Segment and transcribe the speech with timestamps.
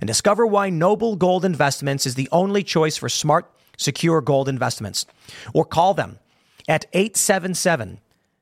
[0.00, 5.06] and discover why Noble Gold Investments is the only choice for smart, secure gold investments.
[5.54, 6.18] Or call them
[6.68, 7.98] at 877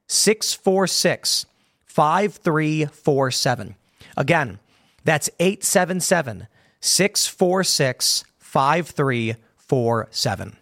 [0.07, 1.47] 646
[1.87, 3.75] 5347.
[4.17, 4.59] Again,
[5.05, 6.49] that's 877
[6.81, 10.57] 646 5347.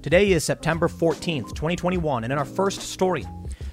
[0.00, 3.26] Today is September 14th, 2021, and in our first story,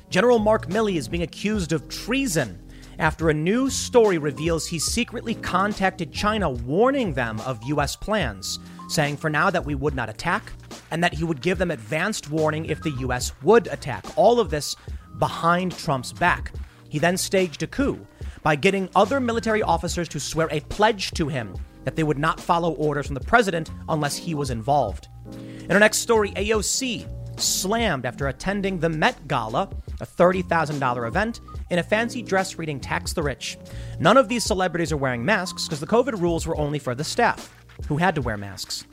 [0.10, 2.60] General Mark Milley is being accused of treason
[3.00, 7.96] after a new story reveals he secretly contacted China warning them of U.S.
[7.96, 10.52] plans, saying for now that we would not attack
[10.92, 13.32] and that he would give them advanced warning if the U.S.
[13.44, 14.06] would attack.
[14.16, 14.76] All of this
[15.18, 16.52] behind Trump's back.
[16.90, 18.06] He then staged a coup
[18.44, 22.40] by getting other military officers to swear a pledge to him that they would not
[22.40, 25.08] follow orders from the president unless he was involved.
[25.64, 29.70] In our next story, AOC slammed after attending the Met Gala,
[30.02, 33.58] a $30,000 event, in a fancy dress reading Tax the Rich.
[34.00, 37.04] None of these celebrities are wearing masks because the COVID rules were only for the
[37.04, 37.54] staff,
[37.88, 38.86] who had to wear masks.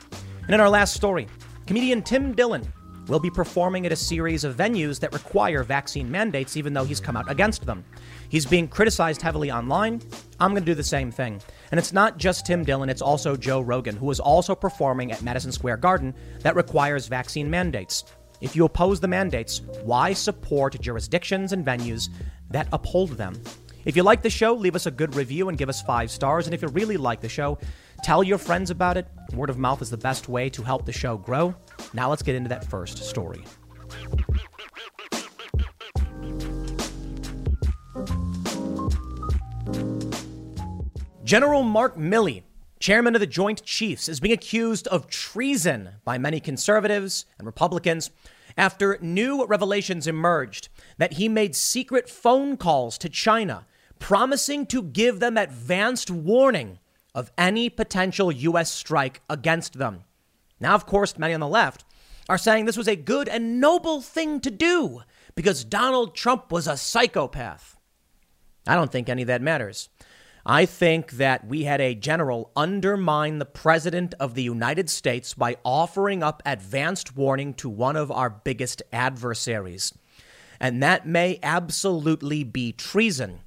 [0.43, 1.27] And in our last story,
[1.65, 2.71] comedian Tim Dillon
[3.07, 6.99] will be performing at a series of venues that require vaccine mandates, even though he's
[6.99, 7.83] come out against them.
[8.29, 10.01] He's being criticized heavily online.
[10.39, 11.41] I'm going to do the same thing.
[11.71, 15.21] And it's not just Tim Dillon, it's also Joe Rogan, who is also performing at
[15.21, 18.05] Madison Square Garden that requires vaccine mandates.
[18.43, 22.09] If you oppose the mandates, why support jurisdictions and venues
[22.49, 23.41] that uphold them?
[23.85, 26.45] If you like the show, leave us a good review and give us five stars.
[26.45, 27.57] And if you really like the show,
[28.03, 29.07] tell your friends about it.
[29.33, 31.55] Word of mouth is the best way to help the show grow.
[31.93, 33.45] Now let's get into that first story.
[41.23, 42.43] General Mark Milley,
[42.79, 48.11] chairman of the Joint Chiefs, is being accused of treason by many conservatives and Republicans
[48.57, 53.65] after new revelations emerged that he made secret phone calls to China,
[53.99, 56.79] promising to give them advanced warning
[57.15, 58.71] of any potential U.S.
[58.71, 60.03] strike against them.
[60.59, 61.85] Now, of course, many on the left
[62.29, 65.01] are saying this was a good and noble thing to do
[65.35, 67.77] because Donald Trump was a psychopath.
[68.65, 69.89] I don't think any of that matters.
[70.45, 75.55] I think that we had a general undermine the president of the United States by
[75.63, 79.93] offering up advanced warning to one of our biggest adversaries.
[80.59, 83.39] And that may absolutely be treason.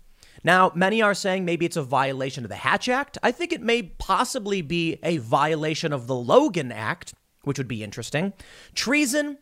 [0.43, 3.19] Now, many are saying maybe it's a violation of the Hatch Act.
[3.23, 7.84] I think it may possibly be a violation of the Logan Act, which would be
[7.84, 8.33] interesting.
[8.75, 9.37] Treason,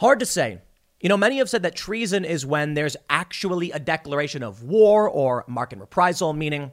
[0.00, 0.58] hard to say.
[1.00, 5.08] You know, many have said that treason is when there's actually a declaration of war
[5.08, 6.72] or marque and reprisal, meaning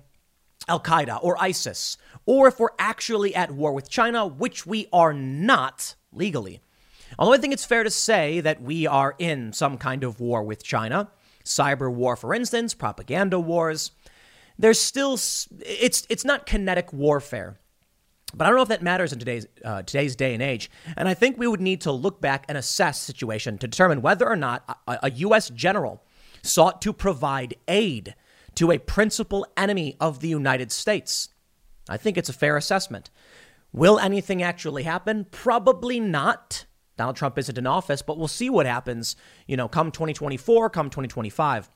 [0.68, 5.14] Al Qaeda or ISIS, or if we're actually at war with China, which we are
[5.14, 6.62] not legally.
[7.18, 10.44] Although I think it's fair to say that we are in some kind of war
[10.44, 11.10] with China,
[11.46, 13.92] cyber war, for instance, propaganda wars.
[14.60, 17.60] There's still it's it's not kinetic warfare,
[18.34, 20.70] but I don't know if that matters in today's uh, today's day and age.
[20.98, 24.02] And I think we would need to look back and assess the situation to determine
[24.02, 25.50] whether or not a, a U.S.
[25.50, 26.04] general
[26.42, 28.16] sought to provide aid
[28.58, 31.30] to a principal enemy of the United States.
[31.88, 33.12] I think it's a fair assessment.
[33.72, 35.28] Will anything actually happen?
[35.30, 36.66] Probably not.
[36.98, 39.16] Donald Trump isn't in office, but we'll see what happens,
[39.46, 41.70] you know, come 2024, come 2025.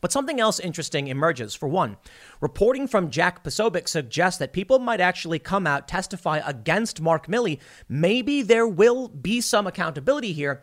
[0.00, 1.52] But something else interesting emerges.
[1.52, 1.96] For one,
[2.40, 7.58] reporting from Jack Posobiec suggests that people might actually come out, testify against Mark Milley.
[7.88, 10.62] Maybe there will be some accountability here.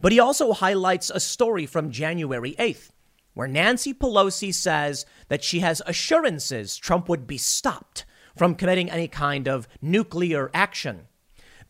[0.00, 2.90] But he also highlights a story from January 8th
[3.34, 8.04] where Nancy Pelosi says that she has assurances Trump would be stopped
[8.36, 11.08] from committing any kind of nuclear action.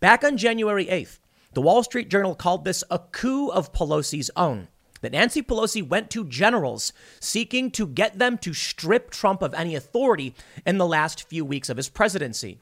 [0.01, 1.19] Back on January 8th,
[1.55, 4.69] the Wall Street Journal called this a coup of Pelosi's own.
[5.01, 9.75] That Nancy Pelosi went to generals seeking to get them to strip Trump of any
[9.75, 10.35] authority
[10.67, 12.59] in the last few weeks of his presidency.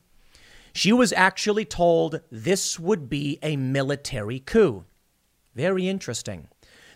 [0.72, 4.84] She was actually told this would be a military coup.
[5.54, 6.48] Very interesting.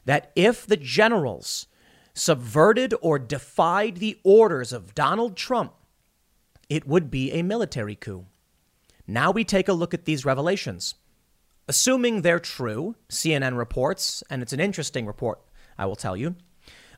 [0.04, 1.66] That if the generals
[2.16, 5.74] subverted or defied the orders of Donald Trump,
[6.68, 8.24] it would be a military coup.
[9.06, 10.94] Now we take a look at these revelations.
[11.68, 15.40] Assuming they're true, CNN reports, and it's an interesting report,
[15.76, 16.36] I will tell you.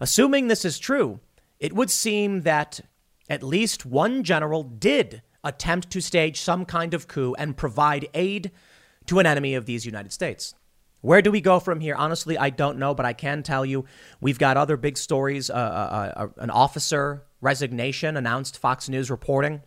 [0.00, 1.20] Assuming this is true,
[1.58, 2.80] it would seem that
[3.28, 8.52] at least one general did attempt to stage some kind of coup and provide aid
[9.06, 10.54] to an enemy of these United States.
[11.00, 11.94] Where do we go from here?
[11.94, 13.84] Honestly, I don't know, but I can tell you
[14.20, 15.48] we've got other big stories.
[15.48, 19.62] Uh, uh, uh, an officer resignation announced, Fox News reporting.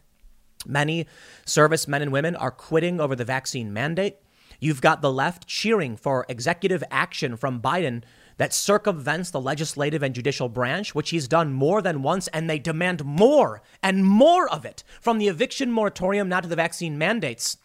[0.65, 1.07] Many
[1.45, 4.17] service men and women are quitting over the vaccine mandate.
[4.59, 8.03] You've got the left cheering for executive action from Biden
[8.37, 12.59] that circumvents the legislative and judicial branch, which he's done more than once, and they
[12.59, 17.57] demand more and more of it from the eviction moratorium now to the vaccine mandates.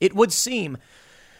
[0.00, 0.78] It would seem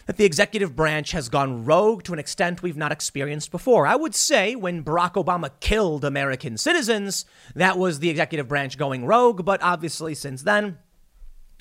[0.06, 3.86] that the executive branch has gone rogue to an extent we've not experienced before.
[3.86, 9.06] I would say when Barack Obama killed American citizens, that was the executive branch going
[9.06, 10.78] rogue, but obviously since then,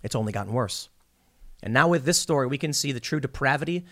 [0.04, 0.90] it's only gotten worse.
[1.64, 3.86] And now with this story, we can see the true depravity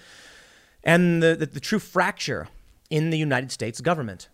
[0.84, 2.48] and the, the, the true fracture
[2.90, 4.30] in the United States government.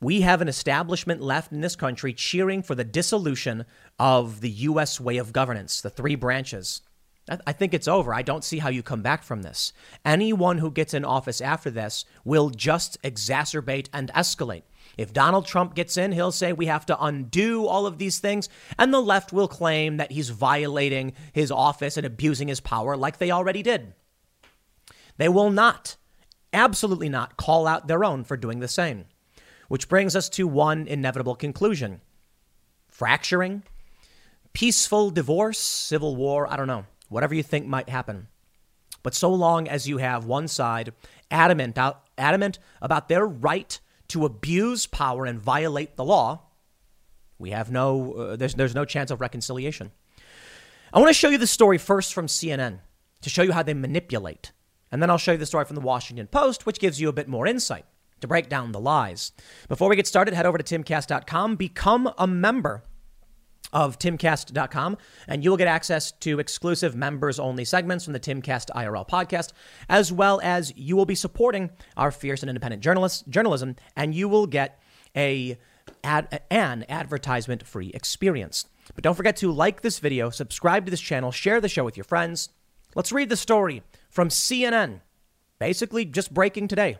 [0.00, 3.64] We have an establishment left in this country cheering for the dissolution
[3.98, 5.00] of the U.S.
[5.00, 6.82] way of governance, the three branches.
[7.28, 8.14] I think it's over.
[8.14, 9.72] I don't see how you come back from this.
[10.04, 14.62] Anyone who gets in office after this will just exacerbate and escalate.
[14.96, 18.48] If Donald Trump gets in, he'll say we have to undo all of these things,
[18.78, 23.18] and the left will claim that he's violating his office and abusing his power like
[23.18, 23.94] they already did.
[25.16, 25.96] They will not,
[26.52, 29.06] absolutely not, call out their own for doing the same.
[29.68, 32.00] Which brings us to one inevitable conclusion
[32.88, 33.64] fracturing,
[34.52, 38.28] peaceful divorce, civil war, I don't know whatever you think might happen.
[39.02, 40.92] But so long as you have one side
[41.30, 41.78] adamant,
[42.18, 46.42] adamant about their right to abuse power and violate the law,
[47.38, 49.92] we have no, uh, there's, there's no chance of reconciliation.
[50.92, 52.80] I want to show you the story first from CNN
[53.22, 54.52] to show you how they manipulate.
[54.90, 57.12] And then I'll show you the story from the Washington Post, which gives you a
[57.12, 57.84] bit more insight
[58.20, 59.32] to break down the lies.
[59.68, 62.82] Before we get started, head over to timcast.com, become a member
[63.76, 64.96] of timcast.com,
[65.28, 69.52] and you will get access to exclusive members only segments from the Timcast IRL podcast,
[69.90, 74.30] as well as you will be supporting our fierce and independent journalists, journalism, and you
[74.30, 74.80] will get
[75.14, 75.58] a
[76.02, 78.64] ad, an advertisement free experience.
[78.94, 81.98] But don't forget to like this video, subscribe to this channel, share the show with
[81.98, 82.48] your friends.
[82.94, 85.02] Let's read the story from CNN.
[85.58, 86.96] Basically, just breaking today.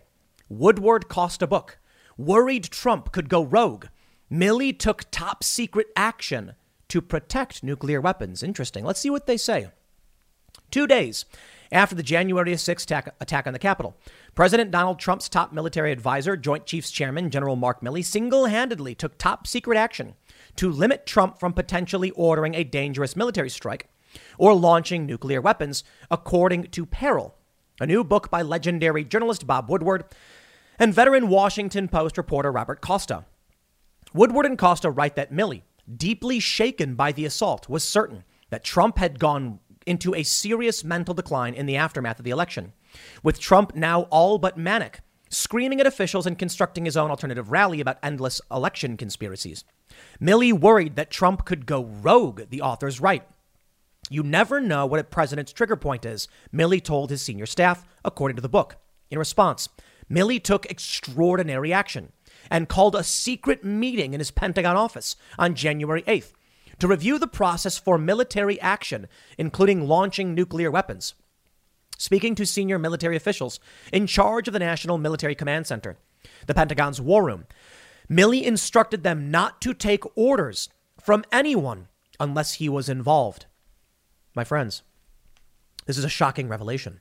[0.50, 1.79] Woodward Costa book.
[2.19, 3.87] Worried Trump could go rogue
[4.31, 6.55] Milley took top secret action
[6.88, 8.43] to protect nuclear weapons.
[8.43, 8.85] Interesting.
[8.85, 9.71] Let's see what they say.
[10.71, 11.25] Two days
[11.73, 13.97] after the January 6th attack, attack on the Capitol,
[14.35, 19.19] President Donald Trump's top military advisor, Joint Chiefs Chairman General Mark Milley, single handedly took
[19.19, 20.15] top secret action
[20.56, 23.89] to limit Trump from potentially ordering a dangerous military strike
[24.39, 27.35] or launching nuclear weapons, according to Peril,
[27.81, 30.05] a new book by legendary journalist Bob Woodward
[30.79, 33.25] and veteran Washington Post reporter Robert Costa.
[34.15, 35.62] Woodward and Costa write that Milley,
[35.94, 41.15] deeply shaken by the assault, was certain that Trump had gone into a serious mental
[41.15, 42.73] decline in the aftermath of the election,
[43.23, 47.81] with Trump now all but manic, screaming at officials and constructing his own alternative rally
[47.81, 49.65] about endless election conspiracies.
[50.20, 53.27] Milley worried that Trump could go rogue, the authors write.
[54.08, 58.37] You never know what a president's trigger point is, Milley told his senior staff, according
[58.37, 58.77] to the book.
[59.10, 59.69] In response,
[60.10, 62.13] Milley took extraordinary action
[62.50, 66.32] and called a secret meeting in his Pentagon office on January 8th
[66.79, 69.06] to review the process for military action,
[69.38, 71.15] including launching nuclear weapons.
[71.98, 73.58] Speaking to senior military officials
[73.93, 75.96] in charge of the National Military Command Center,
[76.46, 77.46] the Pentagon's War Room,
[78.10, 80.69] Milley instructed them not to take orders
[81.00, 81.88] from anyone
[82.20, 83.46] unless he was involved.
[84.34, 84.82] My friends,
[85.86, 87.00] this is a shocking revelation.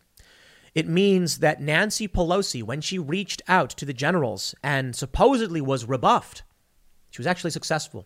[0.75, 5.86] It means that Nancy Pelosi, when she reached out to the generals and supposedly was
[5.86, 6.44] rebuffed,
[7.10, 8.05] she was actually successful.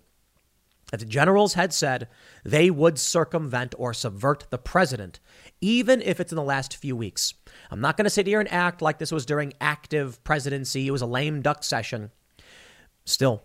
[0.91, 2.07] That the generals had said
[2.43, 5.19] they would circumvent or subvert the president,
[5.61, 7.33] even if it's in the last few weeks.
[7.71, 10.87] I'm not going to sit here and act like this was during active presidency.
[10.87, 12.11] It was a lame duck session.
[13.05, 13.43] Still,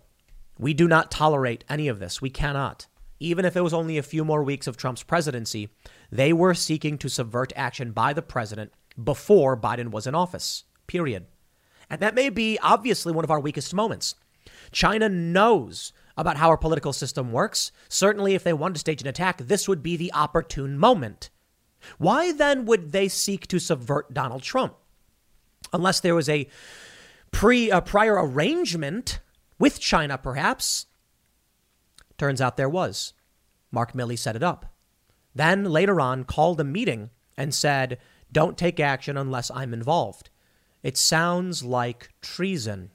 [0.58, 2.20] we do not tolerate any of this.
[2.20, 2.86] We cannot.
[3.20, 5.70] Even if it was only a few more weeks of Trump's presidency,
[6.10, 11.26] they were seeking to subvert action by the president before Biden was in office, period.
[11.90, 14.14] And that may be obviously one of our weakest moments.
[14.72, 17.72] China knows about how our political system works.
[17.88, 21.30] Certainly, if they wanted to stage an attack, this would be the opportune moment
[21.98, 24.76] Why then would they seek to subvert Donald Trump?
[25.72, 26.48] Unless there was a
[27.30, 29.20] pre a prior arrangement
[29.58, 30.86] with China, perhaps.
[32.16, 33.12] Turns out there was.
[33.70, 34.72] Mark Milley set it up.
[35.34, 37.98] Then later on called a meeting and said,
[38.34, 40.28] Don't take action unless I'm involved.
[40.82, 42.90] It sounds like treason.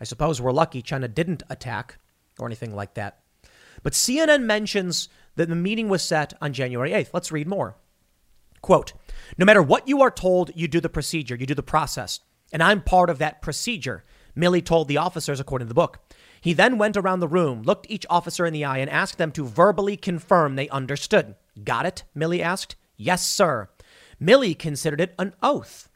[0.00, 1.98] I suppose we're lucky China didn't attack
[2.40, 3.20] or anything like that.
[3.84, 7.10] But CNN mentions that the meeting was set on January 8th.
[7.14, 7.76] Let's read more.
[8.62, 8.94] Quote
[9.38, 12.18] No matter what you are told, you do the procedure, you do the process.
[12.52, 14.04] And I'm part of that procedure,
[14.36, 16.00] Milley told the officers, according to the book.
[16.40, 19.30] He then went around the room, looked each officer in the eye, and asked them
[19.32, 21.36] to verbally confirm they understood.
[21.62, 22.02] Got it?
[22.16, 22.74] Milley asked.
[22.96, 23.68] Yes, sir.
[24.20, 25.88] Milley considered it an oath.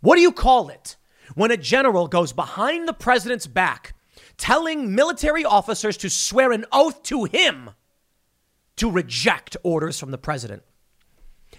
[0.00, 0.96] What do you call it
[1.34, 3.94] when a general goes behind the president's back,
[4.36, 7.70] telling military officers to swear an oath to him
[8.76, 10.62] to reject orders from the president?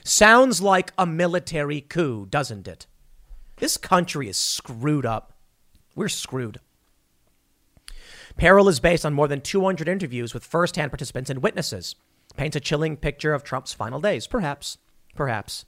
[0.04, 2.88] Sounds like a military coup, doesn't it?
[3.58, 5.34] This country is screwed up.
[5.96, 6.60] We're screwed.
[8.38, 11.96] Peril is based on more than 200 interviews with firsthand participants and witnesses.
[12.36, 14.26] Paints a chilling picture of Trump's final days.
[14.26, 14.78] Perhaps.
[15.16, 15.66] Perhaps.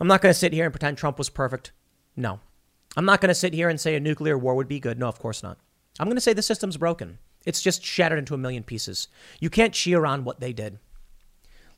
[0.00, 1.72] I'm not going to sit here and pretend Trump was perfect.
[2.16, 2.40] No.
[2.96, 4.98] I'm not going to sit here and say a nuclear war would be good.
[4.98, 5.58] No, of course not.
[6.00, 7.18] I'm going to say the system's broken.
[7.44, 9.08] It's just shattered into a million pieces.
[9.40, 10.78] You can't cheer on what they did.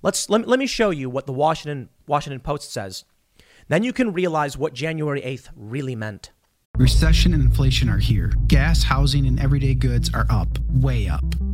[0.02, 3.04] Let's let, let me show you what the Washington Washington Post says.
[3.68, 6.30] Then you can realize what January 8th really meant.
[6.76, 8.32] Recession and inflation are here.
[8.46, 11.24] Gas, housing, and everyday goods are up, way up.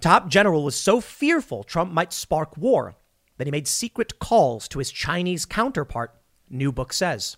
[0.00, 2.96] Top general was so fearful Trump might spark war
[3.36, 6.14] that he made secret calls to his Chinese counterpart,
[6.48, 7.36] new book says.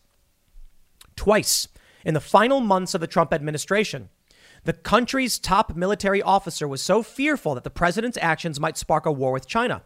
[1.17, 1.69] Twice
[2.05, 4.09] in the final months of the Trump administration,
[4.65, 9.13] the country's top military officer was so fearful that the president's actions might spark a
[9.13, 9.83] war with China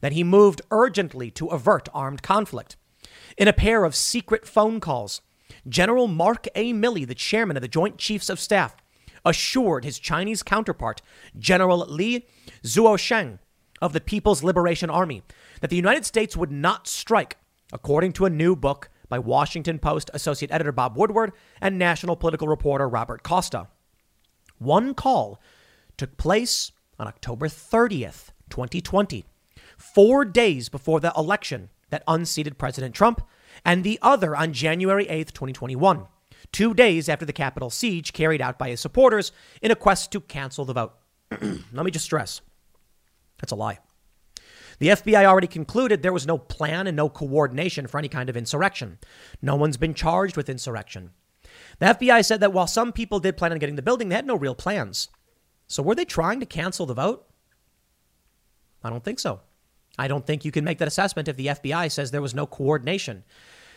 [0.00, 2.76] that he moved urgently to avert armed conflict.
[3.36, 5.20] In a pair of secret phone calls,
[5.68, 6.72] General Mark A.
[6.72, 8.76] Milley, the chairman of the Joint Chiefs of Staff,
[9.24, 11.02] assured his Chinese counterpart,
[11.38, 12.26] General Li
[12.62, 13.38] Zuocheng
[13.80, 15.22] of the People's Liberation Army,
[15.60, 17.36] that the United States would not strike,
[17.72, 22.48] according to a new book by Washington Post associate editor Bob Woodward and national political
[22.48, 23.68] reporter Robert Costa.
[24.58, 25.40] One call
[25.96, 29.24] took place on October 30th, 2020,
[29.76, 33.22] four days before the election that unseated President Trump,
[33.64, 36.06] and the other on January 8th, 2021
[36.54, 40.20] two days after the Capitol siege carried out by his supporters in a quest to
[40.20, 40.94] cancel the vote.
[41.30, 42.40] Let me just stress
[43.38, 43.78] that's a lie.
[44.78, 48.36] The FBI already concluded there was no plan and no coordination for any kind of
[48.36, 48.98] insurrection.
[49.42, 51.10] No one's been charged with insurrection.
[51.78, 54.26] The FBI said that while some people did plan on getting the building, they had
[54.26, 55.08] no real plans.
[55.66, 57.26] So were they trying to cancel the vote?
[58.82, 59.40] I don't think so.
[59.98, 62.46] I don't think you can make that assessment if the FBI says there was no
[62.46, 63.24] coordination.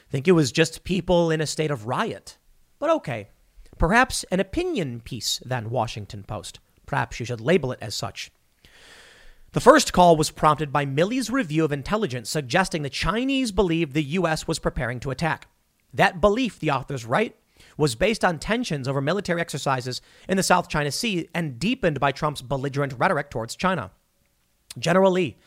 [0.07, 2.37] I think it was just people in a state of riot.
[2.79, 3.29] But okay,
[3.77, 6.59] perhaps an opinion piece than Washington Post.
[6.85, 8.31] Perhaps you should label it as such.
[9.53, 14.03] The first call was prompted by Milley's review of intelligence suggesting the Chinese believed the
[14.03, 14.47] U.S.
[14.47, 15.47] was preparing to attack.
[15.93, 17.35] That belief, the authors write,
[17.77, 22.11] was based on tensions over military exercises in the South China Sea and deepened by
[22.11, 23.91] Trump's belligerent rhetoric towards China.
[24.77, 25.37] General Lee,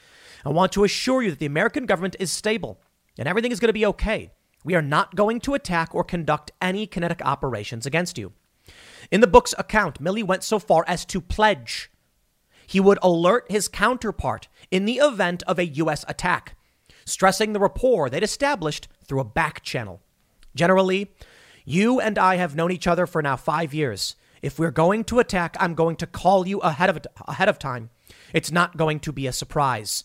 [0.44, 2.80] I want to assure you that the American government is stable
[3.18, 4.30] and everything is going to be okay.
[4.64, 8.32] We are not going to attack or conduct any kinetic operations against you.
[9.10, 11.90] In the book's account, Milley went so far as to pledge
[12.70, 16.04] he would alert his counterpart in the event of a U.S.
[16.06, 16.54] attack,
[17.04, 20.00] stressing the rapport they'd established through a back channel.
[20.54, 21.08] General Lee,
[21.64, 24.14] you and I have known each other for now five years.
[24.40, 27.90] If we're going to attack, I'm going to call you ahead of, ahead of time.
[28.32, 30.04] It's not going to be a surprise.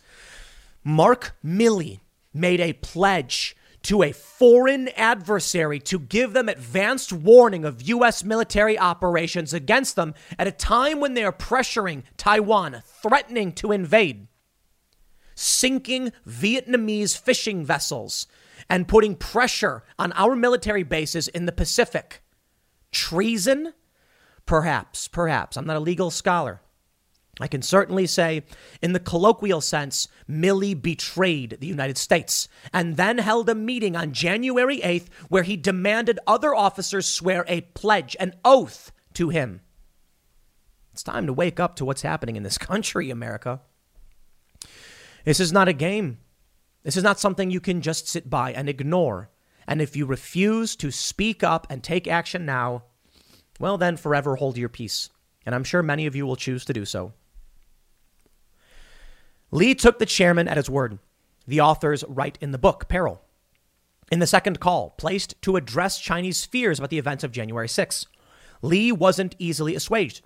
[0.84, 2.00] Mark Milley
[2.34, 8.24] made a pledge to a foreign adversary to give them advanced warning of U.S.
[8.24, 14.27] military operations against them at a time when they are pressuring Taiwan, threatening to invade,
[15.36, 18.25] sinking Vietnamese fishing vessels,
[18.68, 22.24] and putting pressure on our military bases in the Pacific.
[22.92, 23.74] Treason?
[24.48, 25.58] Perhaps, perhaps.
[25.58, 26.62] I'm not a legal scholar.
[27.39, 28.44] I can certainly say,
[28.82, 34.13] in the colloquial sense, Milley betrayed the United States and then held a meeting on
[34.13, 39.62] January 8th where he demanded other officers swear a pledge, an oath to him.
[40.94, 43.60] It's time to wake up to what's happening in this country, America.
[45.25, 46.20] This is not a game.
[46.84, 49.30] This is not something you can just sit by and ignore.
[49.68, 52.84] And if you refuse to speak up and take action now,
[53.60, 55.10] well, then forever hold your peace.
[55.46, 57.13] And I'm sure many of you will choose to do so.
[59.52, 61.00] Lee took the chairman at his word.
[61.48, 63.22] The authors write in the book, Peril.
[64.12, 68.08] In the second call, placed to address Chinese fears about the events of January 6,
[68.62, 70.22] Lee wasn't easily assuaged.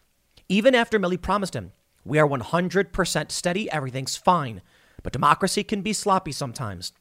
[0.47, 1.71] Even after Milley promised him,
[2.03, 4.61] We are 100% steady, everything's fine,
[5.03, 6.93] but democracy can be sloppy sometimes.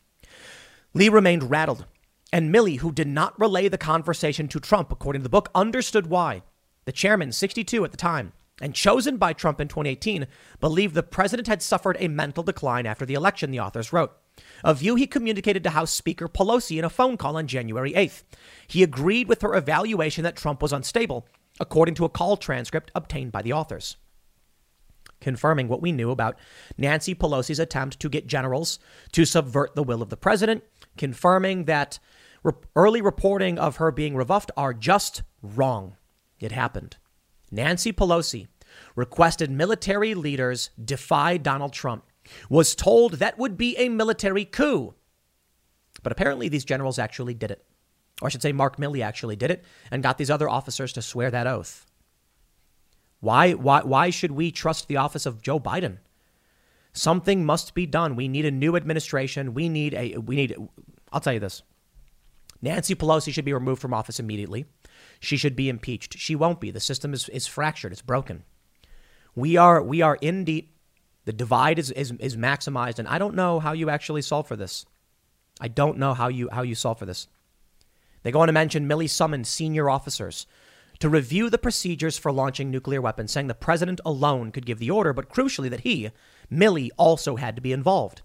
[0.95, 1.87] Lee remained rattled,
[2.33, 6.09] and Milley, who did not relay the conversation to Trump, according to the book, understood
[6.09, 6.43] why.
[6.85, 10.27] The chairman, 62 at the time, and chosen by Trump in 2018,
[10.61, 14.13] believed the president had suffered a mental decline after the election, the authors wrote.
[14.63, 18.23] A view he communicated to House Speaker Pelosi in a phone call on January 8th.
[18.67, 21.27] He agreed with her evaluation that Trump was unstable,
[21.59, 23.97] according to a call transcript obtained by the authors.
[25.21, 26.39] Confirming what we knew about
[26.77, 28.79] Nancy Pelosi's attempt to get generals
[29.11, 30.63] to subvert the will of the president,
[30.97, 31.99] confirming that
[32.77, 35.97] early reporting of her being rebuffed are just wrong.
[36.39, 36.97] It happened.
[37.51, 38.49] Nancy Pelosi
[38.95, 42.05] requested military leaders defy Donald Trump,
[42.49, 44.95] was told that would be a military coup.
[46.03, 47.65] But apparently, these generals actually did it.
[48.21, 51.03] Or I should say, Mark Milley actually did it and got these other officers to
[51.03, 51.87] swear that oath.
[53.21, 55.99] Why, why, why should we trust the office of Joe Biden?
[56.93, 58.17] Something must be done.
[58.17, 59.55] We need a new administration.
[59.55, 60.57] We need a, we need,
[61.13, 61.63] I'll tell you this.
[62.61, 64.67] Nancy Pelosi should be removed from office immediately.
[65.21, 66.19] She should be impeached.
[66.19, 66.71] She won't be.
[66.71, 67.93] The system is, is fractured.
[67.93, 68.45] It's broken.
[69.35, 70.75] We are we are in deep.
[71.25, 74.57] The divide is, is is maximized, and I don't know how you actually solve for
[74.57, 74.87] this.
[75.61, 77.29] I don't know how you how you solve for this.
[78.23, 80.47] They go on to mention Milley summoned senior officers
[80.99, 84.91] to review the procedures for launching nuclear weapons, saying the president alone could give the
[84.91, 86.11] order, but crucially that he,
[86.51, 88.23] Milley, also had to be involved.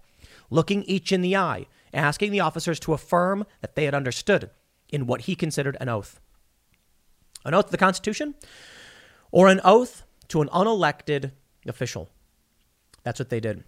[0.50, 4.50] Looking each in the eye, asking the officers to affirm that they had understood
[4.88, 6.20] in what he considered an oath.
[7.44, 8.34] An oath to the Constitution
[9.30, 11.32] or an oath to an unelected
[11.66, 12.10] official.
[13.02, 13.64] That's what they did.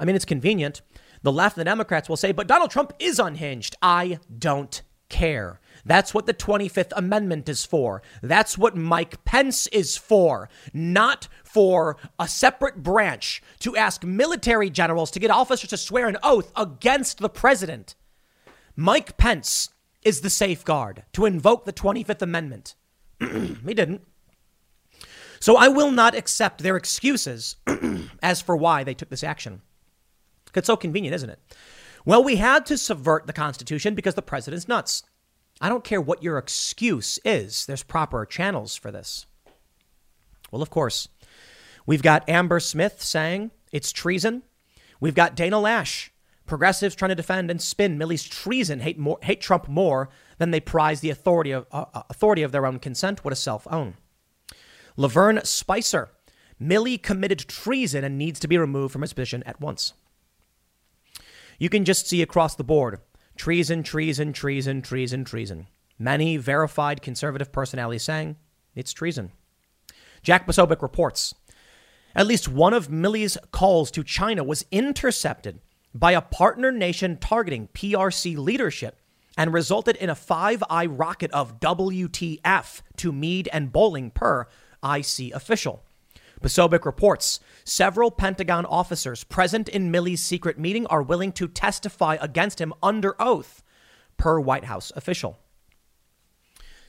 [0.00, 0.82] I mean, it's convenient.
[1.22, 3.76] The left the Democrats will say, but Donald Trump is unhinged.
[3.80, 5.60] I don't care.
[5.84, 8.02] That's what the 25th Amendment is for.
[8.22, 10.48] That's what Mike Pence is for.
[10.72, 16.18] Not for a separate branch to ask military generals to get officers to swear an
[16.22, 17.96] oath against the president.
[18.76, 19.70] Mike Pence
[20.02, 22.74] is the safeguard to invoke the 25th Amendment.
[23.20, 24.02] he didn't.
[25.40, 27.56] So I will not accept their excuses
[28.22, 29.62] as for why they took this action.
[30.54, 31.40] It's so convenient, isn't it?
[32.04, 35.02] Well, we had to subvert the Constitution because the president's nuts.
[35.62, 39.26] I don't care what your excuse is, there's proper channels for this.
[40.50, 41.08] Well, of course,
[41.86, 44.42] we've got Amber Smith saying it's treason.
[44.98, 46.10] We've got Dana Loesch,
[46.46, 50.58] progressives trying to defend and spin Milley's treason, hate, more, hate Trump more than they
[50.58, 53.94] prize the authority of, uh, uh, authority of their own consent, what a self own.
[54.96, 56.10] Lavern Spicer,
[56.58, 59.92] Millie committed treason and needs to be removed from his position at once.
[61.60, 62.98] You can just see across the board
[63.42, 65.66] treason, treason, treason, treason, treason.
[65.98, 68.36] Many verified conservative personalities saying
[68.76, 69.32] it's treason.
[70.22, 71.34] Jack Posobiec reports
[72.14, 75.58] at least one of Milley's calls to China was intercepted
[75.92, 79.00] by a partner nation targeting PRC leadership
[79.36, 84.46] and resulted in a five eye rocket of WTF to Meade and Bolling per
[84.84, 85.82] IC official.
[86.42, 92.60] Posobiec reports several Pentagon officers present in Milley's secret meeting are willing to testify against
[92.60, 93.62] him under oath,
[94.16, 95.38] per White House official.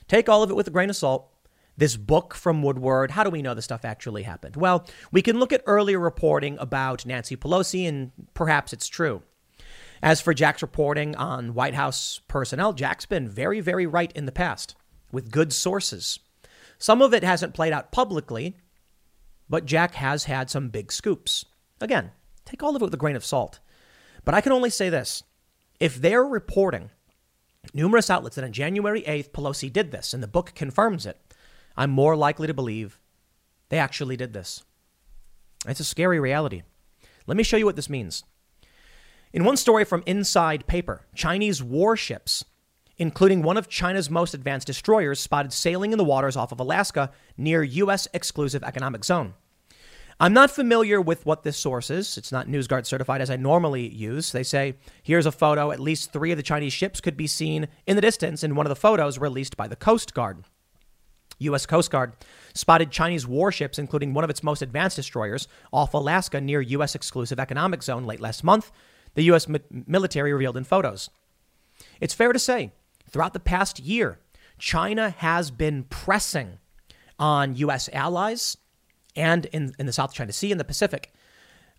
[0.08, 1.30] Take all of it with a grain of salt.
[1.76, 4.54] This book from Woodward, how do we know this stuff actually happened?
[4.54, 9.22] Well, we can look at earlier reporting about Nancy Pelosi, and perhaps it's true.
[10.00, 14.32] As for Jack's reporting on White House personnel, Jack's been very, very right in the
[14.32, 14.76] past
[15.10, 16.20] with good sources.
[16.78, 18.56] Some of it hasn't played out publicly,
[19.48, 21.44] but Jack has had some big scoops.
[21.80, 22.12] Again,
[22.44, 23.60] take all of it with a grain of salt.
[24.24, 25.22] But I can only say this
[25.80, 26.90] if they're reporting
[27.72, 31.18] numerous outlets that on January 8th, Pelosi did this, and the book confirms it.
[31.76, 32.98] I'm more likely to believe
[33.68, 34.62] they actually did this.
[35.66, 36.62] It's a scary reality.
[37.26, 38.24] Let me show you what this means.
[39.32, 42.44] In one story from Inside Paper, Chinese warships,
[42.98, 47.10] including one of China's most advanced destroyers, spotted sailing in the waters off of Alaska
[47.36, 48.08] near U.S.
[48.12, 49.34] exclusive economic zone.
[50.20, 52.16] I'm not familiar with what this source is.
[52.16, 54.30] It's not NewsGuard certified as I normally use.
[54.30, 55.72] They say, here's a photo.
[55.72, 58.66] At least three of the Chinese ships could be seen in the distance in one
[58.66, 60.44] of the photos released by the Coast Guard.
[61.38, 61.66] U.S.
[61.66, 62.12] Coast Guard
[62.54, 66.94] spotted Chinese warships, including one of its most advanced destroyers, off Alaska near U.S.
[66.94, 68.70] exclusive economic zone late last month,
[69.14, 69.48] the U.S.
[69.48, 71.10] Mi- military revealed in photos.
[72.00, 72.72] It's fair to say,
[73.08, 74.18] throughout the past year,
[74.58, 76.58] China has been pressing
[77.18, 77.88] on U.S.
[77.92, 78.56] allies
[79.16, 81.12] and in, in the South China Sea and the Pacific,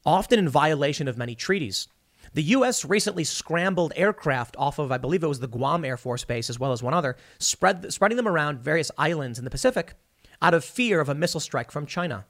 [0.05, 1.87] often in violation of many treaties.
[2.33, 2.83] The U.S.
[2.83, 6.59] recently scrambled aircraft off of, I believe it was the Guam Air Force Base, as
[6.59, 9.93] well as one other, spread, spreading them around various islands in the Pacific
[10.41, 12.25] out of fear of a missile strike from China.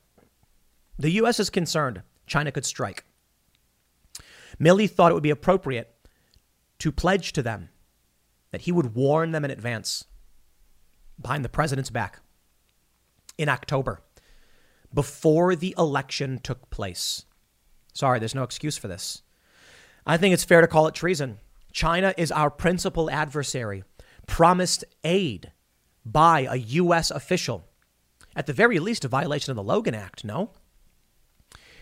[0.97, 1.39] The U.S.
[1.39, 3.05] is concerned China could strike.
[4.59, 5.93] Milley thought it would be appropriate
[6.79, 7.69] to pledge to them
[8.55, 10.05] that he would warn them in advance
[11.21, 12.21] behind the president's back
[13.37, 13.99] in October
[14.93, 17.25] before the election took place.
[17.91, 19.23] Sorry, there's no excuse for this.
[20.05, 21.39] I think it's fair to call it treason.
[21.73, 23.83] China is our principal adversary,
[24.25, 25.51] promised aid
[26.05, 27.11] by a U.S.
[27.11, 27.65] official.
[28.37, 30.51] At the very least, a violation of the Logan Act, no?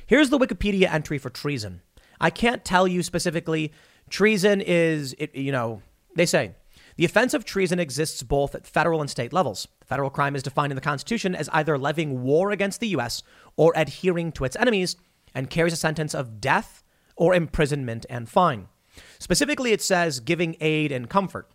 [0.07, 1.81] Here's the Wikipedia entry for treason.
[2.19, 3.73] I can't tell you specifically.
[4.09, 5.83] Treason is, it, you know,
[6.15, 6.55] they say
[6.95, 9.67] the offense of treason exists both at federal and state levels.
[9.79, 13.23] The federal crime is defined in the Constitution as either levying war against the U.S.
[13.55, 14.95] or adhering to its enemies
[15.33, 16.83] and carries a sentence of death
[17.15, 18.67] or imprisonment and fine.
[19.19, 21.49] Specifically, it says giving aid and comfort.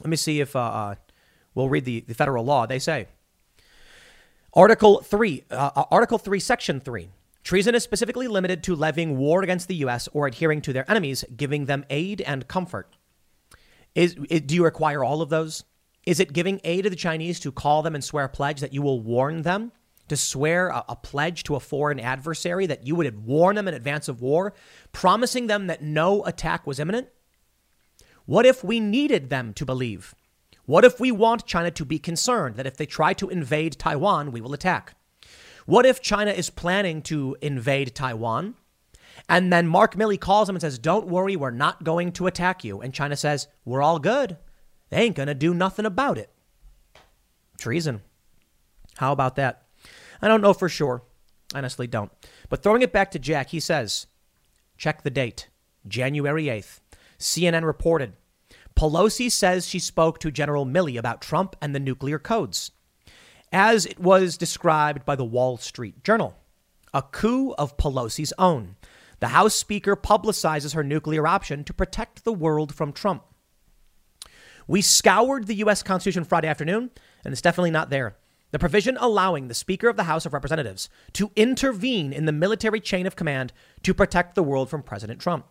[0.00, 0.94] Let me see if uh, uh,
[1.54, 2.66] we'll read the, the federal law.
[2.66, 3.08] They say
[4.52, 7.08] Article 3, uh, uh Article 3, Section 3.
[7.42, 10.08] Treason is specifically limited to levying war against the U.S.
[10.12, 12.96] or adhering to their enemies, giving them aid and comfort.
[13.94, 15.64] Is, is, do you require all of those?
[16.06, 18.72] Is it giving aid to the Chinese to call them and swear a pledge that
[18.72, 19.72] you will warn them?
[20.08, 23.74] To swear a, a pledge to a foreign adversary that you would warn them in
[23.74, 24.52] advance of war,
[24.92, 27.08] promising them that no attack was imminent?
[28.26, 30.14] What if we needed them to believe?
[30.66, 34.32] What if we want China to be concerned that if they try to invade Taiwan,
[34.32, 34.94] we will attack?
[35.66, 38.54] What if China is planning to invade Taiwan
[39.28, 42.64] and then Mark Milley calls him and says, Don't worry, we're not going to attack
[42.64, 42.80] you.
[42.80, 44.36] And China says, We're all good.
[44.90, 46.30] They ain't going to do nothing about it.
[47.58, 48.02] Treason.
[48.96, 49.64] How about that?
[50.20, 51.02] I don't know for sure.
[51.54, 52.12] Honestly, don't.
[52.48, 54.06] But throwing it back to Jack, he says,
[54.76, 55.48] Check the date
[55.86, 56.80] January 8th.
[57.18, 58.14] CNN reported
[58.76, 62.72] Pelosi says she spoke to General Milley about Trump and the nuclear codes,
[63.52, 66.36] as it was described by the Wall Street Journal.
[66.92, 68.76] A coup of Pelosi's own.
[69.24, 73.24] The House Speaker publicizes her nuclear option to protect the world from Trump.
[74.66, 75.82] We scoured the U.S.
[75.82, 76.90] Constitution Friday afternoon,
[77.24, 78.18] and it's definitely not there.
[78.50, 82.80] The provision allowing the Speaker of the House of Representatives to intervene in the military
[82.80, 85.46] chain of command to protect the world from President Trump.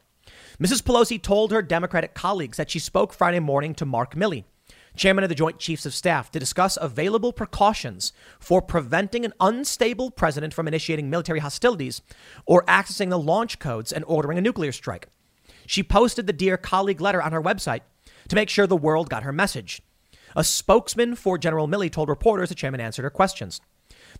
[0.60, 0.84] Mrs.
[0.84, 4.44] Pelosi told her Democratic colleagues that she spoke Friday morning to Mark Milley,
[4.96, 10.12] chairman of the Joint Chiefs of Staff, to discuss available precautions for preventing an unstable
[10.12, 12.02] president from initiating military hostilities
[12.46, 15.08] or accessing the launch codes and ordering a nuclear strike.
[15.66, 17.82] She posted the Dear Colleague letter on her website
[18.28, 19.82] to make sure the world got her message.
[20.36, 23.62] A spokesman for General Milley told reporters the chairman answered her questions.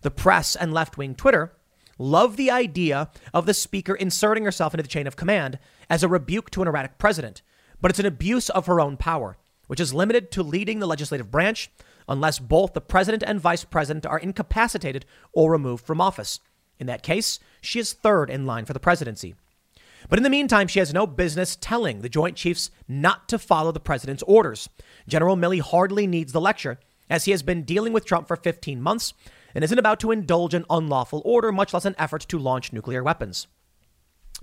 [0.02, 1.52] The press and left wing Twitter
[1.98, 5.58] love the idea of the speaker inserting herself into the chain of command
[5.88, 7.42] as a rebuke to an erratic president,
[7.80, 11.30] but it's an abuse of her own power which is limited to leading the legislative
[11.30, 11.70] branch
[12.08, 16.40] unless both the president and vice president are incapacitated or removed from office.
[16.78, 19.34] In that case, she is third in line for the presidency.
[20.08, 23.72] But in the meantime, she has no business telling the Joint Chiefs not to follow
[23.72, 24.68] the president's orders.
[25.08, 28.82] General Milley hardly needs the lecture, as he has been dealing with Trump for 15
[28.82, 29.14] months
[29.54, 33.02] and isn't about to indulge an unlawful order, much less an effort to launch nuclear
[33.02, 33.46] weapons.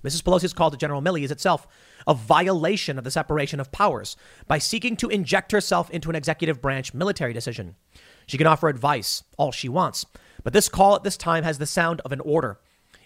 [0.04, 0.22] Mrs.
[0.22, 1.66] Pelosi's call to General Milley is itself
[2.06, 6.60] a violation of the separation of powers by seeking to inject herself into an executive
[6.60, 7.76] branch military decision.
[8.26, 10.06] She can offer advice, all she wants,
[10.42, 12.58] but this call at this time has the sound of an order.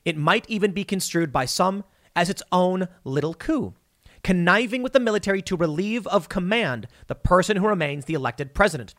[0.05, 3.75] It might even be construed by some as its own little coup,
[4.23, 8.95] conniving with the military to relieve of command the person who remains the elected president.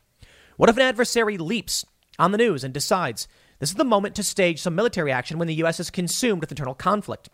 [0.58, 1.86] What if an adversary leaps
[2.20, 3.28] on the news and decides
[3.60, 5.80] this is the moment to stage some military action when the U.S.
[5.80, 7.30] is consumed with internal conflict?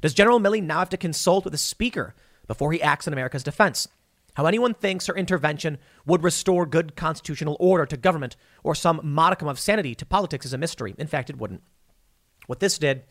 [0.00, 2.14] Does General Milley now have to consult with the Speaker
[2.46, 3.88] before he acts in America's defense?
[4.34, 9.48] How anyone thinks her intervention would restore good constitutional order to government or some modicum
[9.48, 10.94] of sanity to politics is a mystery.
[10.96, 11.62] In fact, it wouldn't.
[12.46, 13.02] What this did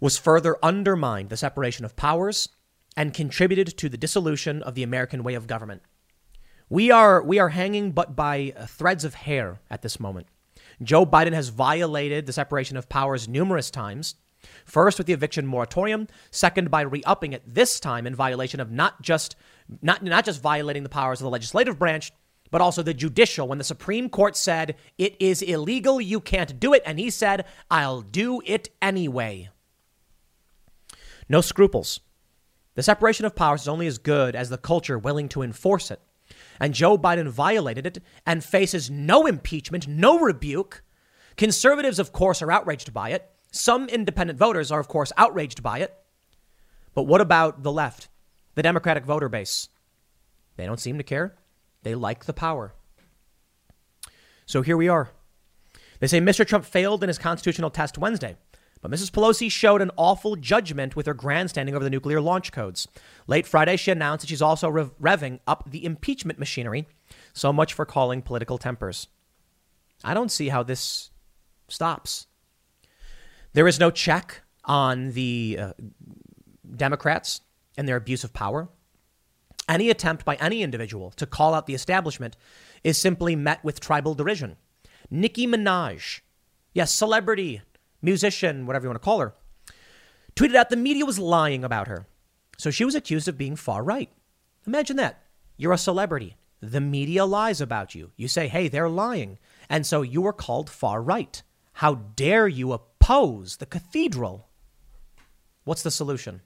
[0.00, 2.50] was further undermine the separation of powers
[2.94, 5.82] and contributed to the dissolution of the American way of government.
[6.68, 10.26] We are, we are hanging but by uh, threads of hair at this moment.
[10.82, 14.16] Joe Biden has violated the separation of powers numerous times.
[14.64, 19.02] First with the eviction moratorium, second by re-upping it this time in violation of not
[19.02, 19.36] just
[19.80, 22.12] not, not just violating the powers of the legislative branch,
[22.50, 26.72] but also the judicial when the Supreme Court said it is illegal, you can't do
[26.72, 29.48] it, and he said, I'll do it anyway.
[31.28, 32.00] No scruples.
[32.74, 36.00] The separation of powers is only as good as the culture willing to enforce it.
[36.60, 40.82] And Joe Biden violated it and faces no impeachment, no rebuke.
[41.36, 43.33] Conservatives, of course, are outraged by it.
[43.54, 45.94] Some independent voters are, of course, outraged by it.
[46.92, 48.08] But what about the left,
[48.56, 49.68] the Democratic voter base?
[50.56, 51.36] They don't seem to care.
[51.84, 52.74] They like the power.
[54.44, 55.10] So here we are.
[56.00, 56.44] They say Mr.
[56.44, 58.36] Trump failed in his constitutional test Wednesday.
[58.82, 59.12] But Mrs.
[59.12, 62.88] Pelosi showed an awful judgment with her grandstanding over the nuclear launch codes.
[63.28, 66.88] Late Friday, she announced that she's also rev- revving up the impeachment machinery.
[67.32, 69.06] So much for calling political tempers.
[70.02, 71.10] I don't see how this
[71.68, 72.26] stops.
[73.54, 75.72] There is no check on the uh,
[76.76, 77.40] Democrats
[77.76, 78.68] and their abuse of power.
[79.68, 82.36] Any attempt by any individual to call out the establishment
[82.82, 84.56] is simply met with tribal derision.
[85.10, 86.20] Nicki Minaj,
[86.74, 87.62] yes, celebrity,
[88.02, 89.34] musician, whatever you want to call her,
[90.34, 92.06] tweeted out the media was lying about her.
[92.58, 94.10] So she was accused of being far right.
[94.66, 95.22] Imagine that.
[95.56, 96.36] You're a celebrity.
[96.60, 98.10] The media lies about you.
[98.16, 99.38] You say, hey, they're lying.
[99.68, 101.42] And so you are called far right.
[101.74, 102.72] How dare you
[103.04, 104.48] oppose the cathedral?
[105.64, 106.40] What's the solution?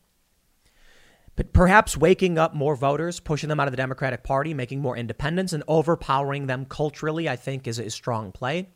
[1.37, 4.97] But perhaps waking up more voters, pushing them out of the Democratic Party, making more
[4.97, 8.69] independents, and overpowering them culturally, I think, is a strong play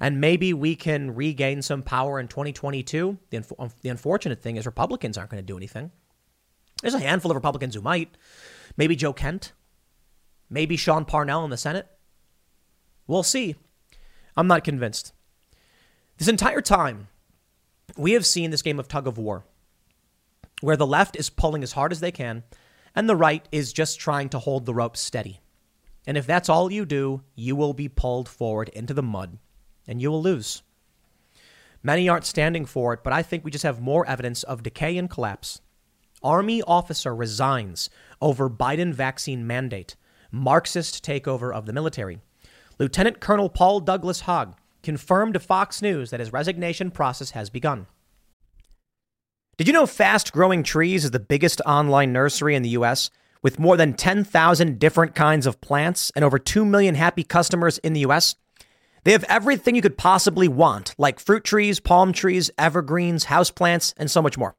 [0.00, 3.18] and maybe we can regain some power in 2022.
[3.30, 5.90] The, inf- um, the unfortunate thing is Republicans aren't going to do anything.
[6.82, 8.16] There's a handful of Republicans who might.
[8.76, 9.52] Maybe Joe Kent.
[10.50, 11.86] Maybe Sean Parnell in the Senate.
[13.06, 13.56] We'll see.
[14.36, 15.12] I'm not convinced.
[16.18, 17.08] This entire time,
[17.96, 19.44] we have seen this game of tug of war
[20.60, 22.42] where the left is pulling as hard as they can
[22.94, 25.40] and the right is just trying to hold the rope steady.
[26.06, 29.38] And if that's all you do, you will be pulled forward into the mud
[29.86, 30.62] and you will lose.
[31.82, 34.96] Many aren't standing for it, but I think we just have more evidence of decay
[34.96, 35.60] and collapse.
[36.22, 37.90] Army officer resigns
[38.22, 39.96] over Biden vaccine mandate,
[40.30, 42.20] Marxist takeover of the military.
[42.78, 47.86] Lieutenant Colonel Paul Douglas Haig confirmed to Fox News that his resignation process has begun.
[49.56, 53.10] Did you know Fast Growing Trees is the biggest online nursery in the U.S.
[53.42, 57.92] with more than 10,000 different kinds of plants and over 2 million happy customers in
[57.92, 58.36] the U.S.?
[59.04, 64.10] They have everything you could possibly want, like fruit trees, palm trees, evergreens, houseplants, and
[64.10, 64.56] so much more.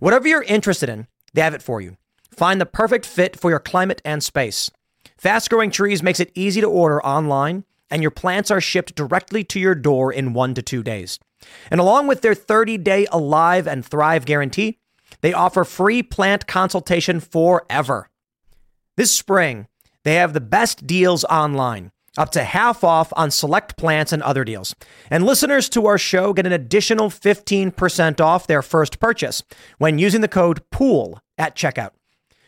[0.00, 1.96] Whatever you're interested in, they have it for you.
[2.30, 4.70] Find the perfect fit for your climate and space.
[5.16, 9.44] Fast Growing Trees makes it easy to order online, and your plants are shipped directly
[9.44, 11.18] to your door in one to two days.
[11.70, 14.78] And along with their 30 day Alive and Thrive guarantee,
[15.20, 18.08] they offer free plant consultation forever.
[18.96, 19.66] This spring,
[20.04, 24.44] they have the best deals online up to half off on select plants and other
[24.44, 24.74] deals.
[25.10, 29.42] And listeners to our show get an additional 15% off their first purchase
[29.78, 31.90] when using the code POOL at checkout.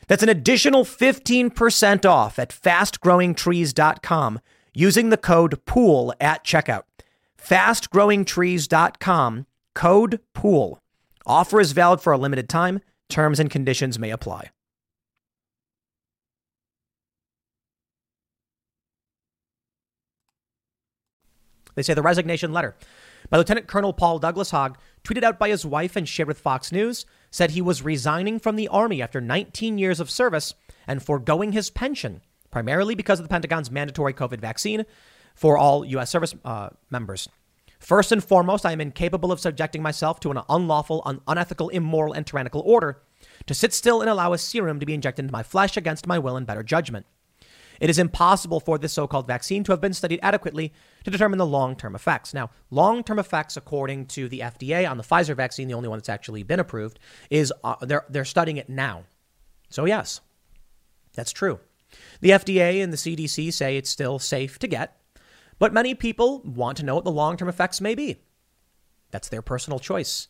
[0.09, 4.40] That's an additional 15% off at fastgrowingtrees.com
[4.77, 6.83] using the code POOL at checkout.
[7.43, 10.79] Fastgrowingtrees.com, code POOL.
[11.25, 12.81] Offer is valid for a limited time.
[13.09, 14.51] Terms and conditions may apply.
[21.75, 22.77] They say the resignation letter
[23.31, 26.71] by Lieutenant Colonel Paul Douglas Hogg, tweeted out by his wife and shared with Fox
[26.71, 30.55] News, said he was resigning from the Army after 19 years of service
[30.87, 32.21] and foregoing his pension,
[32.57, 34.87] primarily because of the Pentagon's mandatory COVID vaccine
[35.35, 36.09] for all U.S.
[36.09, 37.29] service uh, members.
[37.79, 42.14] First and foremost, I am incapable of subjecting myself to an unlawful, un- unethical, immoral,
[42.14, 43.03] and tyrannical order
[43.45, 46.19] to sit still and allow a serum to be injected into my flesh against my
[46.19, 47.05] will and better judgment.
[47.79, 50.73] It is impossible for this so called vaccine to have been studied adequately
[51.05, 52.33] to determine the long term effects.
[52.33, 55.99] Now, long term effects, according to the FDA on the Pfizer vaccine, the only one
[55.99, 59.05] that's actually been approved, is uh, they're, they're studying it now.
[59.69, 60.23] So, yes,
[61.12, 61.61] that's true.
[62.20, 64.96] The FDA and the CDC say it's still safe to get,
[65.59, 68.16] but many people want to know what the long term effects may be.
[69.11, 70.29] That's their personal choice.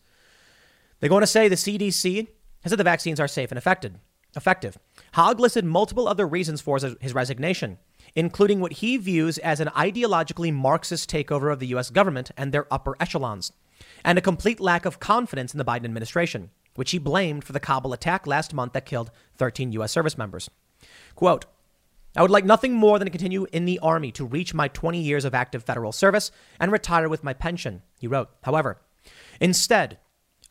[1.01, 2.29] They're going to say the CDC
[2.63, 3.95] has said the vaccines are safe and effective.
[4.37, 4.79] Effective.
[5.15, 7.79] Hogg listed multiple other reasons for his, his resignation,
[8.15, 11.91] including what he views as an ideologically Marxist takeover of the U.S.
[11.91, 13.53] government and their upper echelons,
[14.05, 17.61] and a complete lack of confidence in the Biden administration, which he blamed for the
[17.61, 19.93] Kabul attack last month that killed 13 U.S.
[19.93, 20.51] service members.
[21.15, 21.47] Quote,
[22.17, 24.99] I would like nothing more than to continue in the Army to reach my 20
[24.99, 28.31] years of active federal service and retire with my pension, he wrote.
[28.43, 28.81] However,
[29.39, 29.99] instead,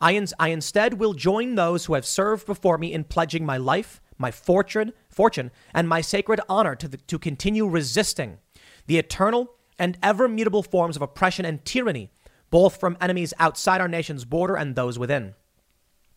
[0.00, 4.00] I, I instead will join those who have served before me in pledging my life,
[4.16, 8.38] my fortune, fortune, and my sacred honor to, the, to continue resisting
[8.86, 12.10] the eternal and ever mutable forms of oppression and tyranny,
[12.48, 15.34] both from enemies outside our nation's border and those within.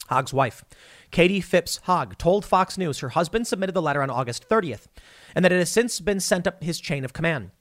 [0.09, 0.63] Hogg's wife,
[1.11, 4.87] Katie Phipps Hogg, told Fox News her husband submitted the letter on August 30th
[5.35, 7.51] and that it has since been sent up his chain of command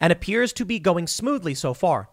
[0.00, 2.10] and appears to be going smoothly so far.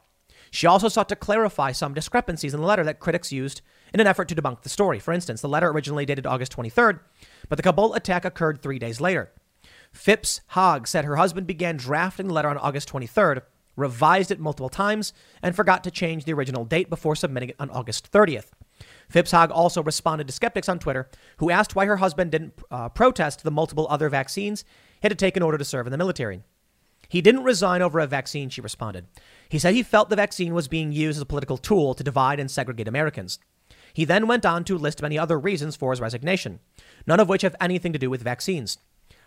[0.52, 3.62] She also sought to clarify some discrepancies in the letter that critics used
[3.94, 5.00] in an effort to debunk the story.
[5.00, 7.00] For instance, the letter originally dated August 23rd,
[7.50, 9.32] but the Kabul attack occurred three days later.
[9.92, 13.42] Phipps Hogg said her husband began drafting the letter on August 23rd,
[13.76, 17.70] revised it multiple times, and forgot to change the original date before submitting it on
[17.70, 18.48] August 30th.
[19.10, 22.90] Phipps Hogg also responded to skeptics on Twitter who asked why her husband didn't uh,
[22.90, 24.64] protest the multiple other vaccines
[24.96, 26.42] he had to take in order to serve in the military.
[27.10, 29.08] He didn't resign over a vaccine, she responded.
[29.48, 32.40] He said he felt the vaccine was being used as a political tool to divide
[32.40, 33.40] and segregate Americans.
[33.94, 36.60] He then went on to list many other reasons for his resignation,
[37.06, 38.78] none of which have anything to do with vaccines.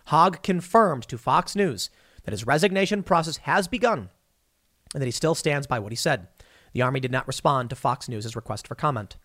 [0.05, 1.89] Hogg confirmed to Fox News
[2.23, 4.09] that his resignation process has begun
[4.93, 6.27] and that he still stands by what he said.
[6.73, 9.17] The Army did not respond to Fox News' request for comment.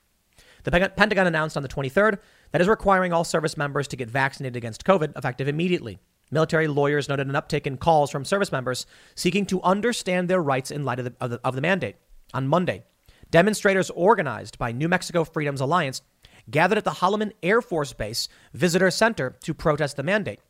[0.64, 2.19] The Pentagon announced on the 23rd
[2.53, 5.99] that is requiring all service members to get vaccinated against COVID effective immediately.
[6.31, 10.71] Military lawyers noted an uptick in calls from service members seeking to understand their rights
[10.71, 11.97] in light of the, of the, of the mandate.
[12.35, 12.83] On Monday,
[13.31, 16.03] demonstrators organized by New Mexico Freedom's Alliance
[16.51, 20.40] gathered at the Holloman Air Force Base Visitor Center to protest the mandate.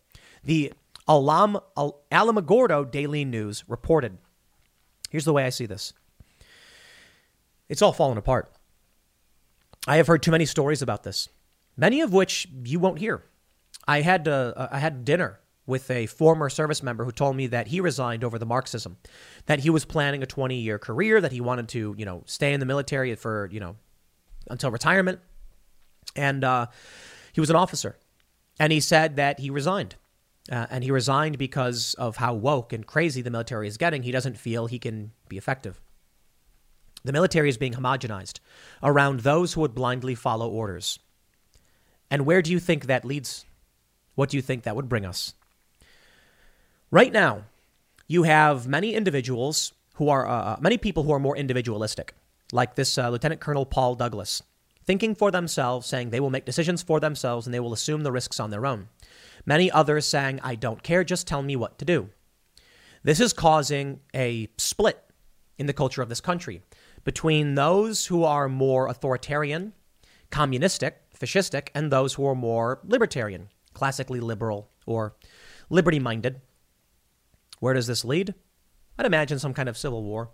[0.45, 0.73] The
[1.09, 4.19] Alam, Al, Alamogordo Daily News reported.
[5.11, 5.93] Here's the way I see this
[7.69, 8.51] it's all falling apart.
[9.87, 11.29] I have heard too many stories about this,
[11.77, 13.23] many of which you won't hear.
[13.87, 17.69] I had uh, I had dinner with a former service member who told me that
[17.69, 18.97] he resigned over the Marxism,
[19.47, 22.53] that he was planning a 20 year career, that he wanted to, you know, stay
[22.53, 23.77] in the military for, you know,
[24.49, 25.21] until retirement.
[26.15, 26.67] And uh,
[27.33, 27.97] he was an officer.
[28.59, 29.97] And he said that he resigned.
[30.51, 34.05] Uh, and he resigned because of how woke and crazy the military is getting.
[34.05, 35.81] He doesn't feel he can be effective.
[37.07, 38.41] The military is being homogenized
[38.83, 40.99] around those who would blindly follow orders.
[42.11, 43.45] And where do you think that leads?
[44.17, 45.35] What do you think that would bring us?
[46.91, 47.45] Right now,
[48.09, 52.13] you have many individuals who are, uh, uh, many people who are more individualistic,
[52.53, 54.43] like this uh, Lieutenant Colonel Paul Douglas,
[54.85, 58.13] thinking for themselves, saying they will make decisions for themselves and they will assume the
[58.13, 58.89] risks on their own.
[59.45, 62.11] Many others saying, I don't care, just tell me what to do.
[63.05, 65.01] This is causing a split
[65.57, 66.63] in the culture of this country
[67.07, 69.73] between those who are more authoritarian,
[70.31, 75.15] communistic, fascistic, and those who are more libertarian, classically liberal, or
[75.71, 76.41] liberty minded.
[77.61, 78.35] Where does this lead?
[78.99, 80.31] I'd imagine some kind of civil war.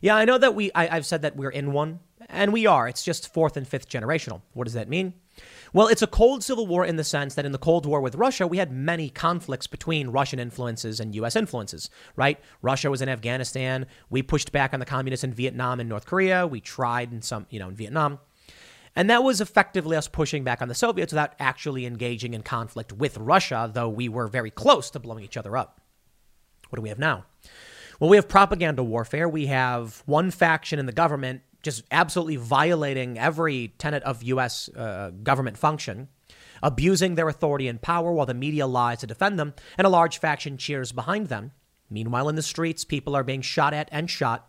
[0.00, 2.86] Yeah, I know that we, I, have said that we're in one, and we are.
[2.86, 4.42] It's just fourth and fifth generational.
[4.52, 5.14] What does that mean?
[5.74, 8.14] Well, it's a cold civil war in the sense that in the Cold War with
[8.14, 11.34] Russia, we had many conflicts between Russian influences and U.S.
[11.34, 12.38] influences, right?
[12.60, 13.86] Russia was in Afghanistan.
[14.10, 16.46] We pushed back on the communists in Vietnam and North Korea.
[16.46, 18.18] We tried in some, you know, in Vietnam.
[18.94, 22.92] And that was effectively us pushing back on the Soviets without actually engaging in conflict
[22.92, 25.80] with Russia, though we were very close to blowing each other up.
[26.68, 27.24] What do we have now?
[27.98, 29.26] Well, we have propaganda warfare.
[29.26, 34.68] We have one faction in the government just absolutely violating every tenet of U.S.
[34.68, 36.08] Uh, government function,
[36.62, 40.18] abusing their authority and power while the media lies to defend them, and a large
[40.18, 41.52] faction cheers behind them.
[41.88, 44.48] Meanwhile, in the streets, people are being shot at and shot.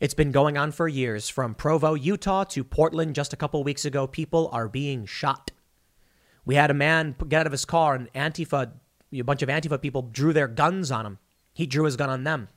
[0.00, 1.28] It's been going on for years.
[1.28, 5.50] From Provo, Utah to Portland just a couple weeks ago, people are being shot.
[6.46, 8.72] We had a man get out of his car, and Antifa,
[9.12, 11.18] a bunch of Antifa people drew their guns on him.
[11.52, 12.48] He drew his gun on them.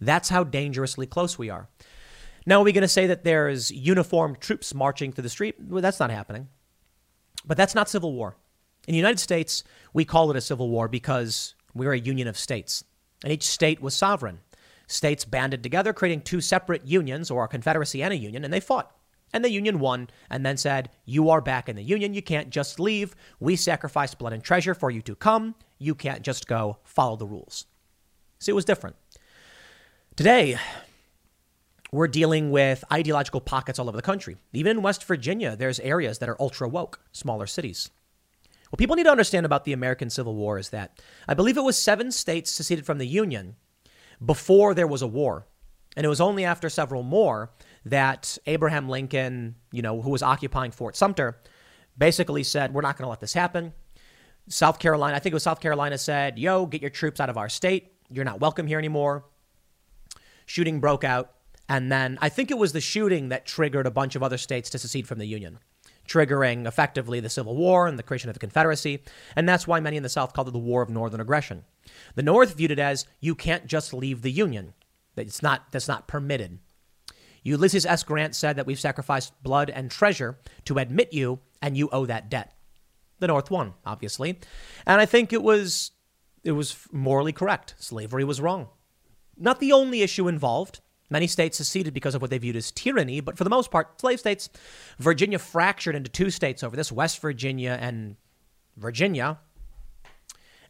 [0.00, 1.68] That's how dangerously close we are.
[2.44, 5.56] Now, are we going to say that there's uniformed troops marching through the street?
[5.60, 6.48] Well, that's not happening.
[7.44, 8.36] But that's not civil war.
[8.86, 9.62] In the United States,
[9.92, 12.84] we call it a civil war because we're a union of states,
[13.22, 14.40] and each state was sovereign.
[14.88, 18.60] States banded together, creating two separate unions, or a confederacy and a union, and they
[18.60, 18.94] fought.
[19.32, 22.12] And the union won and then said, You are back in the union.
[22.12, 23.14] You can't just leave.
[23.40, 25.54] We sacrificed blood and treasure for you to come.
[25.78, 27.66] You can't just go follow the rules.
[28.38, 28.96] See, it was different.
[30.16, 30.58] Today,
[31.92, 34.38] we're dealing with ideological pockets all over the country.
[34.54, 37.90] Even in West Virginia, there's areas that are ultra woke, smaller cities.
[38.70, 41.62] What people need to understand about the American Civil War is that I believe it
[41.62, 43.56] was seven states seceded from the Union
[44.24, 45.46] before there was a war.
[45.94, 47.52] And it was only after several more
[47.84, 51.38] that Abraham Lincoln, you know, who was occupying Fort Sumter,
[51.98, 53.74] basically said, We're not going to let this happen.
[54.48, 57.36] South Carolina, I think it was South Carolina, said, Yo, get your troops out of
[57.36, 57.92] our state.
[58.08, 59.26] You're not welcome here anymore.
[60.46, 61.34] Shooting broke out.
[61.72, 64.68] And then I think it was the shooting that triggered a bunch of other states
[64.70, 65.58] to secede from the Union
[66.06, 69.02] triggering effectively the Civil War and the creation of the Confederacy.
[69.36, 71.64] And that's why many in the South called it the War of Northern Aggression.
[72.16, 74.74] The North viewed it as you can't just leave the Union.
[75.16, 76.58] It's not, that's not permitted.
[77.44, 78.02] Ulysses S.
[78.02, 82.28] Grant said that we've sacrificed blood and treasure to admit you, and you owe that
[82.28, 82.52] debt.
[83.20, 84.40] The North won, obviously.
[84.84, 85.92] And I think it was
[86.42, 87.76] it was morally correct.
[87.78, 88.68] Slavery was wrong.
[89.38, 90.80] Not the only issue involved.
[91.12, 94.00] Many states seceded because of what they viewed as tyranny, but for the most part,
[94.00, 94.48] slave states.
[94.98, 98.16] Virginia fractured into two states over this West Virginia and
[98.78, 99.38] Virginia.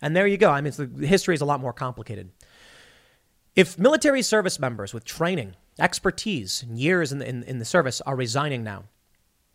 [0.00, 0.50] And there you go.
[0.50, 2.32] I mean, the history is a lot more complicated.
[3.54, 8.00] If military service members with training, expertise, and years in the, in, in the service
[8.00, 8.86] are resigning now,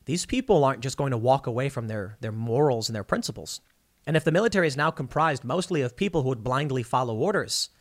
[0.06, 3.60] these people aren't just going to walk away from their, their morals and their principles.
[4.06, 7.72] And if the military is now comprised mostly of people who would blindly follow orders,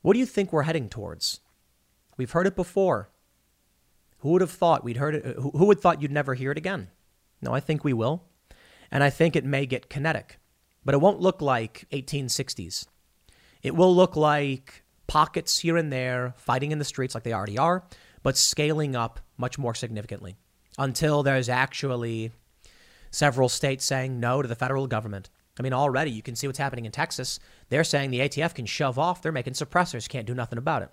[0.00, 1.40] what do you think we're heading towards?
[2.18, 3.08] We've heard it before.
[4.18, 5.24] Who would have thought we'd heard it?
[5.24, 6.88] Uh, who would thought you'd never hear it again?
[7.40, 8.24] No, I think we will.
[8.90, 10.38] And I think it may get kinetic,
[10.84, 12.86] but it won't look like 1860s.
[13.62, 17.58] It will look like pockets here and there fighting in the streets like they already
[17.58, 17.84] are,
[18.22, 20.36] but scaling up much more significantly
[20.78, 22.32] until there's actually
[23.10, 25.30] several states saying no to the federal government.
[25.58, 27.38] I mean, already you can see what's happening in Texas.
[27.68, 29.22] They're saying the ATF can shove off.
[29.22, 30.90] They're making suppressors, can't do nothing about it.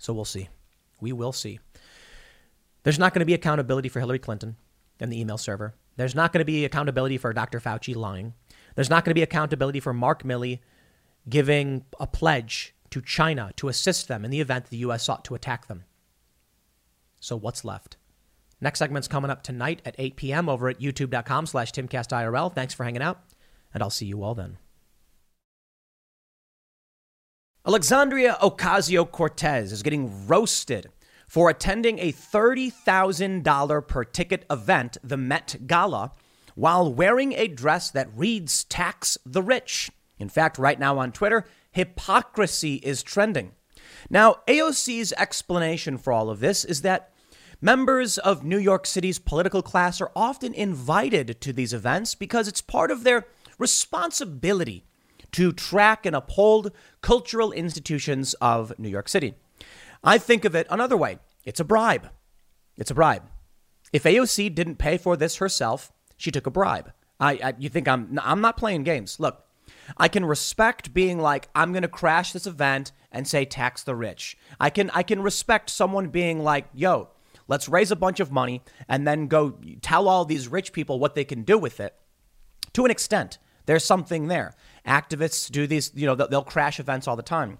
[0.00, 0.48] So we'll see.
[0.98, 1.60] We will see.
[2.82, 4.56] There's not going to be accountability for Hillary Clinton
[4.98, 5.74] and the email server.
[5.96, 7.60] There's not going to be accountability for Dr.
[7.60, 8.32] Fauci lying.
[8.74, 10.60] There's not going to be accountability for Mark Milley
[11.28, 15.04] giving a pledge to China to assist them in the event the U.S.
[15.04, 15.84] sought to attack them.
[17.20, 17.98] So what's left?
[18.58, 20.48] Next segment's coming up tonight at 8 p.m.
[20.48, 22.54] over at youtube.com slash timcastirl.
[22.54, 23.20] Thanks for hanging out,
[23.74, 24.56] and I'll see you all then.
[27.66, 30.90] Alexandria Ocasio Cortez is getting roasted
[31.28, 36.10] for attending a $30,000 per ticket event, the Met Gala,
[36.54, 39.90] while wearing a dress that reads Tax the Rich.
[40.18, 43.52] In fact, right now on Twitter, hypocrisy is trending.
[44.08, 47.12] Now, AOC's explanation for all of this is that
[47.60, 52.62] members of New York City's political class are often invited to these events because it's
[52.62, 53.26] part of their
[53.58, 54.86] responsibility
[55.32, 59.34] to track and uphold cultural institutions of New York City.
[60.02, 62.10] I think of it another way it's a bribe.
[62.76, 63.24] It's a bribe.
[63.92, 66.92] If AOC didn't pay for this herself, she took a bribe.
[67.18, 69.20] I, I you think I'm I'm not playing games.
[69.20, 69.44] Look,
[69.96, 73.94] I can respect being like I'm going to crash this event and say tax the
[73.94, 74.36] rich.
[74.58, 77.08] I can I can respect someone being like, "Yo,
[77.48, 81.14] let's raise a bunch of money and then go tell all these rich people what
[81.14, 81.94] they can do with it."
[82.74, 84.54] To an extent, there's something there.
[84.90, 87.58] Activists do these, you know, they'll crash events all the time.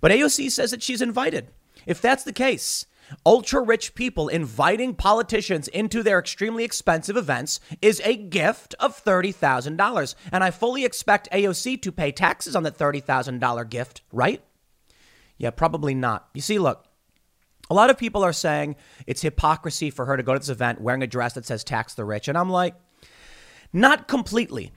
[0.00, 1.48] But AOC says that she's invited.
[1.86, 2.86] If that's the case,
[3.24, 10.14] ultra rich people inviting politicians into their extremely expensive events is a gift of $30,000.
[10.32, 14.42] And I fully expect AOC to pay taxes on that $30,000 gift, right?
[15.38, 16.28] Yeah, probably not.
[16.34, 16.84] You see, look,
[17.70, 18.76] a lot of people are saying
[19.06, 21.94] it's hypocrisy for her to go to this event wearing a dress that says tax
[21.94, 22.28] the rich.
[22.28, 22.74] And I'm like,
[23.72, 24.72] not completely.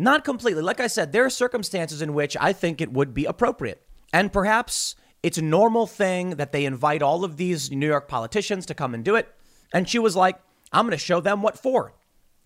[0.00, 0.62] Not completely.
[0.62, 3.82] Like I said, there are circumstances in which I think it would be appropriate.
[4.14, 8.64] And perhaps it's a normal thing that they invite all of these New York politicians
[8.66, 9.28] to come and do it.
[9.74, 10.40] And she was like,
[10.72, 11.92] I'm going to show them what for.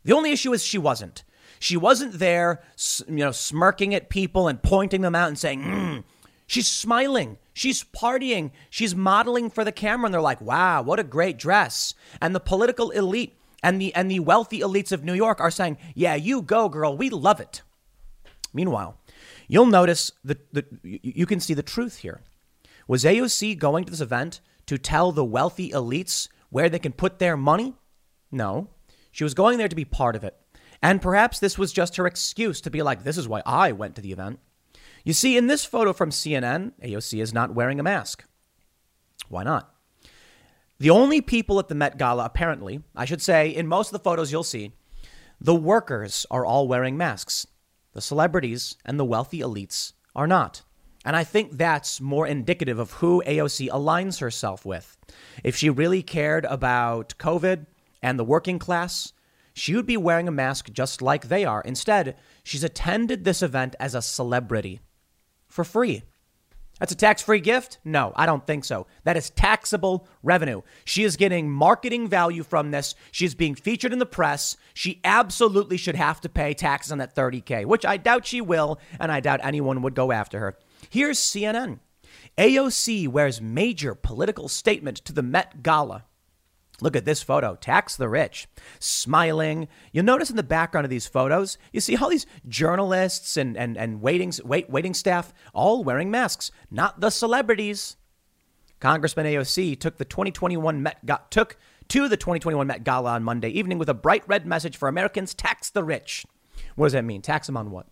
[0.03, 1.23] The only issue is she wasn't.
[1.61, 2.61] She wasn't there,
[3.07, 6.05] you know, smirking at people and pointing them out and saying, mm.
[6.47, 7.39] She's smiling.
[7.55, 8.51] She's partying.
[8.69, 10.07] She's modeling for the camera.
[10.07, 11.95] And they're like, wow, what a great dress.
[12.21, 15.79] And the political elite and the and the wealthy elites of New York are saying,
[15.95, 16.97] "Yeah, you go, girl.
[16.97, 17.63] We love it."
[18.53, 19.01] Meanwhile,
[19.49, 22.21] you'll notice that the, you can see the truth here.
[22.87, 27.19] Was AOC going to this event to tell the wealthy elites where they can put
[27.19, 27.75] their money?
[28.31, 28.69] No.
[29.11, 30.37] She was going there to be part of it.
[30.83, 33.97] And perhaps this was just her excuse to be like, this is why I went
[33.97, 34.39] to the event.
[35.03, 38.25] You see, in this photo from CNN, AOC is not wearing a mask.
[39.29, 39.74] Why not?
[40.79, 44.05] The only people at the Met Gala, apparently, I should say, in most of the
[44.05, 44.73] photos you'll see,
[45.41, 47.47] the workers are all wearing masks.
[47.93, 50.63] The celebrities and the wealthy elites are not.
[51.05, 54.97] And I think that's more indicative of who AOC aligns herself with.
[55.45, 57.67] If she really cared about COVID
[58.03, 59.13] and the working class,
[59.53, 61.61] she would be wearing a mask just like they are.
[61.61, 64.81] Instead, she's attended this event as a celebrity
[65.47, 66.03] for free.
[66.79, 67.79] That's a tax free gift?
[67.85, 68.87] No, I don't think so.
[69.05, 70.63] That is taxable revenue.
[70.85, 72.95] She is getting marketing value from this.
[73.13, 74.57] She's being featured in the press.
[74.75, 78.81] She absolutely should have to pay taxes on that 30K, which I doubt she will,
[78.99, 80.59] and I doubt anyone would go after her.
[80.91, 81.79] Here's CNN
[82.37, 86.05] AOC wears major political statement to the Met Gala.
[86.81, 87.55] Look at this photo.
[87.55, 88.49] Tax the rich.
[88.81, 89.69] Smiling.
[89.93, 93.77] You'll notice in the background of these photos, you see all these journalists and, and,
[93.77, 97.97] and waiting, wait, waiting staff all wearing masks, not the celebrities.
[98.81, 101.57] Congressman AOC took the 2021 Met Ga- took
[101.89, 105.33] to the 2021 Met Gala on Monday evening with a bright red message for Americans
[105.33, 106.27] tax the rich.
[106.75, 107.23] What does that mean?
[107.23, 107.87] Tax them on what?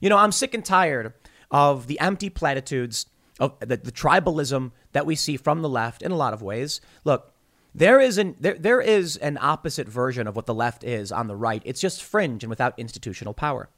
[0.00, 1.14] You know, I'm sick and tired
[1.50, 3.06] of the empty platitudes
[3.38, 6.80] of the, the tribalism that we see from the left in a lot of ways.
[7.04, 7.33] Look,
[7.74, 11.26] there is an there, there is an opposite version of what the left is on
[11.26, 11.60] the right.
[11.64, 13.68] It's just fringe and without institutional power.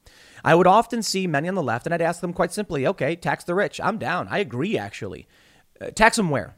[0.45, 3.17] I would often see many on the left, and I'd ask them quite simply, "Okay,
[3.17, 3.81] tax the rich.
[3.83, 4.29] I'm down.
[4.29, 4.77] I agree.
[4.77, 5.27] Actually,
[5.81, 6.57] uh, tax them where?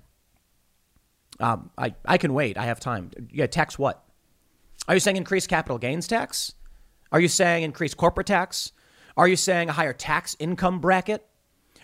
[1.38, 2.58] Um, I I can wait.
[2.58, 3.12] I have time.
[3.30, 4.04] Yeah, tax what?
[4.88, 6.54] Are you saying increase capital gains tax?
[7.12, 8.72] Are you saying increase corporate tax?
[9.16, 11.24] Are you saying a higher tax income bracket?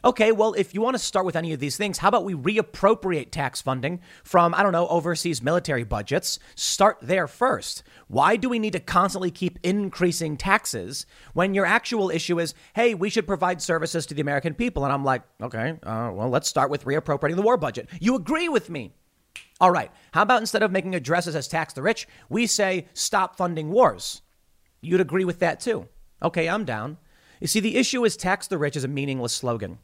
[0.05, 2.35] Okay, well, if you want to start with any of these things, how about we
[2.35, 6.39] reappropriate tax funding from, I don't know, overseas military budgets?
[6.55, 7.83] Start there first.
[8.09, 12.93] Why do we need to constantly keep increasing taxes when your actual issue is, hey,
[12.93, 14.85] we should provide services to the American people?
[14.85, 17.89] And I'm like, okay, uh, well, let's start with reappropriating the war budget.
[17.99, 18.93] You agree with me.
[19.59, 23.39] All right, how about instead of making addresses as tax the rich, we say stop
[23.39, 24.21] funding wars?
[24.83, 25.89] You'd agree with that too.
[26.23, 26.99] Okay, I'm down.
[27.41, 29.79] You see, the issue is tax the rich is a meaningless slogan.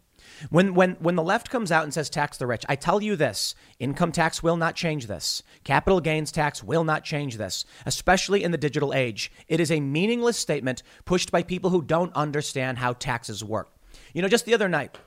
[0.49, 3.17] When, when, when the left comes out and says tax the rich, I tell you
[3.17, 5.43] this income tax will not change this.
[5.65, 9.31] Capital gains tax will not change this, especially in the digital age.
[9.49, 13.71] It is a meaningless statement pushed by people who don't understand how taxes work.
[14.15, 14.99] You know, just the other night,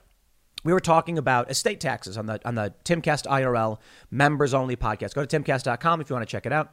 [0.63, 3.79] we were talking about estate taxes on the on the Timcast IRL
[4.11, 5.13] members only podcast.
[5.13, 6.71] Go to timcast.com if you want to check it out.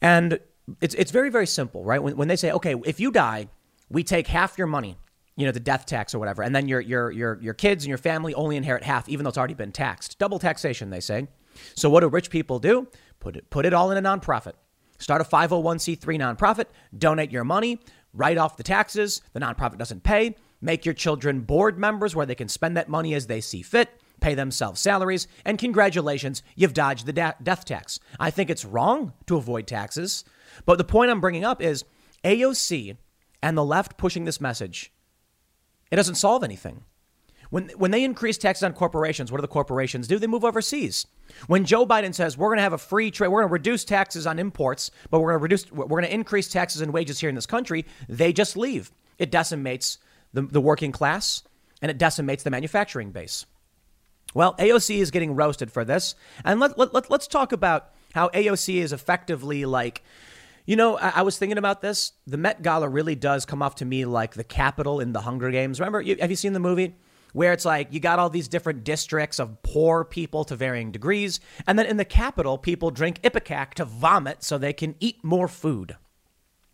[0.00, 0.40] And
[0.80, 2.02] it's it's very very simple, right?
[2.02, 3.48] When when they say, "Okay, if you die,
[3.88, 4.96] we take half your money
[5.38, 6.42] you know, the death tax or whatever.
[6.42, 9.28] And then your, your, your, your kids and your family only inherit half, even though
[9.28, 10.18] it's already been taxed.
[10.18, 11.28] Double taxation, they say.
[11.76, 12.88] So what do rich people do?
[13.20, 14.54] Put it, put it all in a nonprofit.
[14.98, 16.64] Start a 501c3 nonprofit,
[16.96, 17.78] donate your money,
[18.12, 19.22] write off the taxes.
[19.32, 20.34] The nonprofit doesn't pay.
[20.60, 23.90] Make your children board members where they can spend that money as they see fit,
[24.20, 28.00] pay themselves salaries, and congratulations, you've dodged the da- death tax.
[28.18, 30.24] I think it's wrong to avoid taxes.
[30.66, 31.84] But the point I'm bringing up is
[32.24, 32.96] AOC
[33.40, 34.90] and the left pushing this message
[35.90, 36.84] it doesn't solve anything.
[37.50, 40.18] When, when they increase taxes on corporations, what do the corporations do?
[40.18, 41.06] They move overseas.
[41.46, 43.84] When Joe Biden says we're going to have a free trade, we're going to reduce
[43.84, 47.18] taxes on imports, but we're going to reduce, we're going to increase taxes and wages
[47.18, 48.92] here in this country, they just leave.
[49.18, 49.98] It decimates
[50.32, 51.42] the, the working class
[51.80, 53.46] and it decimates the manufacturing base.
[54.34, 56.14] Well, AOC is getting roasted for this.
[56.44, 60.02] And let, let, let, let's talk about how AOC is effectively like
[60.68, 62.12] you know, I, I, was thinking about this.
[62.26, 65.50] The Met Gala really does come off to me like the capital in the Hunger
[65.50, 65.80] Games.
[65.80, 66.94] Remember, you, have you seen the movie?
[67.32, 71.40] Where it's like you got all these different districts of poor people to varying degrees.
[71.66, 75.48] And then in the capital, people drink Ipecac to vomit so they can eat more
[75.48, 75.96] food.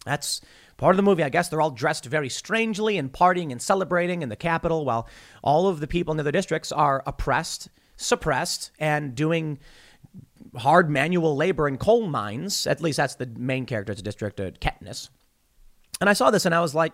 [0.04, 0.40] That's
[0.76, 1.22] part of the movie.
[1.22, 5.08] I guess they're all dressed very strangely and partying and celebrating in the capital while
[5.40, 9.60] all of the people in the other districts are oppressed, suppressed, and doing
[10.56, 12.66] hard manual labor in coal mines.
[12.66, 13.92] At least that's the main character.
[13.92, 15.08] It's a district, uh, Katniss.
[16.00, 16.92] And I saw this and I was like,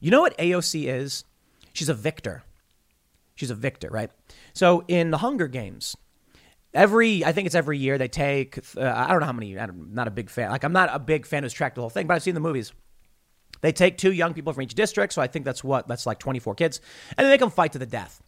[0.00, 1.24] you know what AOC is?
[1.72, 2.42] She's a victor.
[3.34, 4.10] She's a victor, right?
[4.52, 5.96] So in the Hunger Games,
[6.74, 9.58] every I think it's every year they take uh, I don't know how many.
[9.58, 10.50] I'm not a big fan.
[10.50, 12.40] Like I'm not a big fan who's tracked the whole thing, but I've seen the
[12.40, 12.72] movies.
[13.62, 16.18] They take two young people from each district, so I think that's what that's like
[16.18, 16.80] 24 kids,
[17.16, 18.22] and they make them fight to the death.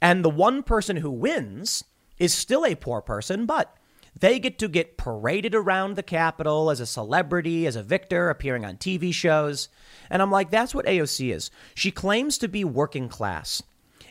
[0.00, 1.84] And the one person who wins
[2.18, 3.75] is still a poor person, but
[4.18, 8.64] they get to get paraded around the Capitol as a celebrity, as a victor, appearing
[8.64, 9.68] on TV shows.
[10.08, 11.50] And I'm like, that's what AOC is.
[11.74, 13.62] She claims to be working class.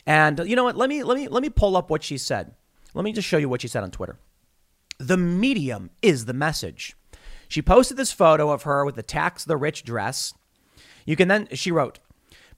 [0.06, 0.76] And you know what?
[0.76, 2.54] Let me let me let me pull up what she said.
[2.94, 4.18] Let me just show you what she said on Twitter.
[4.98, 6.96] The medium is the message.
[7.48, 10.32] She posted this photo of her with the tax the rich dress.
[11.04, 11.98] You can then she wrote,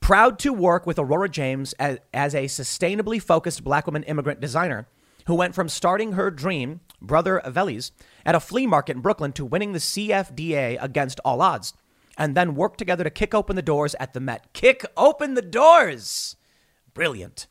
[0.01, 4.87] "Proud to work with Aurora James as, as a sustainably focused black woman immigrant designer
[5.27, 7.93] who went from starting her dream, Brother Vellies,
[8.27, 11.73] at a flea market in Brooklyn to winning the CFDA against all odds,
[12.17, 14.53] and then worked together to kick open the doors at the Met.
[14.53, 16.37] Kick open the doors!
[16.95, 17.47] Brilliant.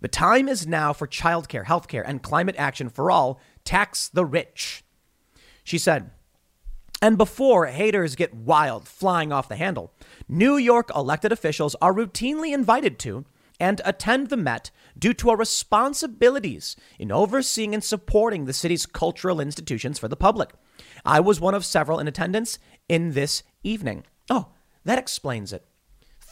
[0.00, 3.40] The time is now for childcare, healthcare, and climate action for all.
[3.64, 4.82] Tax the rich.
[5.62, 6.10] She said,
[7.00, 9.92] And before haters get wild, flying off the handle,
[10.28, 13.24] New York elected officials are routinely invited to
[13.60, 14.72] and attend the Met
[15.02, 20.50] due to our responsibilities in overseeing and supporting the city's cultural institutions for the public.
[21.04, 24.04] I was one of several in attendance in this evening.
[24.30, 24.52] Oh,
[24.84, 25.66] that explains it.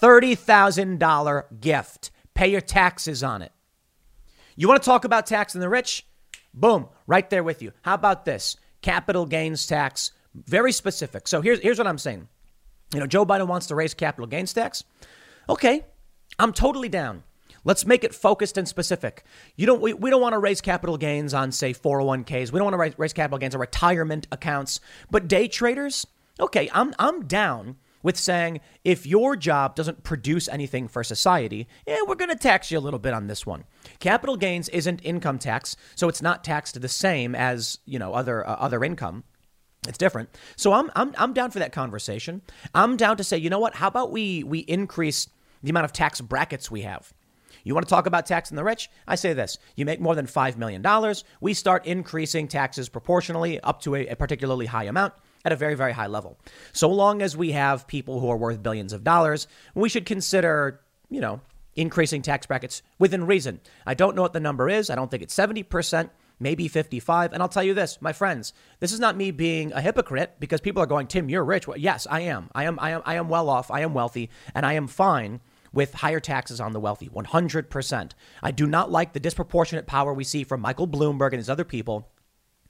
[0.00, 2.12] $30,000 gift.
[2.32, 3.50] Pay your taxes on it.
[4.54, 6.06] You want to talk about taxing the rich?
[6.54, 7.72] Boom, right there with you.
[7.82, 8.56] How about this?
[8.82, 11.26] Capital gains tax, very specific.
[11.26, 12.28] So here's, here's what I'm saying.
[12.94, 14.84] You know, Joe Biden wants to raise capital gains tax.
[15.48, 15.84] Okay,
[16.38, 17.24] I'm totally down.
[17.64, 19.24] Let's make it focused and specific.
[19.56, 22.52] You don't, we, we don't want to raise capital gains on, say, 401ks.
[22.52, 24.80] We don't want to raise, raise capital gains on retirement accounts.
[25.10, 26.06] But day traders,
[26.38, 31.98] okay, I'm, I'm down with saying if your job doesn't produce anything for society, yeah,
[32.06, 33.64] we're going to tax you a little bit on this one.
[33.98, 38.46] Capital gains isn't income tax, so it's not taxed the same as you know other
[38.48, 39.24] uh, other income.
[39.88, 40.28] It's different.
[40.56, 42.42] So I'm, I'm, I'm down for that conversation.
[42.74, 43.76] I'm down to say, you know what?
[43.76, 45.28] How about we, we increase
[45.62, 47.14] the amount of tax brackets we have?
[47.64, 48.90] You want to talk about taxing the rich?
[49.06, 50.84] I say this you make more than $5 million,
[51.40, 55.74] we start increasing taxes proportionally up to a, a particularly high amount at a very,
[55.74, 56.38] very high level.
[56.72, 60.80] So long as we have people who are worth billions of dollars, we should consider,
[61.08, 61.40] you know,
[61.76, 63.60] increasing tax brackets within reason.
[63.86, 64.90] I don't know what the number is.
[64.90, 67.32] I don't think it's 70%, maybe 55.
[67.32, 70.60] And I'll tell you this, my friends, this is not me being a hypocrite because
[70.60, 71.66] people are going, Tim, you're rich.
[71.66, 72.50] Well, yes, I am.
[72.54, 73.70] I am I am I am well off.
[73.70, 75.40] I am wealthy and I am fine
[75.72, 78.12] with higher taxes on the wealthy, 100%.
[78.42, 81.64] I do not like the disproportionate power we see from Michael Bloomberg and his other
[81.64, 82.08] people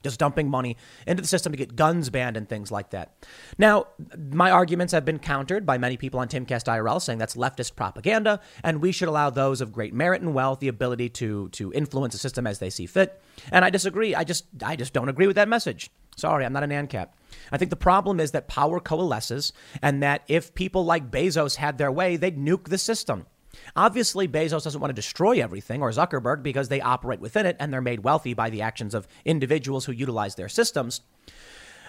[0.02, 0.76] just dumping money
[1.06, 3.26] into the system to get guns banned and things like that.
[3.58, 3.88] Now,
[4.32, 8.40] my arguments have been countered by many people on Timcast IRL saying that's leftist propaganda,
[8.64, 12.14] and we should allow those of great merit and wealth the ability to to influence
[12.14, 13.20] the system as they see fit.
[13.52, 14.14] And I disagree.
[14.14, 15.90] I just I just don't agree with that message.
[16.16, 17.08] Sorry, I'm not an ANCAP.
[17.52, 19.52] I think the problem is that power coalesces,
[19.82, 23.26] and that if people like Bezos had their way, they'd nuke the system.
[23.74, 27.72] Obviously, Bezos doesn't want to destroy everything, or Zuckerberg, because they operate within it and
[27.72, 31.00] they're made wealthy by the actions of individuals who utilize their systems.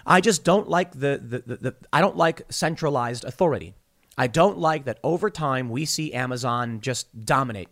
[0.05, 3.75] I just don't like the, the, the, the I don't like centralized authority.
[4.17, 7.69] I don't like that over time we see Amazon just dominate.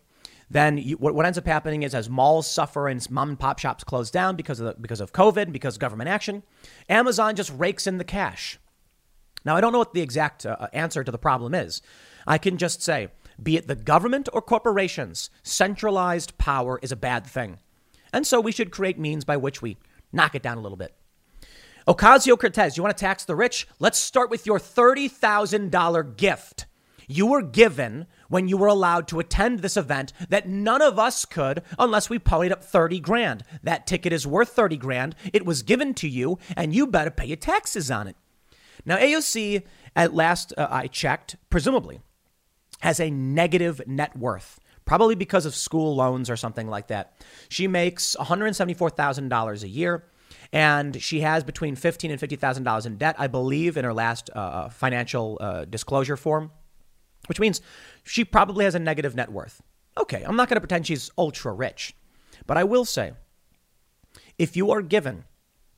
[0.49, 3.59] Then you, what, what ends up happening is as malls suffer and mom and pop
[3.59, 6.43] shops close down because of the, because of COVID, because of government action,
[6.87, 8.59] Amazon just rakes in the cash.
[9.45, 11.81] Now I don't know what the exact uh, answer to the problem is.
[12.25, 13.09] I can just say
[13.41, 17.59] be it the government or corporations, centralized power is a bad thing.
[18.11, 19.77] And so we should create means by which we
[20.11, 20.95] knock it down a little bit.
[21.87, 23.67] Ocasio Cortez, you want to tax the rich?
[23.79, 26.65] Let's start with your $30,000 gift
[27.09, 31.25] you were given when you were allowed to attend this event that none of us
[31.25, 33.43] could unless we ponied up 30 grand.
[33.61, 35.15] That ticket is worth 30 grand.
[35.33, 38.15] It was given to you, and you better pay your taxes on it.
[38.85, 39.63] Now, AOC,
[39.95, 41.99] at last uh, I checked, presumably,
[42.79, 47.21] has a negative net worth, probably because of school loans or something like that.
[47.49, 50.05] She makes $174,000 a year,
[50.53, 54.39] and she has between $15 and $50,000 in debt, I believe, in her last uh,
[54.39, 56.51] uh, financial uh, disclosure form,
[57.29, 57.61] which means
[58.03, 59.61] she probably has a negative net worth.
[59.97, 61.95] Okay, I'm not going to pretend she's ultra rich,
[62.45, 63.13] but I will say
[64.37, 65.25] if you are given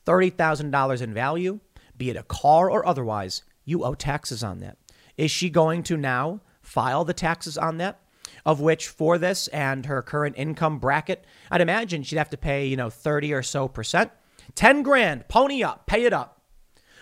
[0.06, 1.60] $30,000 in value,
[1.98, 4.78] be it a car or otherwise, you owe taxes on that.
[5.18, 8.00] Is she going to now file the taxes on that,
[8.46, 12.66] of which for this and her current income bracket, I'd imagine she'd have to pay,
[12.66, 14.12] you know, 30 or so percent.
[14.56, 16.42] 10 grand, pony up, pay it up.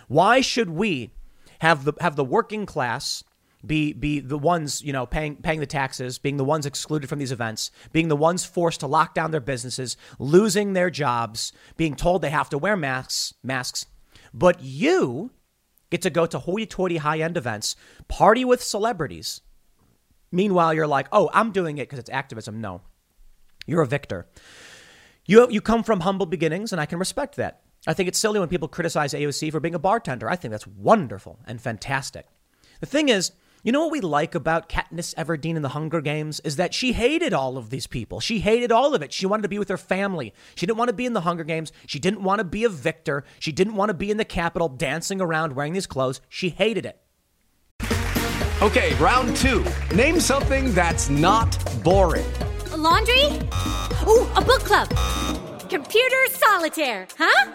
[0.08, 1.12] Why should we
[1.60, 3.24] have the have the working class
[3.66, 7.20] be be the ones you know paying paying the taxes, being the ones excluded from
[7.20, 11.96] these events, being the ones forced to lock down their businesses, losing their jobs, being
[11.96, 13.86] told they have to wear masks masks,
[14.34, 15.32] but you
[15.90, 17.76] get to go to hoity-toity high-end events,
[18.08, 19.42] party with celebrities,
[20.32, 22.62] Meanwhile, you're like, oh, I'm doing it because it's activism.
[22.62, 22.82] No,
[23.66, 24.28] you're a victor.
[25.26, 27.62] You, you come from humble beginnings, and I can respect that.
[27.88, 30.30] I think it's silly when people criticize AOC for being a bartender.
[30.30, 32.28] I think that's wonderful and fantastic.
[32.80, 33.32] The thing is,
[33.64, 36.94] you know what we like about Katniss Everdeen in the Hunger Games is that she
[36.94, 38.20] hated all of these people.
[38.20, 39.12] She hated all of it.
[39.12, 40.34] She wanted to be with her family.
[40.56, 41.72] She didn't want to be in the Hunger Games.
[41.86, 43.26] She didn't want to be a victor.
[43.40, 46.22] She didn't want to be in the Capitol dancing around wearing these clothes.
[46.30, 47.02] She hated it.
[48.62, 49.66] Okay, round two.
[49.96, 52.32] Name something that's not boring.
[52.72, 53.26] A laundry?
[54.06, 54.90] Ooh, a book club.
[55.70, 57.52] Computer solitaire, huh?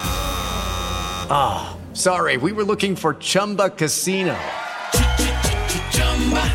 [1.30, 4.36] Ah, oh, sorry, we were looking for Chumba Casino.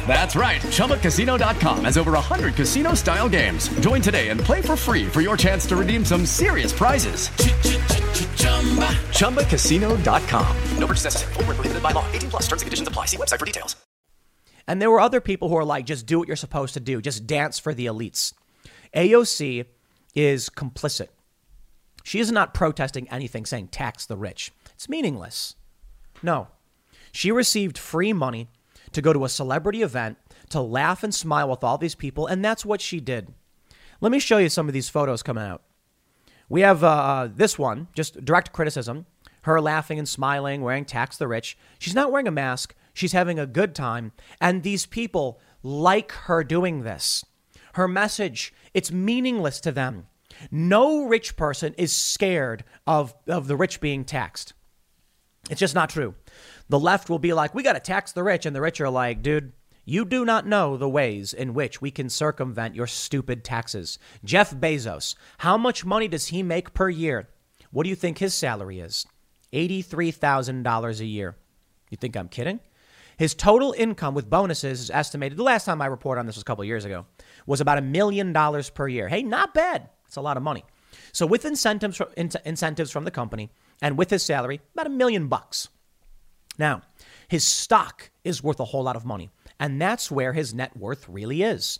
[0.07, 0.59] That's right.
[0.61, 3.69] ChumbaCasino.com has over 100 casino style games.
[3.79, 7.29] Join today and play for free for your chance to redeem some serious prizes.
[9.19, 10.57] ChumbaCasino.com.
[10.77, 11.33] No purchase necessary.
[11.35, 12.03] Where prohibited by law.
[12.11, 13.05] 18 plus terms and conditions apply.
[13.05, 13.75] See website for details.
[14.67, 17.01] And there were other people who are like, just do what you're supposed to do,
[17.01, 18.33] just dance for the elites.
[18.95, 19.65] AOC
[20.13, 21.07] is complicit.
[22.03, 24.51] She is not protesting anything saying tax the rich.
[24.75, 25.55] It's meaningless.
[26.21, 26.49] No.
[27.11, 28.47] She received free money
[28.91, 30.17] to go to a celebrity event
[30.49, 33.33] to laugh and smile with all these people, and that's what she did.
[34.01, 35.63] Let me show you some of these photos coming out.
[36.47, 39.05] We have uh, this one, just direct criticism.
[39.43, 41.57] Her laughing and smiling, wearing tax the rich.
[41.77, 42.75] She's not wearing a mask.
[42.93, 44.11] She's having a good time.
[44.41, 47.23] And these people like her doing this.
[47.73, 50.07] Her message, it's meaningless to them.
[50.51, 54.53] No rich person is scared of, of the rich being taxed.
[55.49, 56.15] It's just not true.
[56.69, 58.45] The left will be like, we got to tax the rich.
[58.45, 59.53] And the rich are like, dude,
[59.85, 63.97] you do not know the ways in which we can circumvent your stupid taxes.
[64.23, 67.27] Jeff Bezos, how much money does he make per year?
[67.71, 69.05] What do you think his salary is?
[69.51, 71.35] $83,000 a year.
[71.89, 72.59] You think I'm kidding?
[73.17, 76.43] His total income with bonuses is estimated, the last time I reported on this was
[76.43, 77.05] a couple years ago,
[77.45, 79.09] was about a million dollars per year.
[79.09, 79.89] Hey, not bad.
[80.05, 80.63] It's a lot of money.
[81.11, 82.07] So with incentives from,
[82.45, 83.49] incentives from the company
[83.81, 85.67] and with his salary, about a million bucks.
[86.59, 86.81] Now,
[87.27, 91.07] his stock is worth a whole lot of money, and that's where his net worth
[91.09, 91.79] really is.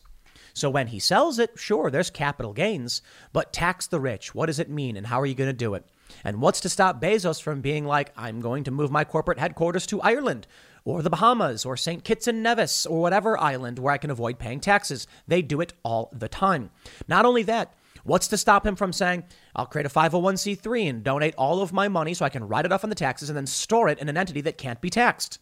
[0.54, 3.02] So when he sells it, sure, there's capital gains,
[3.34, 4.34] but tax the rich.
[4.34, 5.86] What does it mean, and how are you going to do it?
[6.24, 9.86] And what's to stop Bezos from being like, I'm going to move my corporate headquarters
[9.88, 10.48] to Ireland
[10.84, 12.04] or the Bahamas or St.
[12.04, 15.08] Kitts and Nevis or whatever island where I can avoid paying taxes?
[15.28, 16.72] They do it all the time.
[17.08, 17.74] Not only that,
[18.04, 19.24] what's to stop him from saying,
[19.60, 22.72] I'll create a 501c3 and donate all of my money so I can write it
[22.72, 25.40] off on the taxes and then store it in an entity that can't be taxed?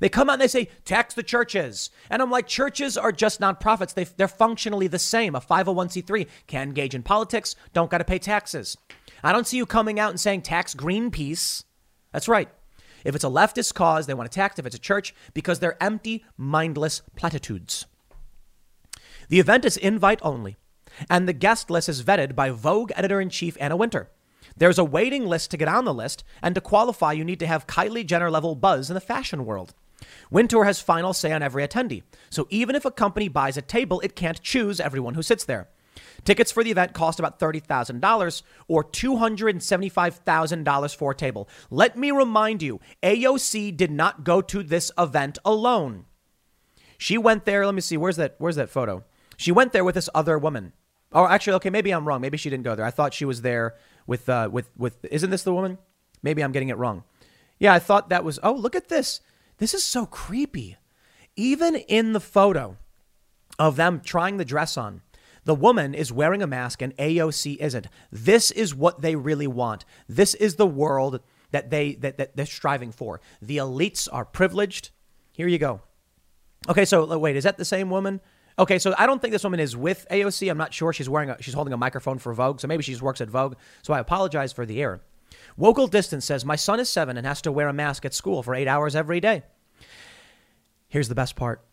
[0.00, 1.88] They come out and they say, tax the churches.
[2.10, 3.94] And I'm like, churches are just nonprofits.
[3.94, 5.34] They, they're functionally the same.
[5.34, 8.76] A 501c3 can engage in politics, don't got to pay taxes.
[9.24, 11.64] I don't see you coming out and saying tax Greenpeace.
[12.12, 12.50] That's right.
[13.02, 14.58] If it's a leftist cause, they want to tax.
[14.58, 17.86] If it's a church, because they're empty, mindless platitudes.
[19.30, 20.57] The event is invite only,
[21.08, 24.10] and the guest list is vetted by Vogue editor in chief Anna Wintour.
[24.56, 27.46] There's a waiting list to get on the list, and to qualify, you need to
[27.46, 29.74] have Kylie Jenner level buzz in the fashion world.
[30.30, 34.00] Wintour has final say on every attendee, so even if a company buys a table,
[34.00, 35.68] it can't choose everyone who sits there.
[36.24, 41.48] Tickets for the event cost about $30,000 or $275,000 for a table.
[41.70, 46.04] Let me remind you, AOC did not go to this event alone.
[46.98, 49.04] She went there, let me see, where's that where's that photo?
[49.36, 50.72] She went there with this other woman.
[51.12, 52.20] Oh, actually, okay, maybe I'm wrong.
[52.20, 52.84] Maybe she didn't go there.
[52.84, 55.78] I thought she was there with uh with with isn't this the woman?
[56.22, 57.04] Maybe I'm getting it wrong.
[57.58, 59.20] Yeah, I thought that was Oh, look at this.
[59.58, 60.76] This is so creepy.
[61.36, 62.76] Even in the photo
[63.58, 65.02] of them trying the dress on,
[65.44, 67.86] the woman is wearing a mask and AOC isn't.
[68.12, 69.84] This is what they really want.
[70.08, 71.20] This is the world
[71.52, 73.20] that they that, that they're striving for.
[73.40, 74.90] The elites are privileged.
[75.32, 75.80] Here you go.
[76.68, 78.20] Okay, so wait, is that the same woman?
[78.58, 80.50] Okay, so I don't think this woman is with AOC.
[80.50, 80.92] I'm not sure.
[80.92, 83.30] She's wearing a, she's holding a microphone for Vogue, so maybe she just works at
[83.30, 83.54] Vogue.
[83.82, 85.00] So I apologize for the error.
[85.58, 88.42] Wokal Distance says my son is seven and has to wear a mask at school
[88.42, 89.42] for eight hours every day.
[90.88, 91.64] Here's the best part.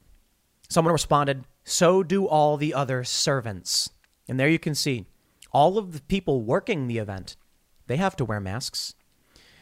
[0.70, 3.90] Someone responded, so do all the other servants.
[4.28, 5.06] And there you can see
[5.52, 7.36] all of the people working the event,
[7.88, 8.94] they have to wear masks.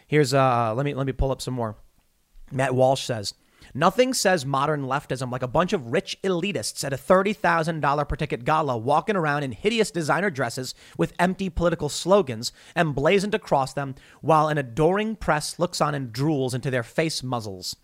[0.07, 1.75] Here's uh let me let me pull up some more.
[2.51, 3.33] Matt Walsh says,
[3.73, 8.45] Nothing says modern leftism like a bunch of rich elitists at a $30,000 per ticket
[8.45, 14.47] gala walking around in hideous designer dresses with empty political slogans emblazoned across them while
[14.47, 17.75] an adoring press looks on and drools into their face muzzles.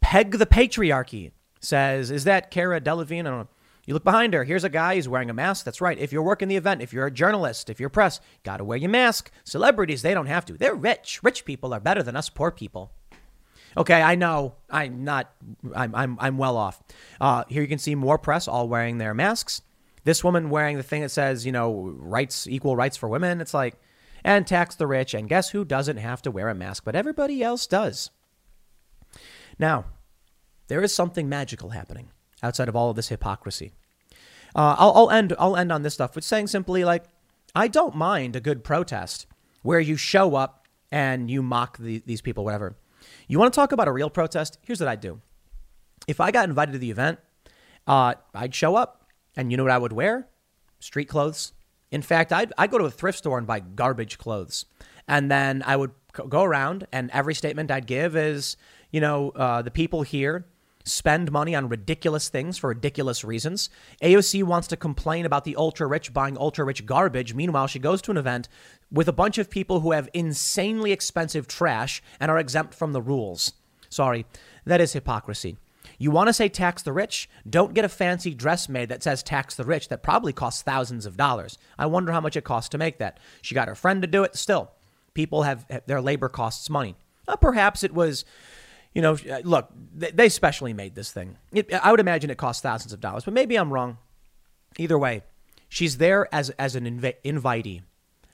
[0.00, 1.30] Peg the patriarchy
[1.60, 3.20] says, Is that Cara Delevingne?
[3.20, 3.48] I don't know.
[3.86, 4.44] You look behind her.
[4.44, 4.96] Here's a guy.
[4.96, 5.64] He's wearing a mask.
[5.64, 5.98] That's right.
[5.98, 8.78] If you're working the event, if you're a journalist, if you're press, got to wear
[8.78, 9.30] your mask.
[9.44, 10.52] Celebrities, they don't have to.
[10.52, 11.20] They're rich.
[11.22, 12.92] Rich people are better than us poor people.
[13.76, 14.54] Okay, I know.
[14.68, 15.32] I'm not.
[15.74, 15.94] I'm.
[15.94, 16.18] I'm.
[16.20, 16.82] I'm well off.
[17.20, 19.62] Uh, here you can see more press all wearing their masks.
[20.04, 23.40] This woman wearing the thing that says, you know, rights, equal rights for women.
[23.40, 23.74] It's like,
[24.24, 25.14] and tax the rich.
[25.14, 26.84] And guess who doesn't have to wear a mask?
[26.84, 28.10] But everybody else does.
[29.58, 29.84] Now,
[30.68, 32.10] there is something magical happening
[32.42, 33.72] outside of all of this hypocrisy.
[34.54, 35.34] Uh, I'll, I'll end.
[35.38, 37.04] I'll end on this stuff with saying simply like,
[37.54, 39.26] I don't mind a good protest
[39.62, 42.76] where you show up and you mock the, these people, whatever.
[43.30, 44.58] You want to talk about a real protest?
[44.62, 45.20] Here's what I'd do.
[46.08, 47.20] If I got invited to the event,
[47.86, 49.06] uh, I'd show up,
[49.36, 50.26] and you know what I would wear?
[50.80, 51.52] Street clothes.
[51.92, 54.66] In fact, I'd, I'd go to a thrift store and buy garbage clothes.
[55.06, 55.92] And then I would
[56.28, 58.56] go around, and every statement I'd give is,
[58.90, 60.46] you know, uh, the people here
[60.84, 63.70] spend money on ridiculous things for ridiculous reasons.
[64.02, 67.34] AOC wants to complain about the ultra rich buying ultra rich garbage.
[67.34, 68.48] Meanwhile, she goes to an event
[68.90, 73.02] with a bunch of people who have insanely expensive trash and are exempt from the
[73.02, 73.52] rules.
[73.88, 74.26] Sorry,
[74.64, 75.56] that is hypocrisy.
[75.98, 77.28] You want to say tax the rich?
[77.48, 81.04] Don't get a fancy dress made that says tax the rich that probably costs thousands
[81.04, 81.58] of dollars.
[81.78, 83.20] I wonder how much it costs to make that.
[83.42, 84.34] She got her friend to do it.
[84.34, 84.70] Still,
[85.12, 86.96] people have their labor costs money.
[87.28, 88.24] Uh, perhaps it was
[88.94, 91.36] you know, uh, look, they specially made this thing.
[91.52, 93.98] It, I would imagine it costs thousands of dollars, but maybe I'm wrong.
[94.78, 95.22] Either way,
[95.68, 97.82] she's there as as an inv- invitee,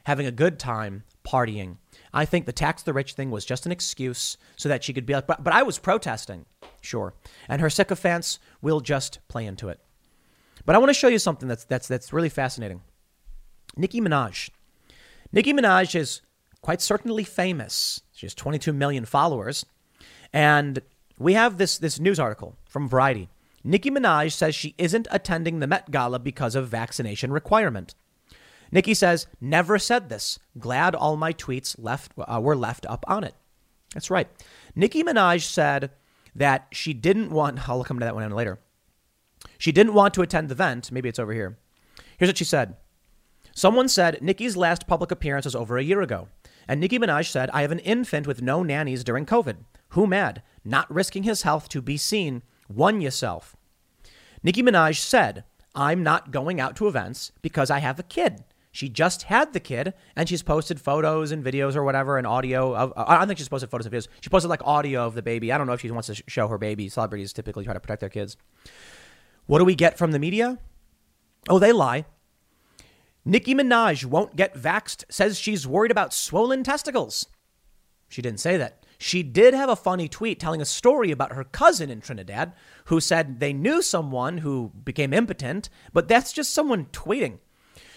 [0.04, 1.76] having a good time, partying.
[2.12, 5.04] I think the tax the rich thing was just an excuse so that she could
[5.04, 6.46] be like, but, but I was protesting,
[6.80, 7.14] sure,
[7.48, 9.80] and her sycophants will just play into it.
[10.64, 12.80] But I want to show you something that's that's that's really fascinating.
[13.76, 14.50] Nicki Minaj.
[15.32, 16.22] Nicki Minaj is
[16.62, 18.00] quite certainly famous.
[18.12, 19.66] She has 22 million followers.
[20.36, 20.82] And
[21.18, 23.30] we have this, this news article from Variety.
[23.64, 27.94] Nicki Minaj says she isn't attending the Met Gala because of vaccination requirement.
[28.70, 30.38] Nicki says, never said this.
[30.58, 33.34] Glad all my tweets left uh, were left up on it.
[33.94, 34.28] That's right.
[34.74, 35.90] Nicki Minaj said
[36.34, 38.58] that she didn't want, I'll come to that one later.
[39.56, 40.92] She didn't want to attend the event.
[40.92, 41.56] Maybe it's over here.
[42.18, 42.76] Here's what she said.
[43.54, 46.28] Someone said Nicki's last public appearance was over a year ago.
[46.68, 49.56] And Nicki Minaj said, I have an infant with no nannies during COVID.
[49.90, 50.42] Who mad?
[50.64, 52.42] Not risking his health to be seen.
[52.68, 53.56] Won yourself.
[54.42, 58.44] Nicki Minaj said, I'm not going out to events because I have a kid.
[58.72, 62.76] She just had the kid and she's posted photos and videos or whatever and audio
[62.76, 64.08] of, uh, I don't think she's posted photos and videos.
[64.20, 65.50] She posted like audio of the baby.
[65.50, 66.88] I don't know if she wants to show her baby.
[66.90, 68.36] Celebrities typically try to protect their kids.
[69.46, 70.58] What do we get from the media?
[71.48, 72.04] Oh, they lie.
[73.24, 77.26] Nicki Minaj won't get vaxxed, says she's worried about swollen testicles.
[78.08, 78.85] She didn't say that.
[79.06, 82.54] She did have a funny tweet telling a story about her cousin in Trinidad
[82.86, 87.38] who said they knew someone who became impotent, but that's just someone tweeting.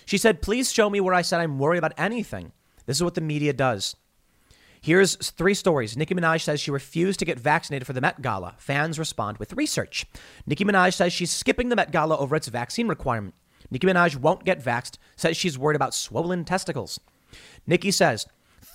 [0.05, 2.51] She said, Please show me where I said I'm worried about anything.
[2.85, 3.95] This is what the media does.
[4.81, 5.97] Here's three stories.
[5.97, 8.53] Nicki Minaj says she refused to get vaccinated for the Met Gala.
[8.59, 10.05] Fans respond with research.
[10.45, 13.33] Nicki Minaj says she's skipping the Met Gala over its vaccine requirement.
[13.71, 16.99] Nicki Minaj won't get vaxxed, says she's worried about swollen testicles.
[17.65, 18.27] Nicki says,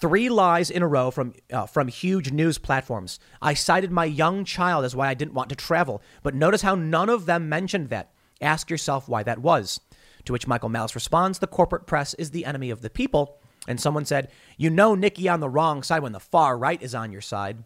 [0.04, 3.18] three lies in a row from uh, from huge news platforms.
[3.40, 6.74] I cited my young child as why I didn't want to travel, but notice how
[6.74, 8.12] none of them mentioned that.
[8.38, 9.80] Ask yourself why that was.
[10.26, 13.80] To which Michael Malice responds, "The corporate press is the enemy of the people." And
[13.80, 17.10] someone said, "You know Nicki on the wrong side when the far right is on
[17.10, 17.64] your side."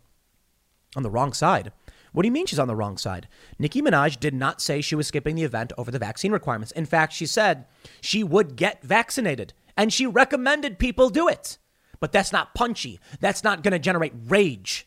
[0.95, 1.73] On the wrong side.
[2.13, 3.27] What do you mean she's on the wrong side?
[3.59, 6.71] Nicki Minaj did not say she was skipping the event over the vaccine requirements.
[6.71, 7.67] In fact, she said
[8.01, 11.59] she would get vaccinated and she recommended people do it.
[12.01, 13.01] But that's not punchy.
[13.21, 14.87] That's not going to generate rage.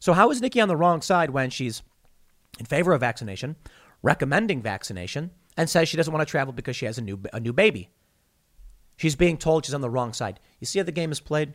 [0.00, 1.82] So, how is Nicki on the wrong side when she's
[2.58, 3.56] in favor of vaccination,
[4.02, 7.40] recommending vaccination, and says she doesn't want to travel because she has a new, a
[7.40, 7.90] new baby?
[8.96, 10.40] She's being told she's on the wrong side.
[10.60, 11.54] You see how the game is played?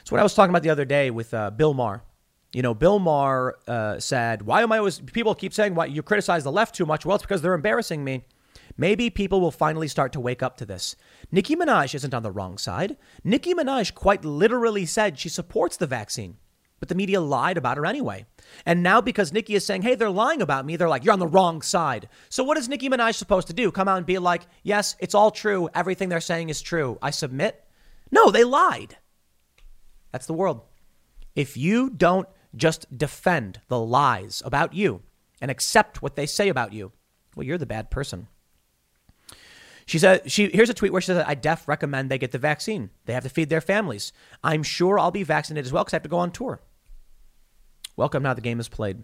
[0.00, 2.02] It's what I was talking about the other day with uh, Bill Maher.
[2.52, 6.02] You know, Bill Maher uh, said, Why am I always, people keep saying, Why you
[6.02, 7.06] criticize the left too much?
[7.06, 8.24] Well, it's because they're embarrassing me.
[8.76, 10.96] Maybe people will finally start to wake up to this.
[11.30, 12.96] Nicki Minaj isn't on the wrong side.
[13.22, 16.38] Nicki Minaj quite literally said she supports the vaccine,
[16.80, 18.26] but the media lied about her anyway.
[18.64, 21.18] And now, because Nicki is saying, hey, they're lying about me, they're like, you're on
[21.18, 22.08] the wrong side.
[22.28, 23.70] So, what is Nicki Minaj supposed to do?
[23.70, 25.68] Come out and be like, yes, it's all true.
[25.74, 26.98] Everything they're saying is true.
[27.02, 27.64] I submit?
[28.10, 28.96] No, they lied.
[30.12, 30.62] That's the world.
[31.34, 35.02] If you don't just defend the lies about you
[35.40, 36.92] and accept what they say about you,
[37.34, 38.28] well, you're the bad person.
[39.92, 42.38] She said, she, here's a tweet where she says, I def recommend they get the
[42.38, 42.88] vaccine.
[43.04, 44.10] They have to feed their families.
[44.42, 46.62] I'm sure I'll be vaccinated as well because I have to go on tour.
[47.94, 49.02] Welcome now the game is played.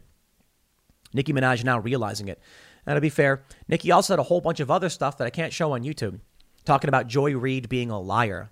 [1.12, 2.40] Nicki Minaj now realizing it.
[2.86, 5.30] And to be fair, Nicki also had a whole bunch of other stuff that I
[5.30, 6.20] can't show on YouTube,
[6.64, 8.50] talking about Joy Reid being a liar.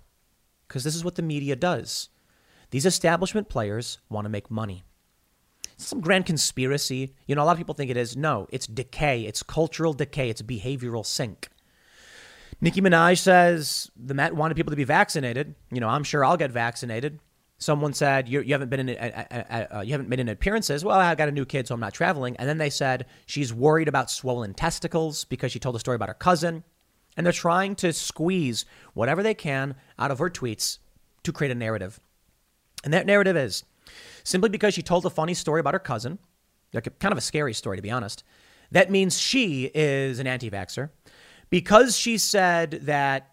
[0.67, 2.09] Because this is what the media does.
[2.69, 4.83] These establishment players want to make money.
[5.73, 7.15] It's some grand conspiracy.
[7.25, 8.15] You know, a lot of people think it is.
[8.15, 9.21] No, it's decay.
[9.21, 10.29] It's cultural decay.
[10.29, 11.49] It's behavioral sink.
[12.59, 15.53] Nicki Minaj says the Met wanted people to be vaccinated.
[15.71, 17.19] You know, I'm sure I'll get vaccinated.
[17.59, 20.29] Someone said you, you haven't been in a, a, a, uh, you haven't been in
[20.29, 20.83] appearances.
[20.83, 22.35] Well, I got a new kid, so I'm not traveling.
[22.37, 26.09] And then they said she's worried about swollen testicles because she told a story about
[26.09, 26.63] her cousin.
[27.15, 30.77] And they're trying to squeeze whatever they can out of her tweets
[31.23, 31.99] to create a narrative.
[32.83, 33.63] And that narrative is
[34.23, 36.19] simply because she told a funny story about her cousin,
[36.73, 38.23] like kind of a scary story to be honest.
[38.71, 40.89] That means she is an anti-vaxxer
[41.49, 43.31] because she said that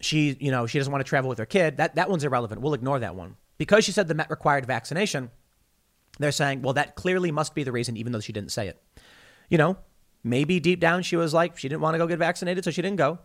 [0.00, 2.60] she, you know, she doesn't want to travel with her kid, that, that one's irrelevant.
[2.60, 3.36] We'll ignore that one.
[3.58, 5.30] Because she said the Met required vaccination,
[6.18, 8.82] They're saying, well, that clearly must be the reason, even though she didn't say it.
[9.48, 9.76] You know,
[10.24, 12.82] maybe deep down she was like, she didn't want to go get vaccinated, so she
[12.82, 13.18] didn't go.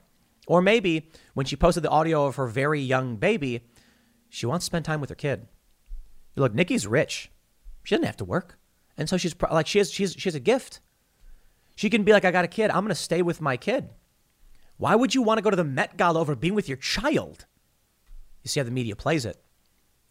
[0.47, 3.61] Or maybe when she posted the audio of her very young baby,
[4.29, 5.47] she wants to spend time with her kid.
[6.35, 7.31] Look, Nicki's rich.
[7.83, 8.57] She doesn't have to work.
[8.97, 10.79] And so she's like, she has, she's, she has a gift.
[11.77, 12.71] She can be like, I got a kid.
[12.71, 13.87] I'm going to stay with my kid.
[14.77, 17.45] Why would you want to go to the Met Gala over being with your child?
[18.41, 19.37] You see how the media plays it.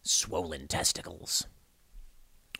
[0.05, 1.49] Swollen testicles.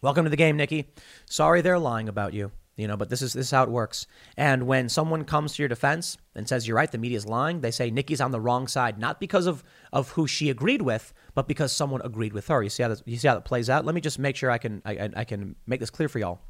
[0.03, 0.89] Welcome to the game, Nicki.
[1.25, 4.09] Sorry they're lying about you, you know, but this is this is how it works.
[4.37, 7.71] And when someone comes to your defense and says you're right, the media's lying, they
[7.71, 11.47] say Nicki's on the wrong side, not because of of who she agreed with, but
[11.47, 12.61] because someone agreed with her.
[12.61, 13.85] You see how this, you see how that plays out?
[13.85, 16.41] Let me just make sure I can I, I can make this clear for y'all.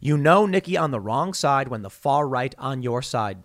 [0.00, 3.42] You know Nicki on the wrong side when the far right on your side.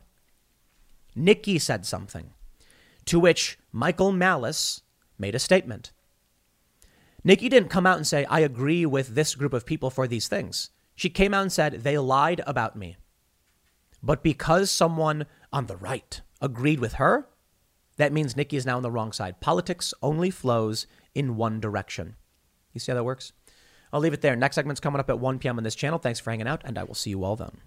[1.14, 2.32] Nicki said something,
[3.06, 4.82] to which Michael Malice
[5.18, 5.91] made a statement.
[7.24, 10.28] Nicki didn't come out and say, I agree with this group of people for these
[10.28, 10.70] things.
[10.95, 12.97] She came out and said, they lied about me.
[14.01, 17.28] But because someone on the right agreed with her,
[17.97, 19.41] that means Nicki is now on the wrong side.
[19.41, 22.16] Politics only flows in one direction.
[22.74, 23.34] You see how that works?
[23.95, 24.35] I'll leave it there.
[24.35, 25.57] Next segment's coming up at 1 p.m.
[25.57, 25.97] on this channel.
[25.97, 27.61] Thanks for hanging out, and I will see you all then.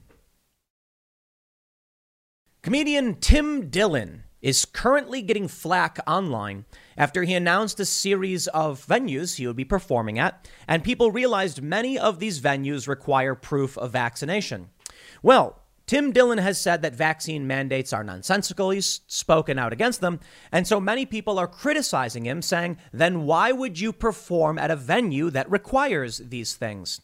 [2.61, 6.67] Comedian Tim Dillon is currently getting flack online
[6.99, 11.63] after he announced a series of venues he would be performing at, and people realized
[11.63, 14.69] many of these venues require proof of vaccination.
[15.23, 18.69] Well, Tim Dillon has said that vaccine mandates are nonsensical.
[18.69, 20.21] He's spoken out against them.
[20.53, 24.77] And so many people are criticizing him, saying, then why would you perform at a
[24.77, 27.01] venue that requires these things?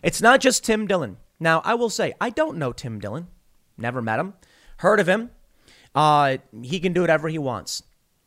[0.00, 1.16] It's not just Tim Dillon.
[1.40, 3.26] Now, I will say, I don't know Tim Dillon.
[3.76, 4.34] Never met him.
[4.76, 5.30] Heard of him.
[5.92, 7.82] Uh, he can do whatever he wants.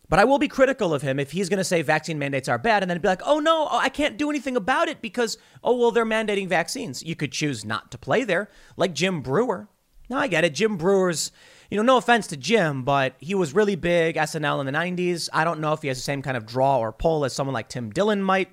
[0.10, 2.58] But I will be critical of him if he's going to say vaccine mandates are
[2.58, 5.78] bad and then be like, oh no, I can't do anything about it because, oh,
[5.78, 7.04] well, they're mandating vaccines.
[7.04, 9.70] You could choose not to play there, like Jim Breuer.
[10.10, 10.53] Now, I get it.
[10.53, 11.32] Jim Breuer's,
[11.70, 15.30] you know, no offense to Jim, but he was really big SNL in the 90s.
[15.34, 17.53] I don't know if he has the same kind of draw or pull as someone
[17.53, 18.49] like Tim Dillon might.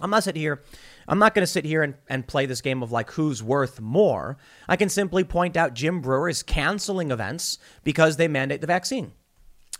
[0.00, 0.62] I'm not sitting here.
[1.06, 3.80] I'm not going to sit here and, and play this game of like who's worth
[3.80, 4.38] more.
[4.68, 9.12] I can simply point out Jim Breuer is canceling events because they mandate the vaccine.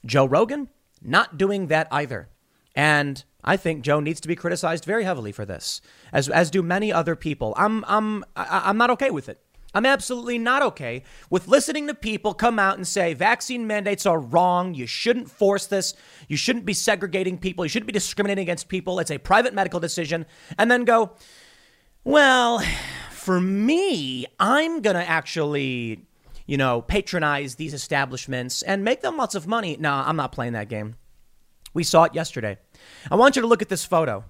[0.05, 0.69] Joe Rogan,
[1.01, 2.29] not doing that either.
[2.75, 5.81] And I think Joe needs to be criticized very heavily for this,
[6.13, 7.55] as, as do many other people.
[7.57, 9.41] I'm, I'm, I- I'm not okay with it.
[9.75, 14.21] I'm absolutely not okay with listening to people come out and say vaccine mandates are
[14.21, 14.75] wrong.
[14.75, 15.95] You shouldn't force this.
[16.29, 17.65] You shouldn't be segregating people.
[17.65, 18.99] You shouldn't be discriminating against people.
[19.01, 20.27] It's a private medical decision.
[20.59, 21.13] And then go,
[22.05, 22.63] well,
[23.11, 26.07] for me, I'm going to actually,
[26.47, 29.77] you know, patronize these establishments and make them lots of money.
[29.79, 30.97] No, I'm not playing that game.
[31.73, 32.59] We saw it yesterday.
[33.11, 34.25] I want you to look at this photo.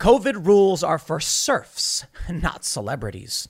[0.00, 3.48] COVID rules are for serfs, not celebrities.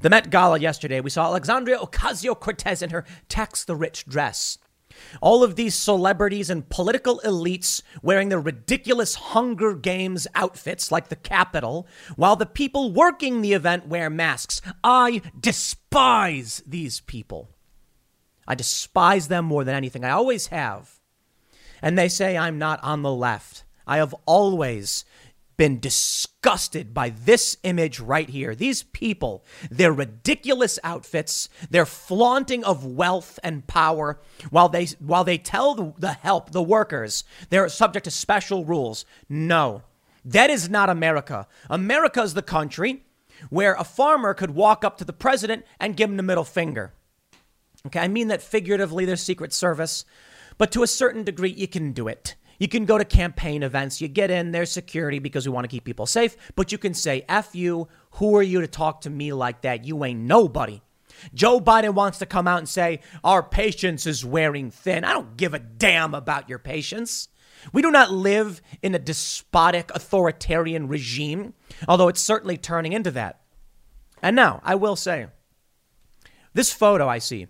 [0.00, 4.58] The Met Gala yesterday, we saw Alexandria Ocasio Cortez in her tax the rich dress.
[5.20, 11.16] All of these celebrities and political elites wearing their ridiculous Hunger Games outfits like the
[11.16, 14.60] Capitol, while the people working the event wear masks.
[14.84, 17.50] I despise these people.
[18.46, 20.04] I despise them more than anything.
[20.04, 21.00] I always have.
[21.80, 23.64] And they say I'm not on the left.
[23.86, 25.04] I have always
[25.56, 28.54] been disgusted by this image right here.
[28.54, 35.38] These people, their ridiculous outfits, their flaunting of wealth and power, while they while they
[35.38, 39.04] tell the, help, the workers, they're subject to special rules.
[39.28, 39.82] No,
[40.24, 41.46] that is not America.
[41.68, 43.04] America is the country
[43.50, 46.92] where a farmer could walk up to the president and give him the middle finger.
[47.86, 50.04] Okay, I mean that figuratively, there's Secret Service,
[50.58, 52.36] but to a certain degree, you can do it.
[52.62, 55.68] You can go to campaign events, you get in, there's security because we want to
[55.68, 59.10] keep people safe, but you can say, F you, who are you to talk to
[59.10, 59.84] me like that?
[59.84, 60.80] You ain't nobody.
[61.34, 65.02] Joe Biden wants to come out and say, our patience is wearing thin.
[65.02, 67.26] I don't give a damn about your patience.
[67.72, 71.54] We do not live in a despotic, authoritarian regime,
[71.88, 73.40] although it's certainly turning into that.
[74.22, 75.26] And now, I will say,
[76.54, 77.48] this photo I see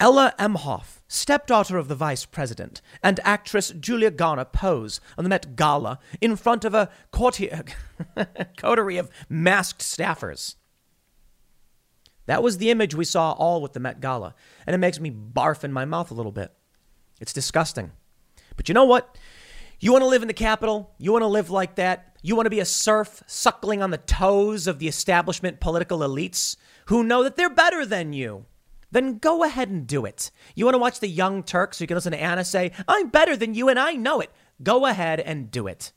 [0.00, 5.56] Ella Emhoff, stepdaughter of the vice president, and actress Julia Garner pose on the Met
[5.56, 7.64] Gala in front of a courtier,
[8.56, 10.54] coterie of masked staffers.
[12.24, 14.34] That was the image we saw all with the Met Gala,
[14.66, 16.50] and it makes me barf in my mouth a little bit.
[17.20, 17.92] It's disgusting.
[18.56, 19.18] But you know what?
[19.80, 20.94] You want to live in the capital?
[20.96, 22.16] You want to live like that?
[22.22, 26.56] You want to be a serf suckling on the toes of the establishment political elites
[26.86, 28.46] who know that they're better than you?
[28.90, 30.30] Then go ahead and do it.
[30.54, 33.08] You want to watch the Young Turks so you can listen to Anna say, I'm
[33.08, 34.30] better than you and I know it.
[34.62, 35.92] Go ahead and do it.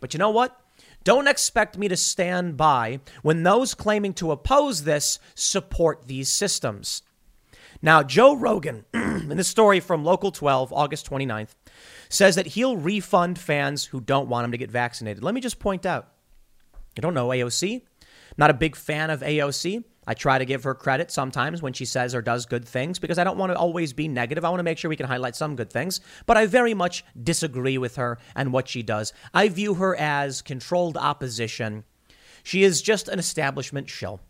[0.00, 0.58] But you know what?
[1.04, 7.02] Don't expect me to stand by when those claiming to oppose this support these systems.
[7.80, 11.56] Now, Joe Rogan, in this story from Local 12, August 29th,
[12.08, 15.24] says that he'll refund fans who don't want him to get vaccinated.
[15.24, 16.08] Let me just point out
[16.96, 17.82] I don't know AOC.
[18.36, 19.84] Not a big fan of AOC.
[20.06, 23.18] I try to give her credit sometimes when she says or does good things because
[23.18, 24.44] I don't want to always be negative.
[24.44, 26.00] I want to make sure we can highlight some good things.
[26.26, 29.12] But I very much disagree with her and what she does.
[29.32, 31.84] I view her as controlled opposition.
[32.42, 34.20] She is just an establishment shill.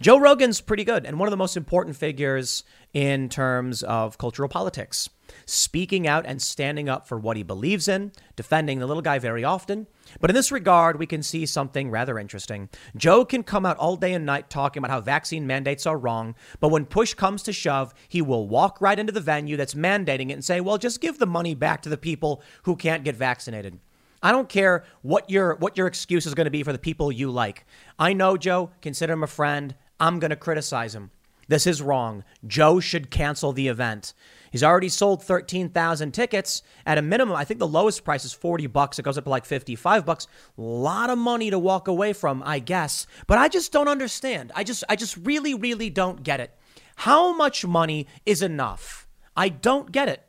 [0.00, 4.48] Joe Rogan's pretty good and one of the most important figures in terms of cultural
[4.48, 5.08] politics,
[5.46, 9.44] speaking out and standing up for what he believes in, defending the little guy very
[9.44, 9.86] often.
[10.20, 12.68] But in this regard, we can see something rather interesting.
[12.96, 16.34] Joe can come out all day and night talking about how vaccine mandates are wrong,
[16.60, 20.30] but when push comes to shove, he will walk right into the venue that's mandating
[20.30, 23.16] it and say, well, just give the money back to the people who can't get
[23.16, 23.78] vaccinated.
[24.22, 27.10] I don't care what your what your excuse is going to be for the people
[27.10, 27.66] you like.
[27.98, 29.74] I know Joe, consider him a friend.
[29.98, 31.10] I'm going to criticize him.
[31.48, 32.24] This is wrong.
[32.46, 34.14] Joe should cancel the event.
[34.50, 37.34] He's already sold 13,000 tickets at a minimum.
[37.34, 38.98] I think the lowest price is 40 bucks.
[38.98, 40.26] It goes up to like 55 bucks.
[40.58, 43.06] A lot of money to walk away from, I guess.
[43.26, 44.52] But I just don't understand.
[44.54, 46.56] I just I just really really don't get it.
[46.96, 49.08] How much money is enough?
[49.36, 50.22] I don't get it.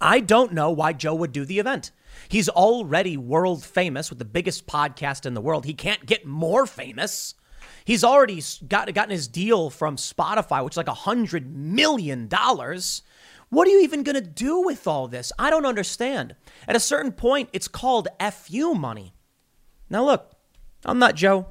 [0.00, 1.92] I don't know why Joe would do the event.
[2.28, 5.64] He's already world famous with the biggest podcast in the world.
[5.64, 7.34] He can't get more famous.
[7.84, 13.02] He's already got, gotten his deal from Spotify, which is like a hundred million dollars.
[13.48, 15.32] What are you even going to do with all this?
[15.38, 16.36] I don't understand.
[16.68, 19.12] At a certain point, it's called FU money.
[19.88, 20.32] Now, look,
[20.84, 21.46] I'm not Joe.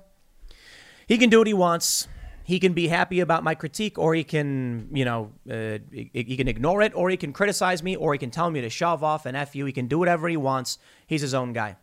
[1.07, 2.07] He can do what he wants.
[2.45, 6.47] He can be happy about my critique, or he can, you know, uh, he can
[6.47, 9.25] ignore it, or he can criticize me, or he can tell me to shove off
[9.25, 9.65] and F you.
[9.65, 10.79] He can do whatever he wants.
[11.05, 11.75] He's his own guy.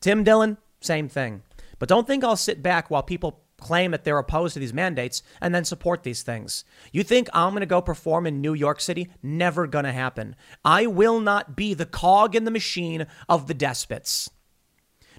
[0.00, 1.42] Tim Dillon, same thing.
[1.78, 5.22] But don't think I'll sit back while people claim that they're opposed to these mandates
[5.40, 6.64] and then support these things.
[6.92, 9.08] You think I'm going to go perform in New York City?
[9.22, 10.36] Never going to happen.
[10.64, 14.30] I will not be the cog in the machine of the despots.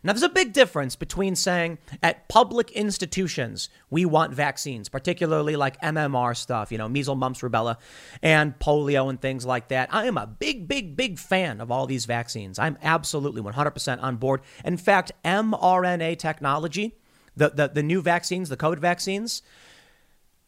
[0.04, 5.82] Now, there's a big difference between saying at public institutions, we want vaccines, particularly like
[5.82, 7.78] MMR stuff, you know, measles, mumps, rubella,
[8.22, 9.90] and polio and things like that.
[9.92, 12.60] I am a big, big, big fan of all these vaccines.
[12.60, 14.42] I'm absolutely 100% on board.
[14.64, 16.96] In fact, mRNA technology
[17.38, 19.42] the, the, the new vaccines, the COVID vaccines,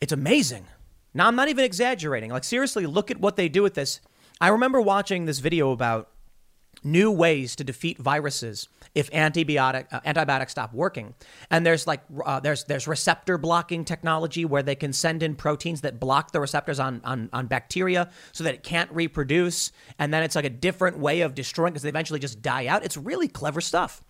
[0.02, 0.66] it's amazing.
[1.14, 2.32] Now, I'm not even exaggerating.
[2.32, 4.00] Like, seriously, look at what they do with this.
[4.42, 6.10] I remember watching this video about
[6.84, 11.14] new ways to defeat viruses if antibiotic uh, antibiotics stop working
[11.52, 15.82] and there's like uh, there's there's receptor blocking technology where they can send in proteins
[15.82, 20.24] that block the receptors on on, on bacteria so that it can't reproduce and then
[20.24, 23.28] it's like a different way of destroying because they eventually just die out it's really
[23.28, 24.02] clever stuff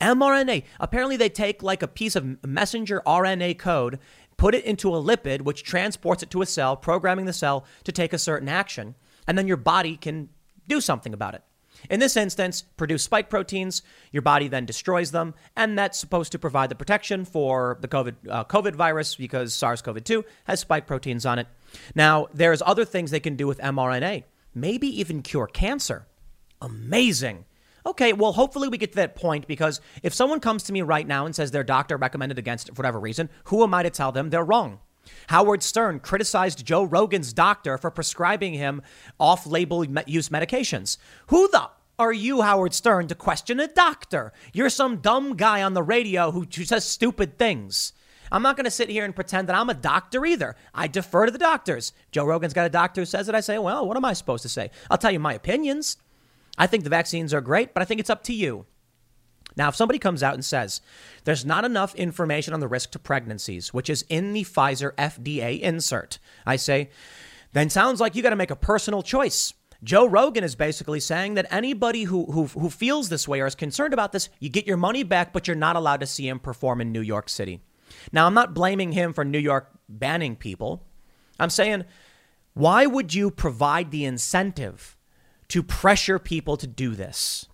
[0.00, 0.64] mRNA.
[0.80, 3.98] Apparently, they take like a piece of messenger RNA code,
[4.36, 7.92] put it into a lipid, which transports it to a cell, programming the cell to
[7.92, 8.94] take a certain action,
[9.26, 10.28] and then your body can
[10.68, 11.42] do something about it.
[11.90, 13.82] In this instance, produce spike proteins.
[14.10, 18.14] Your body then destroys them, and that's supposed to provide the protection for the COVID
[18.28, 21.46] uh, COVID virus because SARS-CoV-2 has spike proteins on it.
[21.94, 24.24] Now, there's other things they can do with mRNA.
[24.54, 26.06] Maybe even cure cancer.
[26.60, 27.44] Amazing.
[27.88, 31.06] Okay, well, hopefully we get to that point because if someone comes to me right
[31.06, 33.88] now and says their doctor recommended against it for whatever reason, who am I to
[33.88, 34.80] tell them they're wrong?
[35.28, 38.82] Howard Stern criticized Joe Rogan's doctor for prescribing him
[39.18, 40.98] off label use medications.
[41.28, 44.34] Who the are you, Howard Stern, to question a doctor?
[44.52, 47.94] You're some dumb guy on the radio who, who says stupid things.
[48.30, 50.56] I'm not going to sit here and pretend that I'm a doctor either.
[50.74, 51.94] I defer to the doctors.
[52.12, 53.34] Joe Rogan's got a doctor who says it.
[53.34, 54.70] I say, well, what am I supposed to say?
[54.90, 55.96] I'll tell you my opinions.
[56.58, 58.66] I think the vaccines are great, but I think it's up to you.
[59.56, 60.80] Now, if somebody comes out and says
[61.24, 65.60] there's not enough information on the risk to pregnancies, which is in the Pfizer FDA
[65.60, 66.90] insert, I say,
[67.52, 69.54] then sounds like you got to make a personal choice.
[69.82, 73.54] Joe Rogan is basically saying that anybody who, who, who feels this way or is
[73.54, 76.40] concerned about this, you get your money back, but you're not allowed to see him
[76.40, 77.60] perform in New York City.
[78.12, 80.84] Now, I'm not blaming him for New York banning people.
[81.38, 81.84] I'm saying,
[82.54, 84.96] why would you provide the incentive
[85.48, 87.46] to pressure people to do this.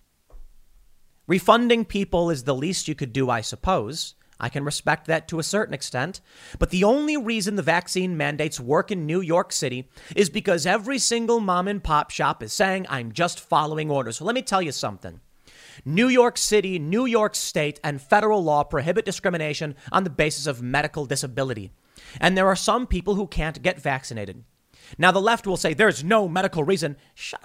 [1.27, 4.15] Refunding people is the least you could do, I suppose.
[4.39, 6.19] I can respect that to a certain extent.
[6.59, 10.99] But the only reason the vaccine mandates work in New York City is because every
[10.99, 14.17] single mom and pop shop is saying, I'm just following orders.
[14.17, 15.21] So let me tell you something.
[15.83, 20.61] New York City, New York State, and federal law prohibit discrimination on the basis of
[20.61, 21.71] medical disability.
[22.19, 24.43] And there are some people who can't get vaccinated.
[24.97, 26.97] Now, the left will say there's no medical reason.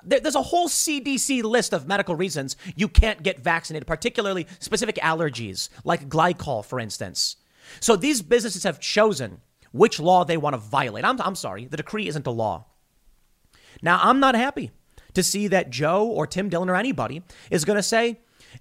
[0.05, 5.69] There's a whole CDC list of medical reasons you can't get vaccinated, particularly specific allergies,
[5.85, 7.37] like glycol, for instance.
[7.81, 9.41] So these businesses have chosen
[9.73, 11.05] which law they want to violate.
[11.05, 12.67] I'm, I'm sorry, the decree isn't a law.
[13.83, 14.71] Now, I'm not happy
[15.15, 18.21] to see that Joe or Tim Dillon or anybody is going to say,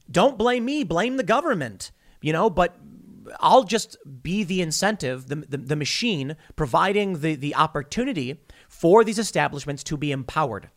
[0.09, 1.91] don't blame me, blame the government,
[2.21, 2.75] you know, but
[3.39, 9.19] I'll just be the incentive, the, the, the machine providing the, the opportunity for these
[9.19, 10.69] establishments to be empowered.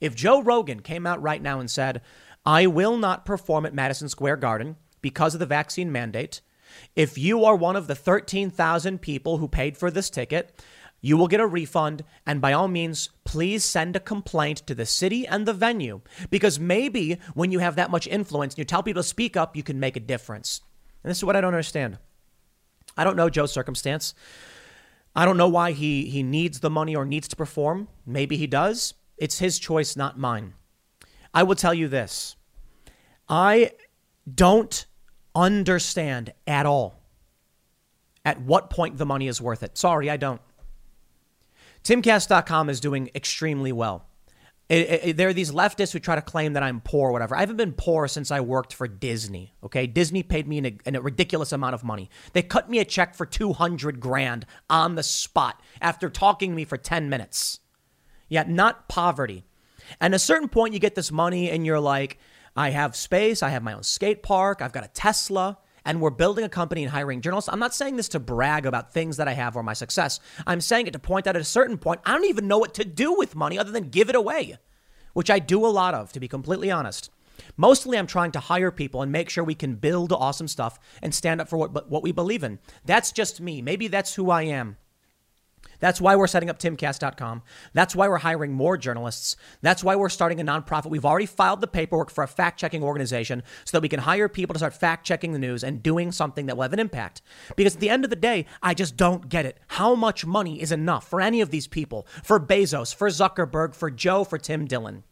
[0.00, 2.00] If Joe Rogan came out right now and said,
[2.44, 6.40] I will not perform at Madison Square Garden because of the vaccine mandate,
[6.96, 10.60] if you are one of the 13,000 people who paid for this ticket,
[11.00, 12.02] you will get a refund.
[12.26, 16.00] And by all means, please send a complaint to the city and the venue
[16.30, 19.54] because maybe when you have that much influence and you tell people to speak up,
[19.54, 20.62] you can make a difference.
[21.02, 21.98] And this is what I don't understand.
[22.96, 24.14] I don't know Joe's circumstance.
[25.14, 27.88] I don't know why he, he needs the money or needs to perform.
[28.04, 28.94] Maybe he does.
[29.16, 30.54] It's his choice, not mine.
[31.32, 32.36] I will tell you this
[33.28, 33.72] I
[34.32, 34.86] don't
[35.34, 37.00] understand at all
[38.24, 39.76] at what point the money is worth it.
[39.76, 40.40] Sorry, I don't.
[41.84, 44.06] Timcast.com is doing extremely well.
[44.68, 47.36] It, it, there are these leftists who try to claim that I'm poor or whatever.
[47.36, 49.52] I haven't been poor since I worked for Disney.
[49.62, 52.08] Okay, Disney paid me a ridiculous amount of money.
[52.32, 56.64] They cut me a check for 200 grand on the spot after talking to me
[56.64, 57.60] for 10 minutes.
[58.28, 59.44] Yet not poverty.
[60.00, 62.18] And a certain point, you get this money and you're like,
[62.56, 63.42] I have space.
[63.42, 64.62] I have my own skate park.
[64.62, 67.50] I've got a Tesla and we're building a company and hiring journalists.
[67.52, 70.20] I'm not saying this to brag about things that I have or my success.
[70.46, 72.74] I'm saying it to point out at a certain point, I don't even know what
[72.74, 74.56] to do with money other than give it away,
[75.12, 77.10] which I do a lot of, to be completely honest.
[77.56, 81.14] Mostly, I'm trying to hire people and make sure we can build awesome stuff and
[81.14, 82.58] stand up for what, what we believe in.
[82.84, 83.60] That's just me.
[83.60, 84.76] Maybe that's who I am.
[85.80, 87.42] That's why we're setting up timcast.com.
[87.72, 89.36] That's why we're hiring more journalists.
[89.62, 90.90] That's why we're starting a nonprofit.
[90.90, 94.28] We've already filed the paperwork for a fact checking organization so that we can hire
[94.28, 97.22] people to start fact checking the news and doing something that will have an impact.
[97.56, 99.58] Because at the end of the day, I just don't get it.
[99.68, 102.06] How much money is enough for any of these people?
[102.22, 105.04] For Bezos, for Zuckerberg, for Joe, for Tim Dillon?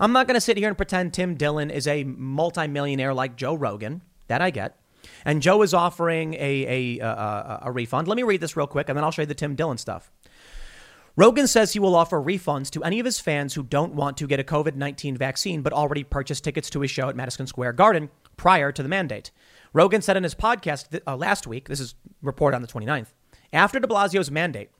[0.00, 3.54] I'm not going to sit here and pretend Tim Dillon is a multimillionaire like Joe
[3.54, 4.02] Rogan.
[4.26, 4.78] That I get.
[5.24, 8.08] And Joe is offering a, a, a, a refund.
[8.08, 10.10] Let me read this real quick, and then I'll show you the Tim Dillon stuff.
[11.16, 14.26] Rogan says he will offer refunds to any of his fans who don't want to
[14.26, 17.74] get a COVID 19 vaccine but already purchased tickets to his show at Madison Square
[17.74, 19.30] Garden prior to the mandate.
[19.72, 23.12] Rogan said in his podcast th- uh, last week, this is reported on the 29th,
[23.52, 24.70] after de Blasio's mandate,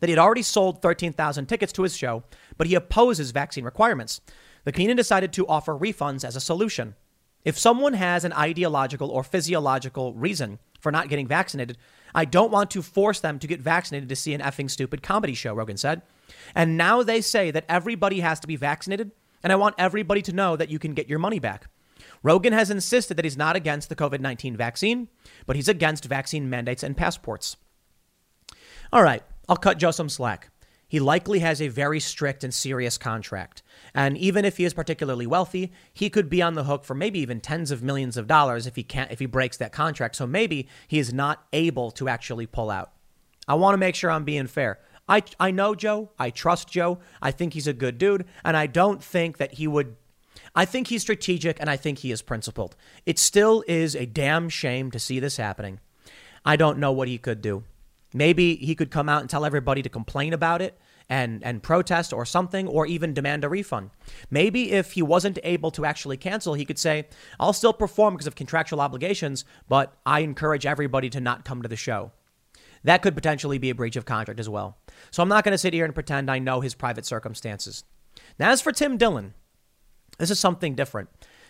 [0.00, 2.24] that he had already sold 13,000 tickets to his show,
[2.56, 4.20] but he opposes vaccine requirements.
[4.64, 6.96] The comedian decided to offer refunds as a solution.
[7.44, 11.78] If someone has an ideological or physiological reason for not getting vaccinated,
[12.14, 15.34] I don't want to force them to get vaccinated to see an effing stupid comedy
[15.34, 16.02] show, Rogan said.
[16.54, 19.12] And now they say that everybody has to be vaccinated,
[19.42, 21.68] and I want everybody to know that you can get your money back.
[22.22, 25.08] Rogan has insisted that he's not against the COVID 19 vaccine,
[25.46, 27.56] but he's against vaccine mandates and passports.
[28.92, 30.49] All right, I'll cut Joe some slack.
[30.90, 33.62] He likely has a very strict and serious contract.
[33.94, 37.20] And even if he is particularly wealthy, he could be on the hook for maybe
[37.20, 40.16] even tens of millions of dollars if he can't if he breaks that contract.
[40.16, 42.90] So maybe he is not able to actually pull out.
[43.46, 44.80] I want to make sure I'm being fair.
[45.08, 46.10] I I know Joe.
[46.18, 46.98] I trust Joe.
[47.22, 49.94] I think he's a good dude, and I don't think that he would
[50.56, 52.74] I think he's strategic and I think he is principled.
[53.06, 55.78] It still is a damn shame to see this happening.
[56.44, 57.62] I don't know what he could do.
[58.12, 60.78] Maybe he could come out and tell everybody to complain about it
[61.08, 63.90] and, and protest or something, or even demand a refund.
[64.30, 67.08] Maybe if he wasn't able to actually cancel, he could say,
[67.38, 71.68] I'll still perform because of contractual obligations, but I encourage everybody to not come to
[71.68, 72.12] the show.
[72.84, 74.78] That could potentially be a breach of contract as well.
[75.10, 77.84] So I'm not going to sit here and pretend I know his private circumstances.
[78.38, 79.34] Now, as for Tim Dillon,
[80.18, 81.08] this is something different.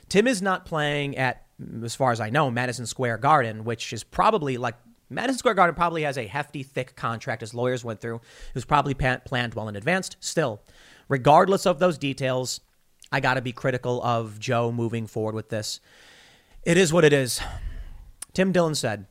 [0.09, 1.45] Tim is not playing at,
[1.85, 4.75] as far as I know, Madison Square Garden, which is probably like
[5.11, 8.17] Madison Square Garden probably has a hefty, thick contract his lawyers went through.
[8.17, 10.11] It was probably planned well in advance.
[10.21, 10.63] Still,
[11.09, 12.61] regardless of those details,
[13.11, 15.81] I got to be critical of Joe moving forward with this.
[16.63, 17.41] It is what it is.
[18.33, 19.07] Tim Dillon said,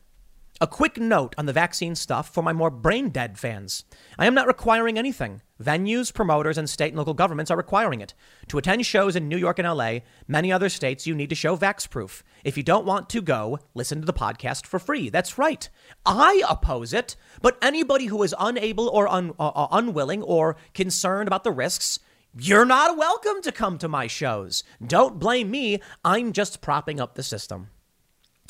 [0.62, 3.84] a quick note on the vaccine stuff for my more brain dead fans.
[4.18, 5.42] I am not requiring anything.
[5.62, 8.14] Venues, promoters, and state and local governments are requiring it.
[8.48, 11.58] To attend shows in New York and LA, many other states, you need to show
[11.58, 12.24] vax proof.
[12.44, 15.10] If you don't want to go, listen to the podcast for free.
[15.10, 15.68] That's right.
[16.06, 21.28] I oppose it, but anybody who is unable or un- uh, uh unwilling or concerned
[21.28, 22.00] about the risks,
[22.38, 24.64] you're not welcome to come to my shows.
[24.86, 25.80] Don't blame me.
[26.06, 27.70] I'm just propping up the system.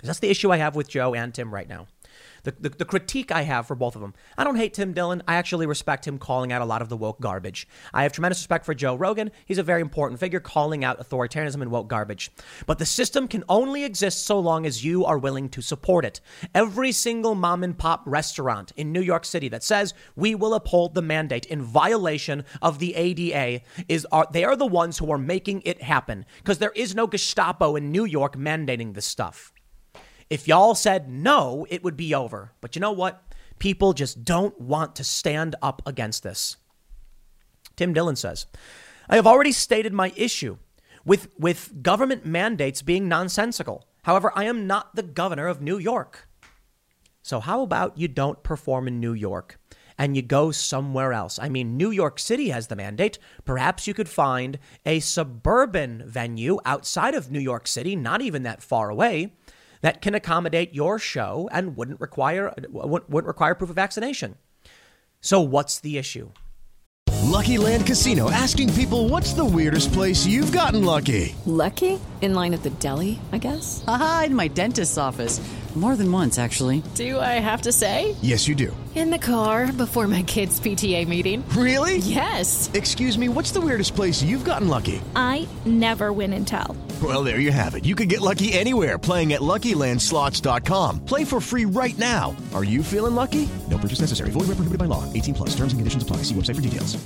[0.03, 1.88] That's the issue I have with Joe and Tim right now.
[2.44, 4.14] The, the, the critique I have for both of them.
[4.38, 5.24] I don't hate Tim Dillon.
[5.28, 7.68] I actually respect him calling out a lot of the woke garbage.
[7.94, 9.32] I have tremendous respect for Joe Rogan.
[9.45, 12.32] He's a very important figure calling out authoritarianism and woke garbage.
[12.66, 16.22] But the system can only exist so long as you are willing to support it.
[16.53, 20.94] Every single mom and pop restaurant in New York City that says we will uphold
[20.94, 25.18] the mandate in violation of the ADA is are they are the ones who are
[25.18, 29.53] making it happen because there is no Gestapo in New York mandating this stuff.
[30.30, 32.51] If y'all said no, it would be over.
[32.61, 33.23] But you know what?
[33.57, 36.57] People just don't want to stand up against this.
[37.76, 38.45] Tim Dillon says,
[39.10, 40.57] I have already stated my issue
[41.03, 43.88] with, with government mandates being nonsensical.
[44.03, 46.27] However, I am not the governor of New York.
[47.22, 49.60] So, how about you don't perform in New York
[49.97, 51.38] and you go somewhere else?
[51.39, 53.19] I mean, New York City has the mandate.
[53.45, 58.64] Perhaps you could find a suburban venue outside of New York City, not even that
[58.64, 59.34] far away,
[59.81, 64.35] that can accommodate your show and wouldn't require wouldn't require proof of vaccination.
[65.22, 66.31] So, what's the issue?
[67.23, 71.35] Lucky Land Casino asking people what's the weirdest place you've gotten lucky?
[71.45, 71.99] Lucky?
[72.22, 73.84] In line at the deli, I guess?
[73.88, 75.39] Aha, in my dentist's office.
[75.75, 76.81] More than once, actually.
[76.95, 78.15] Do I have to say?
[78.21, 78.75] Yes, you do.
[78.95, 81.47] In the car before my kids' PTA meeting.
[81.49, 81.97] Really?
[81.97, 82.69] Yes.
[82.73, 84.99] Excuse me, what's the weirdest place you've gotten lucky?
[85.15, 86.75] I never win and tell.
[87.01, 87.85] Well, there you have it.
[87.85, 91.05] You can get lucky anywhere playing at LuckyLandSlots.com.
[91.05, 92.35] Play for free right now.
[92.53, 93.47] Are you feeling lucky?
[93.69, 94.31] No purchase necessary.
[94.31, 95.05] Void where prohibited by law.
[95.13, 95.49] 18 plus.
[95.51, 96.17] Terms and conditions apply.
[96.23, 96.97] See website for details.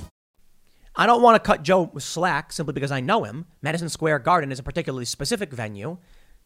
[0.96, 3.46] I don't want to cut Joe slack simply because I know him.
[3.62, 5.98] Madison Square Garden is a particularly specific venue.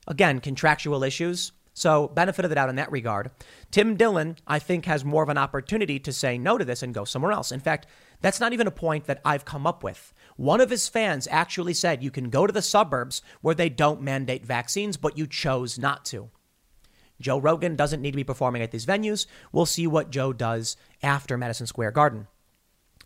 [0.06, 1.52] Again, contractual issues.
[1.78, 3.30] So, benefit of the doubt in that regard.
[3.70, 6.92] Tim Dillon, I think, has more of an opportunity to say no to this and
[6.92, 7.52] go somewhere else.
[7.52, 7.86] In fact,
[8.20, 10.12] that's not even a point that I've come up with.
[10.34, 14.02] One of his fans actually said you can go to the suburbs where they don't
[14.02, 16.30] mandate vaccines, but you chose not to.
[17.20, 19.26] Joe Rogan doesn't need to be performing at these venues.
[19.52, 22.26] We'll see what Joe does after Madison Square Garden.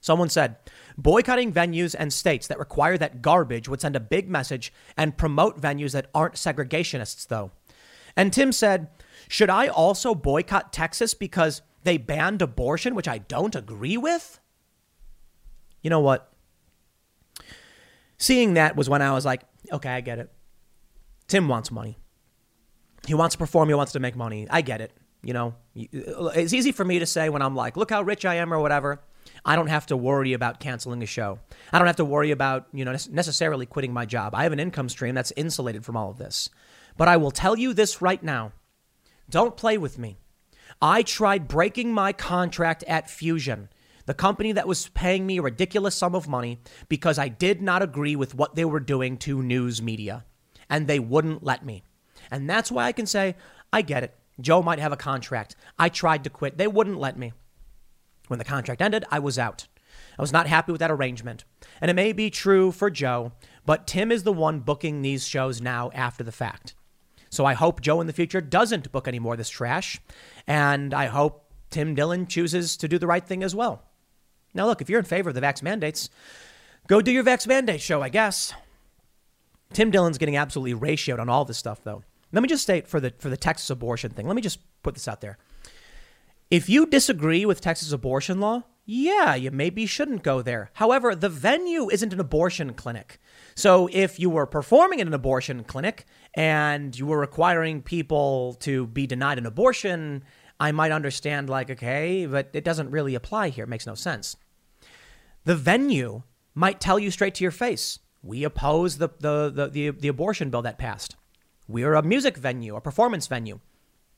[0.01, 0.57] Someone said,
[0.97, 5.61] boycotting venues and states that require that garbage would send a big message and promote
[5.61, 7.53] venues that aren't segregationists, though.
[8.17, 8.89] And Tim said,
[9.29, 14.41] Should I also boycott Texas because they banned abortion, which I don't agree with?
[15.83, 16.33] You know what?
[18.19, 20.31] Seeing that was when I was like, okay, I get it.
[21.27, 21.99] Tim wants money.
[23.07, 24.47] He wants to perform, he wants to make money.
[24.49, 24.93] I get it.
[25.25, 28.25] You know, uh, it's easy for me to say when I'm like, look how rich
[28.25, 29.03] I am or whatever.
[29.45, 31.39] I don't have to worry about canceling a show.
[31.73, 34.35] I don't have to worry about, you know, necessarily quitting my job.
[34.35, 36.49] I have an income stream that's insulated from all of this.
[36.97, 38.53] But I will tell you this right now
[39.31, 40.19] don't play with me.
[40.81, 43.71] I tried breaking my contract at Fusion,
[44.05, 47.83] the company that was paying me a ridiculous sum of money because I did not
[47.83, 50.25] agree with what they were doing to news media,
[50.69, 51.83] and they wouldn't let me.
[52.31, 53.37] And that's why I can say,
[53.73, 54.15] I get it.
[54.41, 55.57] Joe might have a contract.
[55.79, 57.33] I tried to quit, they wouldn't let me.
[58.29, 59.67] When the contract ended, I was out.
[60.19, 61.45] I was not happy with that arrangement.
[61.81, 63.33] And it may be true for Joe,
[63.65, 66.75] but Tim is the one booking these shows now after the fact.
[67.33, 69.99] So I hope Joe in the future doesn't book any more of this trash.
[70.47, 73.83] And I hope Tim Dillon chooses to do the right thing as well.
[74.53, 76.11] Now, look, if you're in favor of the vax mandates,
[76.89, 78.53] go do your vax mandate show, I guess.
[79.73, 82.03] Tim Dillon's getting absolutely ratioed on all this stuff, though.
[82.33, 84.27] Let me just state for the for the Texas abortion thing.
[84.27, 85.39] Let me just put this out there.
[86.51, 90.71] If you disagree with Texas abortion law, yeah, you maybe shouldn't go there.
[90.75, 93.19] However, the venue isn't an abortion clinic.
[93.55, 96.05] So if you were performing in an abortion clinic
[96.35, 100.25] and you were requiring people to be denied an abortion,
[100.59, 103.65] I might understand, like, okay, but it doesn't really apply here.
[103.65, 104.37] It makes no sense.
[105.45, 106.23] The venue
[106.55, 110.51] might tell you straight to your face we oppose the, the, the, the, the abortion
[110.51, 111.17] bill that passed.
[111.69, 113.61] We're a music venue, a performance venue.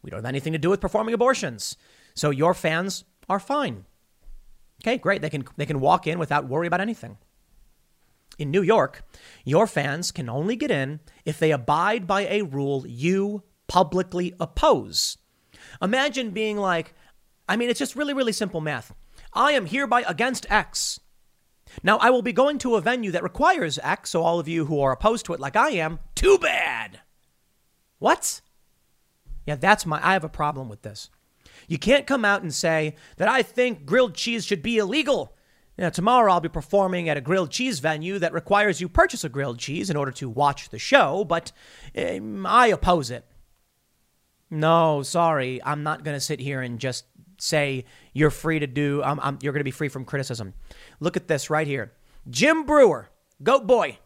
[0.02, 1.76] We don't have anything to do with performing abortions.
[2.14, 3.86] So your fans are fine.
[4.82, 5.22] Okay, great.
[5.22, 7.16] They can they can walk in without worry about anything.
[8.38, 9.02] In New York,
[9.44, 15.18] your fans can only get in if they abide by a rule you publicly oppose.
[15.80, 16.94] Imagine being like,
[17.48, 18.94] I mean, it's just really, really simple math.
[19.32, 21.00] I am hereby against X.
[21.82, 24.66] Now, I will be going to a venue that requires X, so all of you
[24.66, 27.00] who are opposed to it, like I am, too bad.
[27.98, 28.40] What?
[29.46, 31.10] Yeah, that's my, I have a problem with this.
[31.66, 35.33] You can't come out and say that I think grilled cheese should be illegal
[35.76, 39.28] now, tomorrow I'll be performing at a grilled cheese venue that requires you purchase a
[39.28, 41.50] grilled cheese in order to watch the show, but
[41.96, 43.24] um, I oppose it.
[44.50, 47.06] No, sorry, I'm not going to sit here and just
[47.38, 50.54] say you're free to do, um, you're going to be free from criticism.
[51.00, 51.92] Look at this right here.
[52.30, 53.10] Jim Breuer,
[53.42, 53.98] goat boy.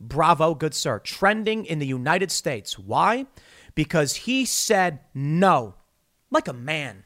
[0.00, 1.00] Bravo, good sir.
[1.00, 2.78] Trending in the United States.
[2.78, 3.26] Why?
[3.74, 5.74] Because he said no
[6.30, 7.04] like a man.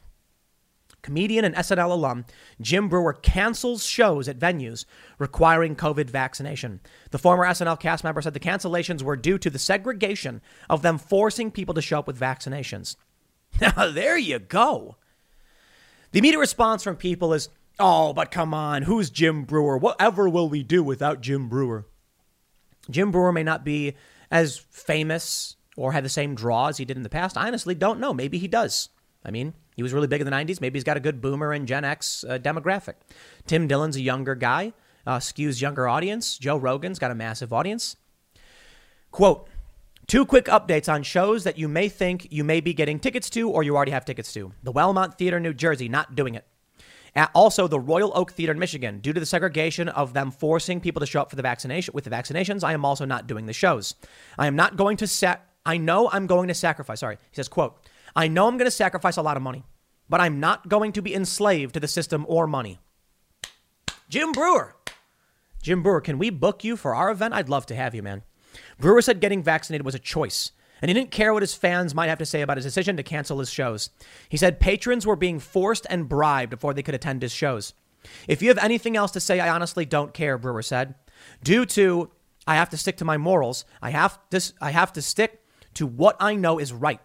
[1.03, 2.25] Comedian and SNL alum
[2.59, 4.85] Jim Breuer cancels shows at venues
[5.19, 6.79] requiring COVID vaccination.
[7.11, 10.97] The former SNL cast member said the cancellations were due to the segregation of them
[10.97, 12.95] forcing people to show up with vaccinations.
[13.61, 14.95] Now, there you go.
[16.11, 17.49] The immediate response from people is,
[17.79, 19.77] oh, but come on, who's Jim Breuer?
[19.77, 21.85] Whatever will we do without Jim Breuer?
[22.89, 23.93] Jim Breuer may not be
[24.31, 27.37] as famous or have the same draw as he did in the past.
[27.37, 28.11] I honestly don't know.
[28.11, 28.89] Maybe he does.
[29.23, 30.61] I mean, he was really big in the 90s.
[30.61, 32.95] Maybe he's got a good boomer and Gen X uh, demographic.
[33.47, 34.73] Tim Dillon's a younger guy,
[35.05, 36.37] uh, skews younger audience.
[36.37, 37.95] Joe Rogan's got a massive audience.
[39.11, 39.47] Quote,
[40.05, 43.49] Two quick updates on shows that you may think you may be getting tickets to
[43.49, 44.51] or you already have tickets to.
[44.61, 46.45] The Wellmont Theater, New Jersey, not doing it.
[47.33, 50.99] Also, the Royal Oak Theater in Michigan, due to the segregation of them forcing people
[50.99, 53.53] to show up for the vaccination with the vaccinations, I am also not doing the
[53.53, 53.93] shows.
[54.37, 55.47] I am not going to set.
[55.65, 56.99] I know I'm going to sacrifice.
[56.99, 57.77] Sorry, he says, "quote
[58.15, 59.63] I know I'm going to sacrifice a lot of money,
[60.09, 62.79] but I'm not going to be enslaved to the system or money."
[64.09, 64.75] Jim Breuer.
[65.61, 67.33] Jim Breuer, can we book you for our event?
[67.33, 68.23] I'd love to have you, man.
[68.79, 72.09] Breuer said getting vaccinated was a choice, and he didn't care what his fans might
[72.09, 73.89] have to say about his decision to cancel his shows.
[74.29, 77.73] He said patrons were being forced and bribed before they could attend his shows.
[78.27, 80.95] If you have anything else to say, I honestly don't care, Breuer said.
[81.41, 82.11] Due to
[82.45, 85.41] I have to stick to my morals, I have to, I have to stick
[85.75, 86.99] to what I know is right.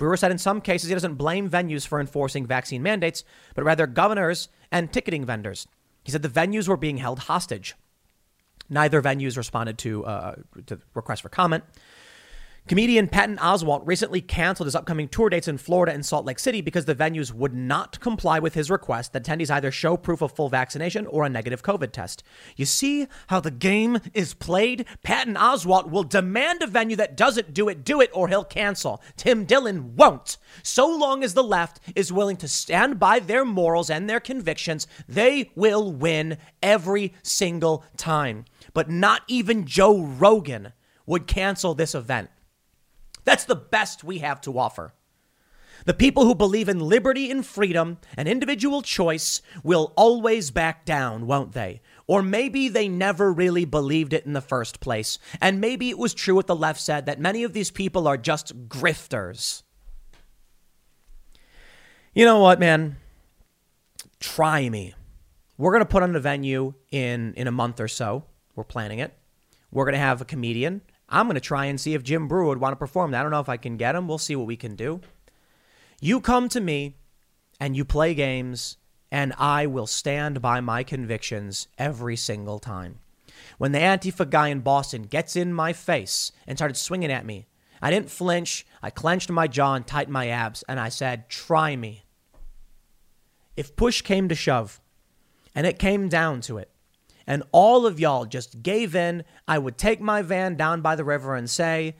[0.00, 3.22] Breuer said in some cases he doesn't blame venues for enforcing vaccine mandates,
[3.54, 5.68] but rather governors and ticketing vendors.
[6.02, 7.74] He said the venues were being held hostage.
[8.70, 10.34] Neither venues responded to, uh,
[10.66, 11.64] to requests for comment.
[12.70, 16.60] Comedian Patton Oswalt recently canceled his upcoming tour dates in Florida and Salt Lake City
[16.60, 20.30] because the venues would not comply with his request that attendees either show proof of
[20.30, 22.22] full vaccination or a negative COVID test.
[22.54, 24.86] You see how the game is played?
[25.02, 29.02] Patton Oswalt will demand a venue that doesn't do it, do it, or he'll cancel.
[29.16, 30.36] Tim Dillon won't.
[30.62, 34.86] So long as the left is willing to stand by their morals and their convictions,
[35.08, 38.44] they will win every single time.
[38.72, 40.72] But not even Joe Rogan
[41.04, 42.30] would cancel this event.
[43.30, 44.92] That's the best we have to offer.
[45.84, 51.28] The people who believe in liberty and freedom and individual choice will always back down,
[51.28, 51.80] won't they?
[52.08, 55.20] Or maybe they never really believed it in the first place.
[55.40, 58.16] And maybe it was true what the left said that many of these people are
[58.16, 59.62] just grifters.
[62.12, 62.96] You know what, man?
[64.18, 64.94] Try me.
[65.56, 68.24] We're going to put on a venue in, in a month or so.
[68.56, 69.16] We're planning it.
[69.70, 70.82] We're going to have a comedian.
[71.10, 73.14] I'm going to try and see if Jim Breuer would want to perform.
[73.14, 74.06] I don't know if I can get him.
[74.06, 75.00] We'll see what we can do.
[76.00, 76.94] You come to me
[77.58, 78.76] and you play games,
[79.10, 83.00] and I will stand by my convictions every single time.
[83.58, 87.46] When the Antifa guy in Boston gets in my face and started swinging at me,
[87.82, 88.66] I didn't flinch.
[88.82, 92.04] I clenched my jaw and tightened my abs, and I said, Try me.
[93.56, 94.80] If push came to shove,
[95.54, 96.70] and it came down to it,
[97.30, 101.04] and all of y'all just gave in, I would take my van down by the
[101.04, 101.94] river and say,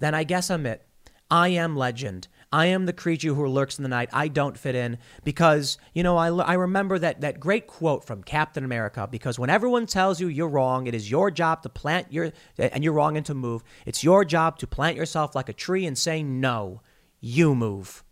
[0.00, 0.86] then I guess I'm it.
[1.30, 2.28] I am legend.
[2.52, 4.10] I am the creature who lurks in the night.
[4.12, 8.22] I don't fit in because, you know, I, I remember that, that great quote from
[8.22, 12.12] Captain America because when everyone tells you you're wrong, it is your job to plant
[12.12, 13.64] your, and you're wrong and to move.
[13.86, 16.82] It's your job to plant yourself like a tree and say, no,
[17.18, 18.04] you move.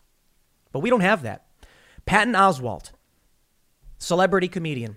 [0.72, 1.44] But we don't have that.
[2.06, 2.92] Patton Oswalt,
[3.98, 4.96] celebrity comedian,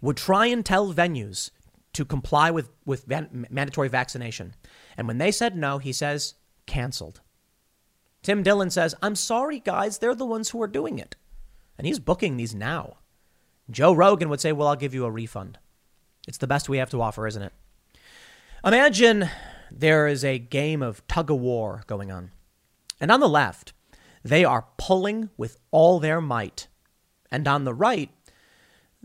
[0.00, 1.50] would try and tell venues
[1.92, 4.54] to comply with, with van- mandatory vaccination.
[4.96, 6.34] And when they said no, he says,
[6.66, 7.20] canceled.
[8.22, 11.16] Tim Dillon says, I'm sorry, guys, they're the ones who are doing it.
[11.78, 12.98] And he's booking these now.
[13.70, 15.58] Joe Rogan would say, Well, I'll give you a refund.
[16.28, 17.52] It's the best we have to offer, isn't it?
[18.64, 19.30] Imagine
[19.70, 22.32] there is a game of tug of war going on.
[23.00, 23.72] And on the left,
[24.22, 26.66] they are pulling with all their might.
[27.30, 28.10] And on the right,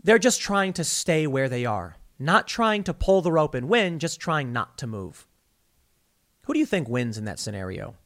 [0.06, 3.68] they're just trying to stay where they are, not trying to pull the rope and
[3.68, 5.26] win, just trying not to move.
[6.44, 7.96] Who do you think wins in that scenario?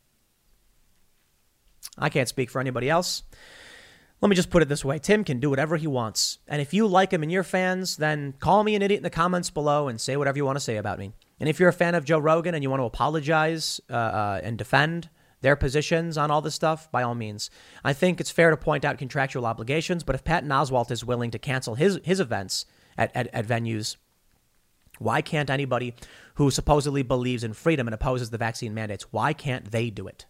[1.99, 3.23] I can't speak for anybody else.
[4.23, 6.39] Let me just put it this way Tim can do whatever he wants.
[6.49, 9.11] And if you like him and you're fans, then call me an idiot in the
[9.11, 11.13] comments below and say whatever you want to say about me.
[11.39, 14.41] And if you're a fan of Joe Rogan and you want to apologize uh, uh,
[14.43, 15.11] and defend
[15.41, 17.51] their positions on all this stuff, by all means.
[17.85, 21.31] I think it's fair to point out contractual obligations, but if Patton Oswalt is willing
[21.31, 22.67] to cancel his, his events
[22.99, 23.97] at, at, at venues,
[24.99, 25.95] why can't anybody
[26.35, 30.27] who supposedly believes in freedom and opposes the vaccine mandates, why can't they do it?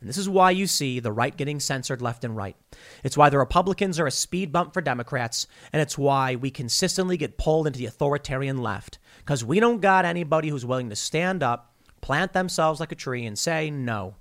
[0.00, 2.56] And this is why you see the right getting censored left and right.
[3.04, 7.18] It's why the Republicans are a speed bump for Democrats, and it's why we consistently
[7.18, 8.98] get pulled into the authoritarian left.
[9.18, 11.69] Because we don't got anybody who's willing to stand up
[12.00, 14.16] plant themselves like a tree and say, no,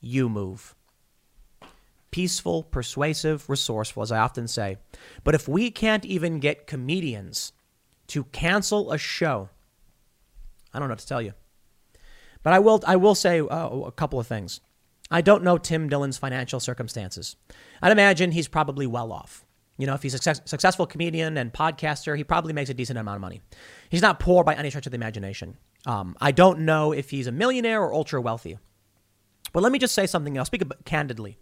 [0.00, 0.74] you move.
[2.10, 4.78] peaceful, persuasive, resourceful, as I often say.
[5.24, 7.52] But if we can't even get comedians
[8.08, 9.50] to cancel a show,
[10.72, 11.34] I don't know what to tell you.
[12.42, 14.60] But I will, I will say uh, a couple of things.
[15.10, 17.36] I don't know Tim Dillon's financial circumstances.
[17.82, 19.44] I'd imagine he's probably well off.
[19.78, 22.98] You know, if he's a success, successful comedian and podcaster, he probably makes a decent
[22.98, 23.40] amount of money.
[23.90, 25.56] He's not poor by any stretch of the imagination.
[25.86, 28.58] Um, I don't know if he's a millionaire or ultra wealthy.
[29.52, 30.38] But let me just say something.
[30.38, 31.38] I'll speak candidly.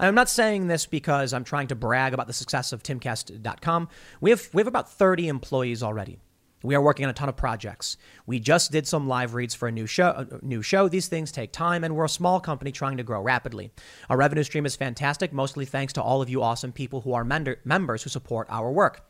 [0.00, 3.88] I'm not saying this because I'm trying to brag about the success of timcast.com.
[4.20, 6.18] We have, we have about 30 employees already.
[6.62, 7.96] We are working on a ton of projects.
[8.26, 10.26] We just did some live reads for a new show.
[10.30, 10.88] A new show.
[10.88, 13.70] These things take time, and we're a small company trying to grow rapidly.
[14.10, 17.24] Our revenue stream is fantastic, mostly thanks to all of you awesome people who are
[17.24, 19.08] members who support our work.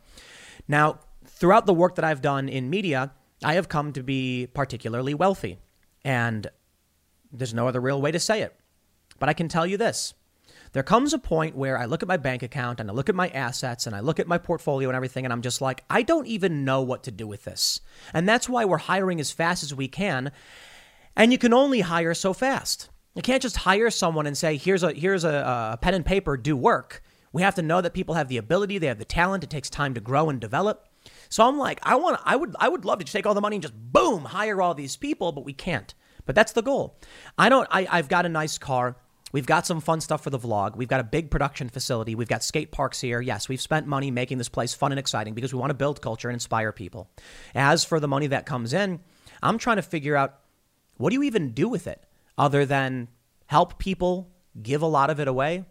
[0.66, 3.12] Now, throughout the work that I've done in media,
[3.43, 5.59] I have come to be particularly wealthy,
[6.05, 6.47] and
[7.32, 8.59] there's no other real way to say it.
[9.19, 10.15] But I can tell you this
[10.73, 13.15] there comes a point where I look at my bank account and I look at
[13.15, 16.02] my assets and I look at my portfolio and everything, and I'm just like, I
[16.02, 17.81] don't even know what to do with this.
[18.12, 20.31] And that's why we're hiring as fast as we can.
[21.16, 22.90] And you can only hire so fast.
[23.15, 26.36] You can't just hire someone and say, here's a here's a, a pen and paper,
[26.36, 27.02] do work.
[27.32, 29.44] We have to know that people have the ability, they have the talent.
[29.44, 30.88] It takes time to grow and develop.
[31.29, 33.41] So I'm like, I want, I would, I would love to just take all the
[33.41, 35.95] money and just boom, hire all these people, but we can't.
[36.27, 36.99] But that's the goal.
[37.39, 37.67] I don't.
[37.71, 38.97] I, I've got a nice car.
[39.33, 40.77] We've got some fun stuff for the vlog.
[40.77, 42.15] We've got a big production facility.
[42.15, 43.21] We've got skate parks here.
[43.21, 46.01] Yes, we've spent money making this place fun and exciting because we want to build
[46.01, 47.11] culture and inspire people.
[47.55, 49.01] As for the money that comes in,
[49.43, 50.41] I'm trying to figure out
[50.97, 52.05] what do you even do with it
[52.37, 53.09] other than
[53.47, 54.31] help people,
[54.63, 55.65] give a lot of it away?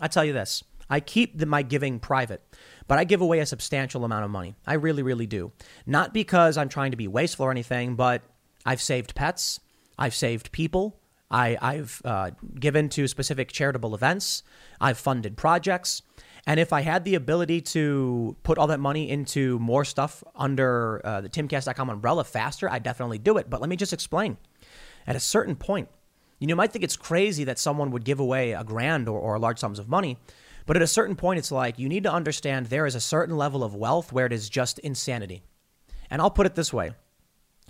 [0.00, 2.42] I tell you this I keep the, my giving private,
[2.90, 4.56] but I give away a substantial amount of money.
[4.66, 5.52] I really, really do.
[5.86, 8.22] Not because I'm trying to be wasteful or anything, but
[8.66, 9.60] I've saved pets,
[9.96, 10.98] I've saved people.
[11.30, 14.42] I, I've uh, given to specific charitable events.
[14.80, 16.02] I've funded projects.
[16.48, 21.00] And if I had the ability to put all that money into more stuff under
[21.04, 23.48] uh, the timcast.com umbrella faster, I'd definitely do it.
[23.48, 24.36] But let me just explain.
[25.06, 25.88] At a certain point,
[26.40, 29.20] you, know, you might think it's crazy that someone would give away a grand or,
[29.20, 30.18] or large sums of money.
[30.70, 33.36] But at a certain point, it's like you need to understand there is a certain
[33.36, 35.42] level of wealth where it is just insanity.
[36.08, 36.92] And I'll put it this way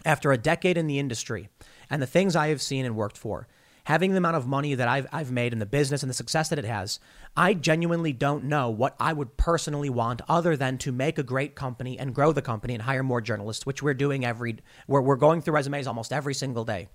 [0.05, 1.48] after a decade in the industry
[1.89, 3.48] and the things I have seen and worked for,
[3.85, 6.51] having the amount of money that I've, I've made in the business and the success
[6.51, 7.01] that it has,
[7.35, 11.55] I genuinely don't know what I would personally want other than to make a great
[11.55, 15.16] company and grow the company and hire more journalists, which we're doing every, we're, we're
[15.16, 16.89] going through resumes almost every single day.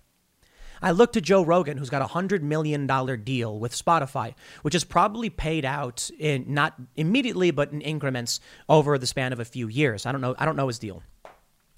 [0.81, 2.87] I look to Joe Rogan, who's got a $100 million
[3.23, 8.39] deal with Spotify, which is probably paid out in not immediately, but in increments
[8.69, 10.05] over the span of a few years.
[10.05, 10.35] I don't know.
[10.37, 11.03] I don't know his deal.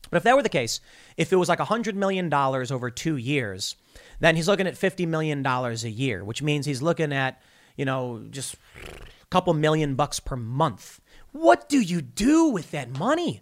[0.10, 0.80] But if that were the case,
[1.18, 3.76] if it was like $100 million over two years,
[4.20, 7.42] then he's looking at $50 million a year, which means he's looking at,
[7.76, 11.02] you know, just a couple million bucks per month.
[11.32, 13.42] What do you do with that money?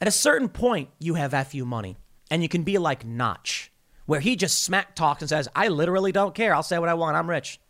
[0.00, 1.96] At a certain point, you have FU money,
[2.30, 3.72] and you can be like Notch,
[4.06, 6.54] where he just smack talks and says, I literally don't care.
[6.54, 7.16] I'll say what I want.
[7.16, 7.60] I'm rich.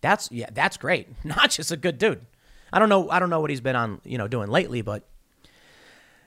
[0.00, 1.08] That's yeah, that's great.
[1.24, 2.24] Not just a good dude.
[2.72, 5.08] I don't know I don't know what he's been on, you know, doing lately, but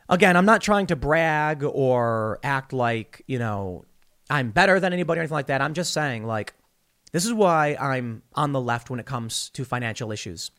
[0.09, 3.85] again, I'm not trying to brag or act like, you know,
[4.29, 5.61] I'm better than anybody or anything like that.
[5.61, 6.53] I'm just saying, like,
[7.11, 10.51] this is why I'm on the left when it comes to financial issues.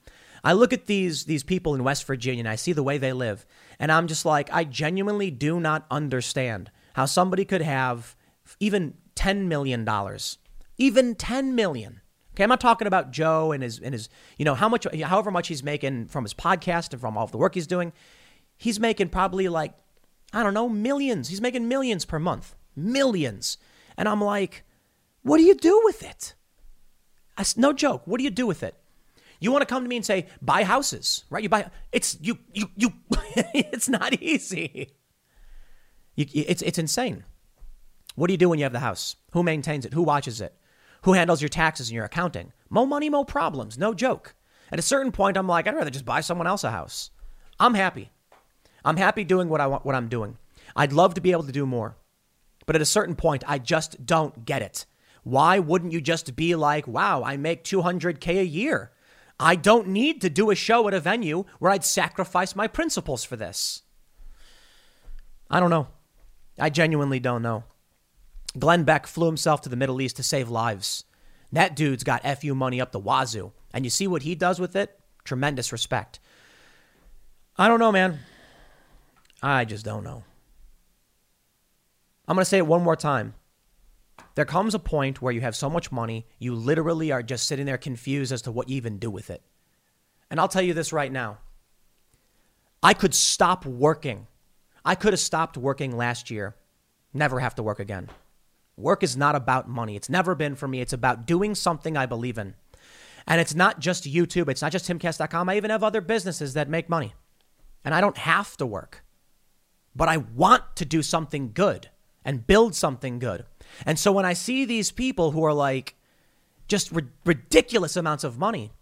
[0.43, 3.13] I look at these these people in West Virginia and I see the way they
[3.13, 3.45] live,
[3.79, 8.17] and I'm just like, I genuinely do not understand how somebody could have
[8.61, 10.39] even ten million dollars,
[10.79, 12.01] even 10 million.
[12.35, 14.09] Okay, I'm not talking about Joe and his and his,
[14.39, 17.39] you know, how much, however much he's making from his podcast and from all the
[17.39, 17.93] work he's doing
[18.61, 19.73] he's making probably like,
[20.35, 21.29] I don't know, millions.
[21.29, 22.55] He's making millions per month.
[22.77, 23.57] Millions.
[23.97, 24.65] And I'm like,
[25.23, 26.35] what do you do with it?
[27.39, 28.03] I, no joke.
[28.05, 28.75] What do you do with it?
[29.41, 31.43] You want to come to me and say, buy houses, right?
[31.43, 32.93] You buy, it's, you, you, you,
[33.55, 34.93] it's not easy.
[36.15, 37.25] You, it's, it's insane.
[38.21, 39.17] What do you do when you have the house?
[39.33, 39.95] Who maintains it?
[39.95, 40.55] Who watches it?
[41.05, 42.53] Who handles your taxes and your accounting?
[42.69, 43.79] Mo money, mo problems.
[43.79, 44.35] No joke.
[44.71, 47.13] At a certain point, I'm like, I'd rather just buy someone else a house.
[47.59, 48.11] I'm happy.
[48.85, 50.37] I'm happy doing what I want, what I'm doing.
[50.77, 51.97] I'd love to be able to do more.
[52.67, 54.85] But at a certain point, I just don't get it.
[55.23, 58.91] Why wouldn't you just be like, wow, I make 200K a year?
[59.39, 63.25] I don't need to do a show at a venue where I'd sacrifice my principles
[63.25, 63.81] for this.
[65.51, 65.89] I don't know.
[66.59, 67.65] I genuinely don't know.
[68.59, 71.05] Glenn Beck flew himself to the Middle East to save lives.
[71.53, 73.53] That dude's got FU money up the wazoo.
[73.73, 74.99] And you see what he does with it?
[75.25, 76.19] Tremendous respect.
[77.57, 78.21] I don't know, man.
[79.43, 80.25] I just don't know.
[82.27, 83.35] I'm going to say it one more time.
[84.35, 87.67] There comes a point where you have so much money, you literally are just sitting
[87.67, 89.43] there confused as to what you even do with it.
[90.31, 91.39] And I'll tell you this right now
[92.83, 94.27] I could stop working.
[94.85, 96.55] I could have stopped working last year,
[97.13, 98.09] never have to work again.
[98.81, 99.97] Work is not about money.
[99.97, 100.81] It's never been for me.
[100.81, 102.55] It's about doing something I believe in.
[103.27, 105.49] And it's not just YouTube, it's not just timcast.com.
[105.49, 107.15] I even have other businesses that make money.
[107.85, 109.05] And I don't have to work.
[109.95, 111.91] But I want to do something good
[112.25, 113.45] and build something good.
[113.87, 115.95] And so when I see these people who are like
[116.69, 118.73] just ri- ridiculous amounts of money,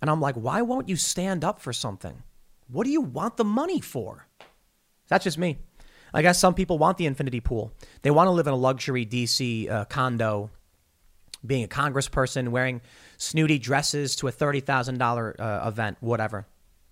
[0.00, 2.22] and I'm like, why won't you stand up for something?
[2.68, 4.26] What do you want the money for?
[5.08, 5.58] That's just me.
[6.12, 7.72] I guess some people want the infinity pool.
[8.02, 10.50] They want to live in a luxury DC uh, condo,
[11.44, 12.80] being a congressperson, wearing
[13.16, 16.46] snooty dresses to a $30,000 uh, event, whatever.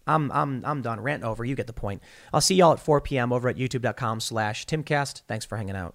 [0.06, 1.00] I'm, I'm, I'm done.
[1.00, 1.44] Rant over.
[1.44, 2.02] You get the point.
[2.32, 3.32] I'll see y'all at 4 p.m.
[3.32, 5.22] over at youtube.com slash timcast.
[5.28, 5.94] Thanks for hanging out.